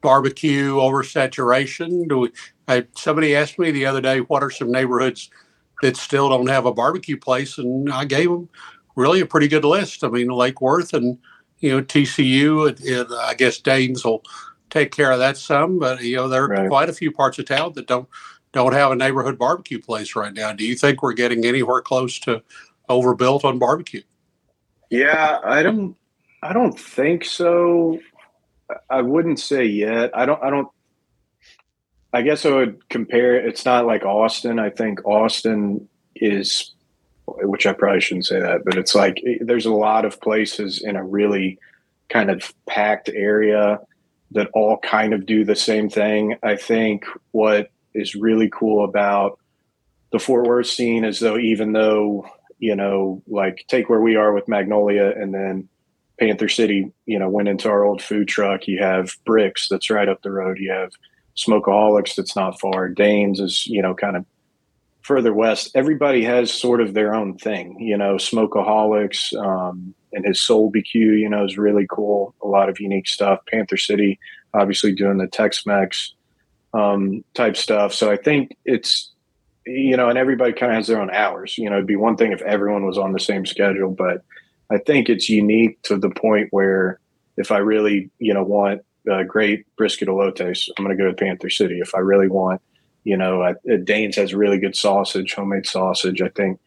barbecue 0.02 0.76
oversaturation? 0.76 2.08
Do 2.08 2.20
we, 2.20 2.32
I, 2.68 2.86
somebody 2.96 3.36
asked 3.36 3.58
me 3.58 3.72
the 3.72 3.86
other 3.86 4.02
day, 4.02 4.20
what 4.20 4.44
are 4.44 4.52
some 4.52 4.72
neighborhoods? 4.72 5.30
that 5.82 5.98
still 5.98 6.30
don't 6.30 6.48
have 6.48 6.66
a 6.66 6.74
barbecue 6.74 7.18
place, 7.18 7.58
and 7.58 7.92
I 7.92 8.06
gave 8.06 8.30
them 8.30 8.50
really 8.96 9.22
a 9.22 9.26
pretty 9.26 9.48
good 9.48 9.66
list. 9.66 10.04
I 10.04 10.10
mean, 10.10 10.30
Lake 10.30 10.62
Worth 10.62 10.94
and 10.94 11.18
you 11.60 11.72
know 11.72 11.82
TCU, 11.82 12.70
and, 12.70 12.80
and 12.80 13.08
I 13.14 13.34
guess 13.34 13.60
Dayne's 13.60 14.04
will 14.04 14.24
take 14.70 14.92
care 14.92 15.12
of 15.12 15.20
that 15.20 15.38
some, 15.38 15.80
but 15.80 16.02
you 16.02 16.16
know 16.16 16.28
there 16.28 16.44
are 16.44 16.50
right. 16.50 16.70
quite 16.70 16.90
a 16.90 16.94
few 16.94 17.12
parts 17.12 17.40
of 17.40 17.46
town 17.46 17.74
that 17.74 17.88
don't 17.88 18.08
don't 18.54 18.74
have 18.74 18.92
a 18.92 18.96
neighborhood 18.96 19.38
barbecue 19.38 19.80
place 19.80 20.16
right 20.16 20.34
now. 20.34 20.52
Do 20.52 20.66
you 20.66 20.76
think 20.76 21.02
we're 21.02 21.14
getting 21.14 21.46
anywhere 21.46 21.82
close 21.82 22.20
to 22.20 22.42
overbuilt 22.90 23.46
on 23.46 23.60
barbecue? 23.60 24.04
Yeah, 24.90 25.40
I 25.44 25.64
don't. 25.64 25.96
I 26.42 26.54
don't 26.54 26.80
think 26.80 27.26
so. 27.26 28.00
I 28.90 29.02
wouldn't 29.02 29.40
say 29.40 29.66
yet. 29.66 30.12
I 30.14 30.26
don't. 30.26 30.42
I 30.44 30.50
don't 30.50 30.70
I 32.14 32.22
guess 32.22 32.46
I 32.46 32.52
would 32.52 32.90
compare. 32.90 33.36
It's 33.36 33.66
not 33.66 33.86
like 33.86 34.04
Austin. 34.04 34.60
I 34.60 34.70
think 34.70 35.06
Austin 35.06 35.88
is, 36.16 36.74
which 37.28 37.68
I 37.68 37.74
probably 37.74 38.02
shouldn't 38.02 38.26
say 38.26 38.40
that, 38.40 38.64
but 38.66 38.78
it's 38.78 38.96
like 38.96 39.22
there's 39.42 39.66
a 39.66 39.74
lot 39.74 40.06
of 40.06 40.22
places 40.22 40.82
in 40.82 40.96
a 40.96 41.04
really 41.04 41.60
kind 42.10 42.32
of 42.32 42.54
packed 42.66 43.10
area 43.10 43.80
that 44.32 44.50
all 44.54 44.78
kind 44.78 45.14
of 45.14 45.26
do 45.26 45.44
the 45.44 45.56
same 45.56 45.90
thing. 45.90 46.38
I 46.44 46.56
think 46.56 47.06
what 47.32 47.70
is 47.94 48.16
really 48.16 48.50
cool 48.50 48.84
about 48.84 49.40
the 50.12 50.20
Fort 50.20 50.48
Worth 50.48 50.68
scene 50.68 51.04
is 51.04 51.20
though, 51.20 51.38
even 51.38 51.74
though, 51.74 52.28
you 52.60 52.76
know, 52.76 53.22
like 53.28 53.66
take 53.68 53.90
where 53.90 54.02
we 54.02 54.16
are 54.16 54.34
with 54.34 54.48
Magnolia 54.48 55.12
and 55.16 55.34
then 55.34 55.70
Panther 56.20 56.50
City, 56.50 56.92
you 57.06 57.20
know, 57.20 57.30
went 57.30 57.48
into 57.48 57.70
our 57.70 57.84
old 57.84 58.02
food 58.02 58.28
truck. 58.28 58.68
You 58.68 58.80
have 58.80 59.16
Brix 59.28 59.68
that's 59.70 59.90
right 59.90 60.10
up 60.10 60.22
the 60.22 60.32
road. 60.32 60.58
You 60.60 60.72
have 60.72 60.92
Smokeaholics 61.36 62.16
that's 62.16 62.36
not 62.36 62.60
far. 62.60 62.90
Dayne's 62.90 63.40
is, 63.40 63.68
you 63.68 63.82
know, 63.82 63.94
kind 63.94 64.18
of 64.18 64.26
further 65.08 65.34
west, 65.34 65.72
everybody 65.74 66.22
has 66.26 66.54
sort 66.54 66.82
of 66.82 66.94
their 66.94 67.16
own 67.16 67.38
thing. 67.38 67.80
You 67.80 67.98
know, 67.98 68.16
Smokeaholics 68.16 69.34
um, 69.42 69.96
and 70.12 70.26
his 70.26 70.42
Soul 70.42 70.70
BQ, 70.70 70.96
you 70.96 71.30
know, 71.30 71.46
is 71.46 71.58
really 71.58 71.88
cool. 71.90 72.36
A 72.44 72.48
lot 72.48 72.68
of 72.68 72.82
unique 72.82 73.08
stuff. 73.08 73.40
Panther 73.50 73.78
City, 73.78 74.20
obviously 74.54 74.94
doing 74.94 75.18
the 75.18 75.28
Tex-Mex 75.28 76.14
um, 76.74 77.24
type 77.34 77.56
stuff. 77.56 77.94
So 77.94 78.12
I 78.12 78.18
think 78.18 78.58
it's 78.66 79.14
you 79.68 79.98
know, 79.98 80.10
and 80.10 80.18
everybody 80.18 80.54
kind 80.54 80.72
of 80.72 80.78
has 80.78 80.88
their 80.88 81.02
own 81.02 81.12
hours. 81.12 81.58
You 81.58 81.70
know, 81.70 81.76
it'd 81.76 81.88
be 81.88 81.96
one 81.96 82.18
thing 82.18 82.32
if 82.32 82.42
everyone 82.42 82.86
was 82.86 82.98
on 82.98 83.12
the 83.12 83.20
same 83.20 83.46
schedule, 83.46 83.92
but 83.92 84.24
I 84.70 84.78
think 84.78 85.10
it's 85.10 85.30
unique 85.30 85.82
to 85.84 85.98
the 85.98 86.10
point 86.10 86.48
where 86.52 87.00
if 87.38 87.52
I 87.52 87.58
really, 87.58 88.10
you 88.20 88.34
know, 88.34 88.44
want 88.44 88.82
uh, 89.10 89.24
great 89.24 89.66
brisket 89.76 90.08
elotes, 90.08 90.70
I'm 90.78 90.86
going 90.86 90.98
to 90.98 91.02
go 91.02 91.10
to 91.10 91.16
Panther 91.16 91.50
City. 91.50 91.80
If 91.80 91.96
I 91.96 92.00
really 92.00 92.28
want, 92.28 92.62
you 93.04 93.16
know, 93.16 93.42
uh, 93.42 93.54
Dayne's 93.84 94.16
has 94.18 94.34
really 94.34 94.58
good 94.58 94.76
sausage, 94.76 95.34
homemade 95.34 95.66
sausage. 95.66 96.22
I 96.22 96.30
think 96.30 96.60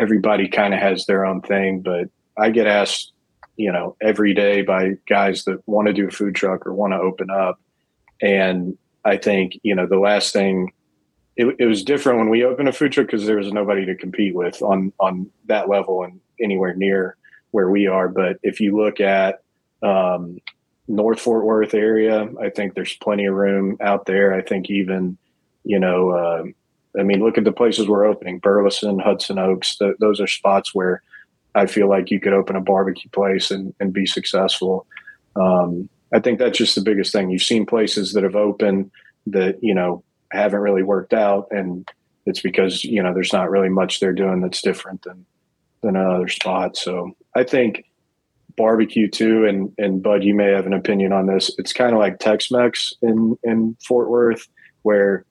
everybody 0.00 0.48
kind 0.48 0.74
of 0.74 0.80
has 0.80 1.06
their 1.06 1.24
own 1.24 1.40
thing, 1.40 1.80
but 1.80 2.08
I 2.36 2.50
get 2.50 2.66
asked, 2.66 3.12
you 3.56 3.72
know, 3.72 3.96
every 4.02 4.34
day 4.34 4.62
by 4.62 4.92
guys 5.08 5.44
that 5.44 5.66
want 5.66 5.88
to 5.88 5.94
do 5.94 6.08
a 6.08 6.10
food 6.10 6.34
truck 6.34 6.66
or 6.66 6.74
want 6.74 6.92
to 6.92 6.98
open 6.98 7.30
up. 7.30 7.58
And 8.20 8.76
I 9.04 9.16
think, 9.16 9.58
you 9.62 9.74
know, 9.74 9.86
the 9.86 9.98
last 9.98 10.32
thing 10.32 10.72
it, 11.38 11.54
it 11.60 11.66
was 11.66 11.84
different 11.84 12.18
when 12.18 12.28
we 12.28 12.44
opened 12.44 12.68
a 12.68 12.72
food 12.72 12.92
truck 12.92 13.06
because 13.06 13.24
there 13.24 13.36
was 13.36 13.52
nobody 13.52 13.86
to 13.86 13.94
compete 13.94 14.34
with 14.34 14.60
on 14.60 14.92
on 14.98 15.30
that 15.46 15.68
level 15.68 16.02
and 16.02 16.20
anywhere 16.42 16.74
near 16.74 17.16
where 17.52 17.70
we 17.70 17.86
are. 17.86 18.08
But 18.08 18.38
if 18.42 18.60
you 18.60 18.76
look 18.76 19.00
at 19.00 19.42
um, 19.82 20.38
North 20.88 21.20
Fort 21.20 21.44
Worth 21.44 21.74
area, 21.74 22.28
I 22.42 22.50
think 22.50 22.74
there's 22.74 22.96
plenty 22.96 23.24
of 23.26 23.34
room 23.34 23.78
out 23.80 24.04
there. 24.06 24.34
I 24.34 24.42
think 24.42 24.68
even 24.68 25.16
you 25.62 25.78
know, 25.78 26.10
uh, 26.10 26.42
I 26.98 27.04
mean, 27.04 27.22
look 27.22 27.38
at 27.38 27.44
the 27.44 27.52
places 27.52 27.86
we're 27.86 28.06
opening: 28.06 28.40
Burleson, 28.40 28.98
Hudson 28.98 29.38
Oaks. 29.38 29.78
Th- 29.78 29.96
those 30.00 30.20
are 30.20 30.26
spots 30.26 30.74
where 30.74 31.02
I 31.54 31.66
feel 31.66 31.88
like 31.88 32.10
you 32.10 32.18
could 32.18 32.32
open 32.32 32.56
a 32.56 32.60
barbecue 32.60 33.10
place 33.10 33.52
and, 33.52 33.72
and 33.78 33.92
be 33.92 34.06
successful. 34.06 34.86
Um, 35.36 35.88
I 36.12 36.18
think 36.18 36.40
that's 36.40 36.58
just 36.58 36.74
the 36.74 36.80
biggest 36.80 37.12
thing. 37.12 37.30
You've 37.30 37.42
seen 37.42 37.64
places 37.64 38.12
that 38.14 38.24
have 38.24 38.34
opened 38.34 38.90
that 39.28 39.62
you 39.62 39.74
know 39.74 40.02
haven't 40.32 40.60
really 40.60 40.82
worked 40.82 41.14
out, 41.14 41.48
and 41.50 41.88
it's 42.26 42.40
because 42.40 42.84
you 42.84 43.02
know 43.02 43.14
there's 43.14 43.32
not 43.32 43.50
really 43.50 43.68
much 43.68 44.00
they're 44.00 44.12
doing 44.12 44.40
that's 44.40 44.62
different 44.62 45.02
than 45.02 45.24
than 45.82 45.96
another 45.96 46.28
spot. 46.28 46.76
So 46.76 47.16
I 47.36 47.44
think 47.44 47.84
barbecue 48.56 49.08
too, 49.08 49.46
and 49.46 49.72
and 49.78 50.02
Bud, 50.02 50.24
you 50.24 50.34
may 50.34 50.50
have 50.50 50.66
an 50.66 50.74
opinion 50.74 51.12
on 51.12 51.26
this. 51.26 51.50
It's 51.58 51.72
kind 51.72 51.92
of 51.92 51.98
like 51.98 52.18
Tex-Mex 52.18 52.92
in 53.02 53.38
in 53.42 53.76
Fort 53.86 54.10
Worth, 54.10 54.46
where 54.82 55.24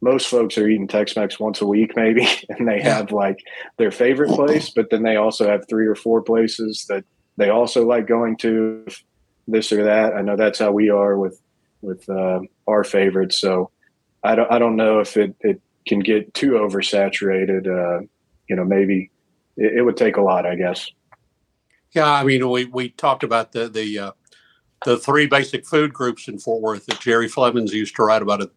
most 0.00 0.28
folks 0.28 0.56
are 0.56 0.68
eating 0.68 0.86
Tex-Mex 0.86 1.40
once 1.40 1.60
a 1.60 1.66
week, 1.66 1.96
maybe, 1.96 2.26
and 2.48 2.68
they 2.68 2.80
have 2.80 3.12
like 3.12 3.40
their 3.76 3.90
favorite 3.90 4.30
place, 4.30 4.70
but 4.70 4.90
then 4.90 5.02
they 5.02 5.16
also 5.16 5.48
have 5.48 5.68
three 5.68 5.86
or 5.86 5.96
four 5.96 6.22
places 6.22 6.86
that 6.88 7.04
they 7.36 7.50
also 7.50 7.86
like 7.86 8.06
going 8.06 8.36
to, 8.36 8.86
this 9.46 9.72
or 9.72 9.84
that. 9.84 10.14
I 10.14 10.22
know 10.22 10.36
that's 10.36 10.58
how 10.58 10.72
we 10.72 10.88
are 10.88 11.18
with 11.18 11.40
with 11.80 12.08
uh, 12.08 12.40
our 12.66 12.84
favorites. 12.84 13.36
So 13.36 13.70
I 14.22 14.34
don't 14.34 14.50
I 14.50 14.58
don't 14.58 14.76
know 14.76 15.00
if 15.00 15.16
it, 15.16 15.34
it 15.40 15.60
can 15.86 16.00
get 16.00 16.32
too 16.34 16.52
oversaturated. 16.52 17.66
Uh, 17.66 18.06
you 18.48 18.56
know, 18.56 18.64
maybe 18.64 19.10
it, 19.56 19.78
it, 19.78 19.82
would 19.82 19.96
take 19.96 20.16
a 20.16 20.20
lot, 20.20 20.46
I 20.46 20.54
guess. 20.54 20.90
Yeah, 21.92 22.10
I 22.10 22.24
mean, 22.24 22.48
we 22.50 22.66
we 22.66 22.90
talked 22.90 23.22
about 23.22 23.52
the 23.52 23.68
the 23.68 23.98
uh, 23.98 24.12
the 24.84 24.98
three 24.98 25.26
basic 25.26 25.66
food 25.66 25.92
groups 25.92 26.28
in 26.28 26.38
Fort 26.38 26.62
Worth 26.62 26.86
that 26.86 27.00
Jerry 27.00 27.28
Flemmons 27.28 27.72
used 27.72 27.96
to 27.96 28.02
write 28.02 28.22
about 28.22 28.42
it, 28.42 28.50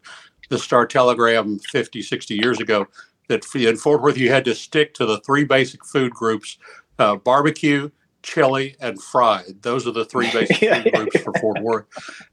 the 0.50 0.58
Star 0.58 0.86
Telegram 0.86 1.58
50, 1.58 2.02
60 2.02 2.34
years 2.34 2.60
ago. 2.60 2.86
That 3.28 3.44
in 3.54 3.76
Fort 3.76 4.02
Worth 4.02 4.18
you 4.18 4.30
had 4.30 4.44
to 4.46 4.54
stick 4.54 4.94
to 4.94 5.06
the 5.06 5.20
three 5.20 5.44
basic 5.44 5.84
food 5.84 6.12
groups: 6.12 6.58
uh, 6.98 7.16
barbecue, 7.16 7.90
chili, 8.22 8.76
and 8.80 9.00
fried. 9.02 9.62
Those 9.62 9.86
are 9.86 9.92
the 9.92 10.04
three 10.04 10.30
basic 10.32 10.56
food 10.56 10.92
groups 10.94 11.20
for 11.20 11.32
Fort 11.40 11.60
Worth. 11.60 11.86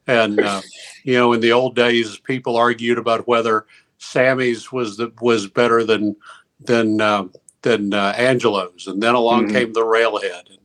And 0.08 0.40
uh, 0.40 0.62
you 1.04 1.16
know, 1.16 1.34
in 1.34 1.42
the 1.42 1.52
old 1.52 1.76
days, 1.76 2.18
people 2.20 2.56
argued 2.56 2.98
about 2.98 3.28
whether 3.28 3.66
Sammy's 3.98 4.72
was 4.72 4.98
the, 4.98 5.12
was 5.22 5.48
better 5.48 5.84
than 5.84 6.16
than 6.60 7.02
uh, 7.02 7.26
than 7.62 7.94
uh, 7.94 8.14
Angelo's, 8.18 8.88
and 8.88 9.02
then 9.02 9.16
along 9.16 9.46
mm-hmm. 9.46 9.56
came 9.56 9.74
the 9.74 9.84
Railhead, 9.84 10.50
and, 10.50 10.60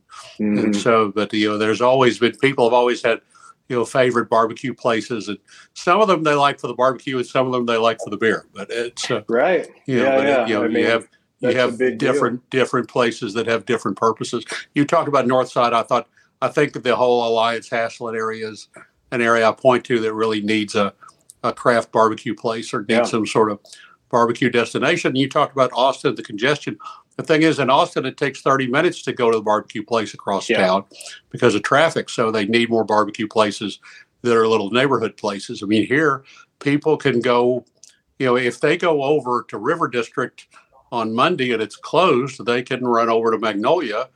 mm-hmm. 0.55 0.65
and, 0.65 0.75
so. 0.75 1.11
But 1.11 1.33
you 1.33 1.49
know, 1.49 1.57
there's 1.57 1.81
always 1.81 2.19
been 2.19 2.35
people 2.37 2.65
have 2.65 2.73
always 2.73 3.03
had 3.03 3.21
you 3.69 3.75
know 3.75 3.85
favorite 3.85 4.29
barbecue 4.29 4.73
places, 4.73 5.27
and 5.27 5.37
some 5.73 6.01
of 6.01 6.07
them 6.07 6.23
they 6.23 6.33
like 6.33 6.59
for 6.59 6.67
the 6.67 6.73
barbecue, 6.73 7.17
and 7.17 7.27
some 7.27 7.47
of 7.47 7.53
them 7.53 7.65
they 7.65 7.77
like 7.77 7.99
for 8.03 8.09
the 8.09 8.17
beer. 8.17 8.47
But 8.53 8.69
it's 8.69 9.09
uh, 9.11 9.21
right. 9.27 9.67
Yeah, 9.85 9.97
yeah. 9.97 10.43
It, 10.43 10.49
you 10.49 10.55
know, 10.55 10.63
I 10.63 10.67
mean, 10.67 10.77
you 10.77 10.87
have 10.87 11.07
you 11.39 11.55
have 11.55 11.77
different 11.97 12.49
deal. 12.49 12.61
different 12.61 12.89
places 12.89 13.33
that 13.33 13.47
have 13.47 13.65
different 13.65 13.97
purposes. 13.97 14.45
You 14.73 14.85
talked 14.85 15.07
about 15.07 15.27
North 15.27 15.49
Side. 15.49 15.73
I 15.73 15.83
thought 15.83 16.07
I 16.41 16.47
think 16.47 16.81
the 16.81 16.95
whole 16.95 17.27
Alliance 17.27 17.69
Haslet 17.69 18.15
area 18.15 18.49
is 18.49 18.67
an 19.11 19.21
area 19.21 19.47
I 19.47 19.51
point 19.51 19.85
to 19.85 19.99
that 19.99 20.13
really 20.13 20.41
needs 20.41 20.75
a, 20.75 20.93
a 21.43 21.53
craft 21.53 21.91
barbecue 21.91 22.35
place 22.35 22.73
or 22.73 22.81
needs 22.81 22.89
yeah. 22.89 23.03
some 23.03 23.25
sort 23.25 23.51
of 23.51 23.59
barbecue 24.09 24.49
destination. 24.49 25.15
You 25.15 25.29
talked 25.29 25.53
about 25.53 25.71
Austin, 25.73 26.15
the 26.15 26.23
congestion. 26.23 26.77
The 27.17 27.23
thing 27.23 27.43
is, 27.43 27.59
in 27.59 27.69
Austin, 27.69 28.05
it 28.05 28.17
takes 28.17 28.41
30 28.41 28.67
minutes 28.67 29.01
to 29.03 29.13
go 29.13 29.31
to 29.31 29.37
the 29.37 29.43
barbecue 29.43 29.83
place 29.83 30.13
across 30.13 30.49
yeah. 30.49 30.65
town 30.65 30.85
because 31.29 31.55
of 31.55 31.63
traffic. 31.63 32.09
So 32.09 32.29
they 32.29 32.45
need 32.45 32.69
more 32.69 32.83
barbecue 32.83 33.27
places 33.27 33.79
that 34.21 34.35
are 34.35 34.47
little 34.47 34.69
neighborhood 34.71 35.15
places. 35.17 35.63
I 35.63 35.65
mean, 35.65 35.87
here, 35.87 36.23
people 36.59 36.97
can 36.97 37.21
go, 37.21 37.65
you 38.19 38.25
know, 38.25 38.35
if 38.35 38.59
they 38.59 38.77
go 38.77 39.03
over 39.03 39.45
to 39.47 39.57
River 39.57 39.87
District 39.87 40.45
on 40.91 41.13
Monday 41.13 41.51
and 41.51 41.61
it's 41.61 41.75
closed, 41.75 42.45
they 42.45 42.63
can 42.63 42.85
run 42.85 43.09
over 43.09 43.31
to 43.31 43.37
Magnolia 43.37 44.09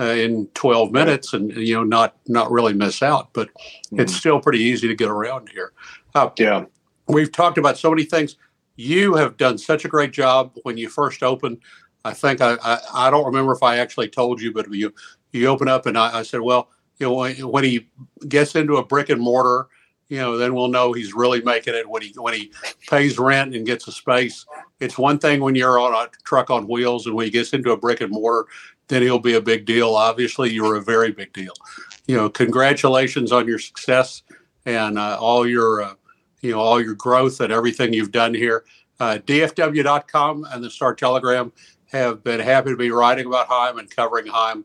uh, 0.00 0.04
in 0.04 0.46
12 0.54 0.90
minutes 0.90 1.32
and 1.32 1.52
you 1.56 1.74
know 1.74 1.84
not 1.84 2.16
not 2.26 2.50
really 2.50 2.72
miss 2.72 3.02
out. 3.02 3.32
But 3.32 3.48
mm-hmm. 3.48 4.00
it's 4.00 4.14
still 4.14 4.40
pretty 4.40 4.60
easy 4.60 4.88
to 4.88 4.94
get 4.94 5.08
around 5.08 5.48
here. 5.50 5.72
Uh, 6.14 6.30
yeah, 6.38 6.64
we've 7.08 7.32
talked 7.32 7.58
about 7.58 7.78
so 7.78 7.90
many 7.90 8.04
things. 8.04 8.36
You 8.76 9.14
have 9.14 9.36
done 9.36 9.58
such 9.58 9.84
a 9.84 9.88
great 9.88 10.12
job 10.12 10.52
when 10.62 10.76
you 10.76 10.88
first 10.88 11.22
opened. 11.22 11.58
I 12.04 12.12
think 12.12 12.40
I, 12.40 12.56
I, 12.62 12.78
I 12.92 13.10
don't 13.10 13.24
remember 13.24 13.52
if 13.52 13.62
I 13.62 13.78
actually 13.78 14.08
told 14.08 14.40
you, 14.40 14.52
but 14.52 14.70
you 14.72 14.92
you 15.32 15.46
open 15.46 15.68
up 15.68 15.86
and 15.86 15.96
I, 15.96 16.18
I 16.18 16.22
said, 16.22 16.40
well, 16.40 16.70
you 16.98 17.06
know, 17.06 17.14
when, 17.14 17.36
when 17.48 17.64
he 17.64 17.88
gets 18.28 18.54
into 18.54 18.76
a 18.76 18.84
brick 18.84 19.08
and 19.08 19.20
mortar 19.20 19.68
you 20.08 20.18
know, 20.18 20.36
then 20.36 20.54
we'll 20.54 20.68
know 20.68 20.92
he's 20.92 21.14
really 21.14 21.40
making 21.42 21.74
it 21.74 21.88
when 21.88 22.02
he 22.02 22.12
when 22.16 22.34
he 22.34 22.52
pays 22.88 23.18
rent 23.18 23.54
and 23.54 23.66
gets 23.66 23.88
a 23.88 23.92
space. 23.92 24.44
It's 24.80 24.98
one 24.98 25.18
thing 25.18 25.40
when 25.40 25.54
you're 25.54 25.78
on 25.78 25.92
a 25.94 26.10
truck 26.24 26.50
on 26.50 26.66
wheels, 26.66 27.06
and 27.06 27.14
when 27.14 27.24
he 27.24 27.30
gets 27.30 27.52
into 27.52 27.72
a 27.72 27.76
brick 27.76 28.00
and 28.00 28.10
mortar, 28.10 28.48
then 28.88 29.02
he'll 29.02 29.18
be 29.18 29.34
a 29.34 29.40
big 29.40 29.64
deal. 29.64 29.94
Obviously, 29.94 30.52
you're 30.52 30.76
a 30.76 30.82
very 30.82 31.12
big 31.12 31.32
deal. 31.32 31.54
You 32.06 32.16
know, 32.16 32.28
congratulations 32.28 33.32
on 33.32 33.46
your 33.46 33.58
success 33.58 34.22
and 34.66 34.98
uh, 34.98 35.16
all 35.20 35.46
your 35.46 35.82
uh, 35.82 35.94
you 36.40 36.52
know 36.52 36.60
all 36.60 36.80
your 36.80 36.94
growth 36.94 37.40
and 37.40 37.52
everything 37.52 37.92
you've 37.92 38.12
done 38.12 38.34
here. 38.34 38.64
Uh, 39.00 39.18
DFW.com 39.24 40.46
and 40.50 40.62
the 40.62 40.70
Star 40.70 40.94
Telegram 40.94 41.52
have 41.86 42.22
been 42.22 42.40
happy 42.40 42.70
to 42.70 42.76
be 42.76 42.90
writing 42.90 43.26
about 43.26 43.46
Heim 43.48 43.78
and 43.78 43.90
covering 43.90 44.26
Heim 44.26 44.64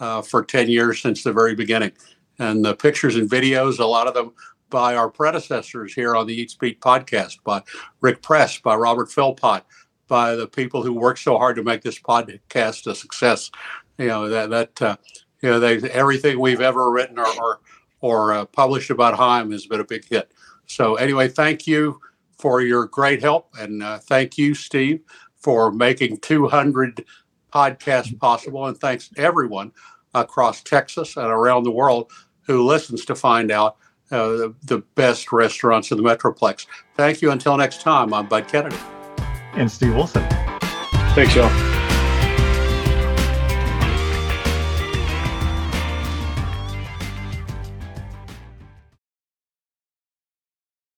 uh, 0.00 0.22
for 0.22 0.44
10 0.44 0.68
years 0.68 1.00
since 1.00 1.22
the 1.22 1.32
very 1.32 1.54
beginning. 1.54 1.92
And 2.38 2.64
the 2.64 2.74
pictures 2.74 3.16
and 3.16 3.28
videos, 3.28 3.78
a 3.78 3.84
lot 3.84 4.06
of 4.06 4.14
them 4.14 4.32
by 4.70 4.94
our 4.94 5.10
predecessors 5.10 5.92
here 5.92 6.16
on 6.16 6.26
the 6.26 6.34
Eats 6.34 6.54
Beat 6.54 6.80
podcast, 6.80 7.42
by 7.44 7.62
Rick 8.00 8.22
Press, 8.22 8.58
by 8.58 8.76
Robert 8.76 9.10
Philpott, 9.10 9.64
by 10.08 10.34
the 10.34 10.46
people 10.46 10.82
who 10.82 10.92
worked 10.92 11.20
so 11.20 11.36
hard 11.36 11.56
to 11.56 11.62
make 11.62 11.82
this 11.82 12.00
podcast 12.00 12.86
a 12.86 12.94
success. 12.94 13.50
You 13.98 14.06
know 14.06 14.28
that 14.28 14.50
that 14.50 14.82
uh, 14.82 14.96
you 15.42 15.50
know 15.50 15.60
they 15.60 15.78
everything 15.90 16.38
we've 16.38 16.60
ever 16.60 16.90
written 16.90 17.18
or 17.18 17.26
or, 17.40 17.60
or 18.00 18.32
uh, 18.32 18.44
published 18.46 18.90
about 18.90 19.14
Heim 19.14 19.50
has 19.52 19.66
been 19.66 19.80
a 19.80 19.84
big 19.84 20.08
hit. 20.08 20.32
So 20.66 20.94
anyway, 20.94 21.28
thank 21.28 21.66
you 21.66 22.00
for 22.38 22.62
your 22.62 22.86
great 22.86 23.20
help, 23.20 23.48
and 23.58 23.82
uh, 23.82 23.98
thank 23.98 24.38
you, 24.38 24.54
Steve, 24.54 25.00
for 25.36 25.70
making 25.70 26.18
200 26.18 27.04
podcasts 27.52 28.18
possible, 28.18 28.66
and 28.66 28.78
thanks 28.78 29.08
to 29.08 29.20
everyone 29.20 29.72
across 30.14 30.62
Texas 30.62 31.16
and 31.16 31.26
around 31.26 31.64
the 31.64 31.70
world 31.70 32.10
who 32.42 32.64
listens 32.64 33.04
to 33.04 33.14
find 33.14 33.50
out 33.50 33.76
uh, 34.10 34.28
the, 34.28 34.54
the 34.64 34.78
best 34.94 35.32
restaurants 35.32 35.90
in 35.90 35.96
the 35.96 36.02
Metroplex. 36.02 36.66
Thank 36.96 37.22
you. 37.22 37.30
Until 37.30 37.56
next 37.56 37.80
time, 37.80 38.12
I'm 38.12 38.26
Bud 38.26 38.48
Kennedy. 38.48 38.76
And 39.54 39.70
Steve 39.70 39.94
Wilson. 39.94 40.26
Thanks, 41.14 41.34
y'all. 41.34 41.69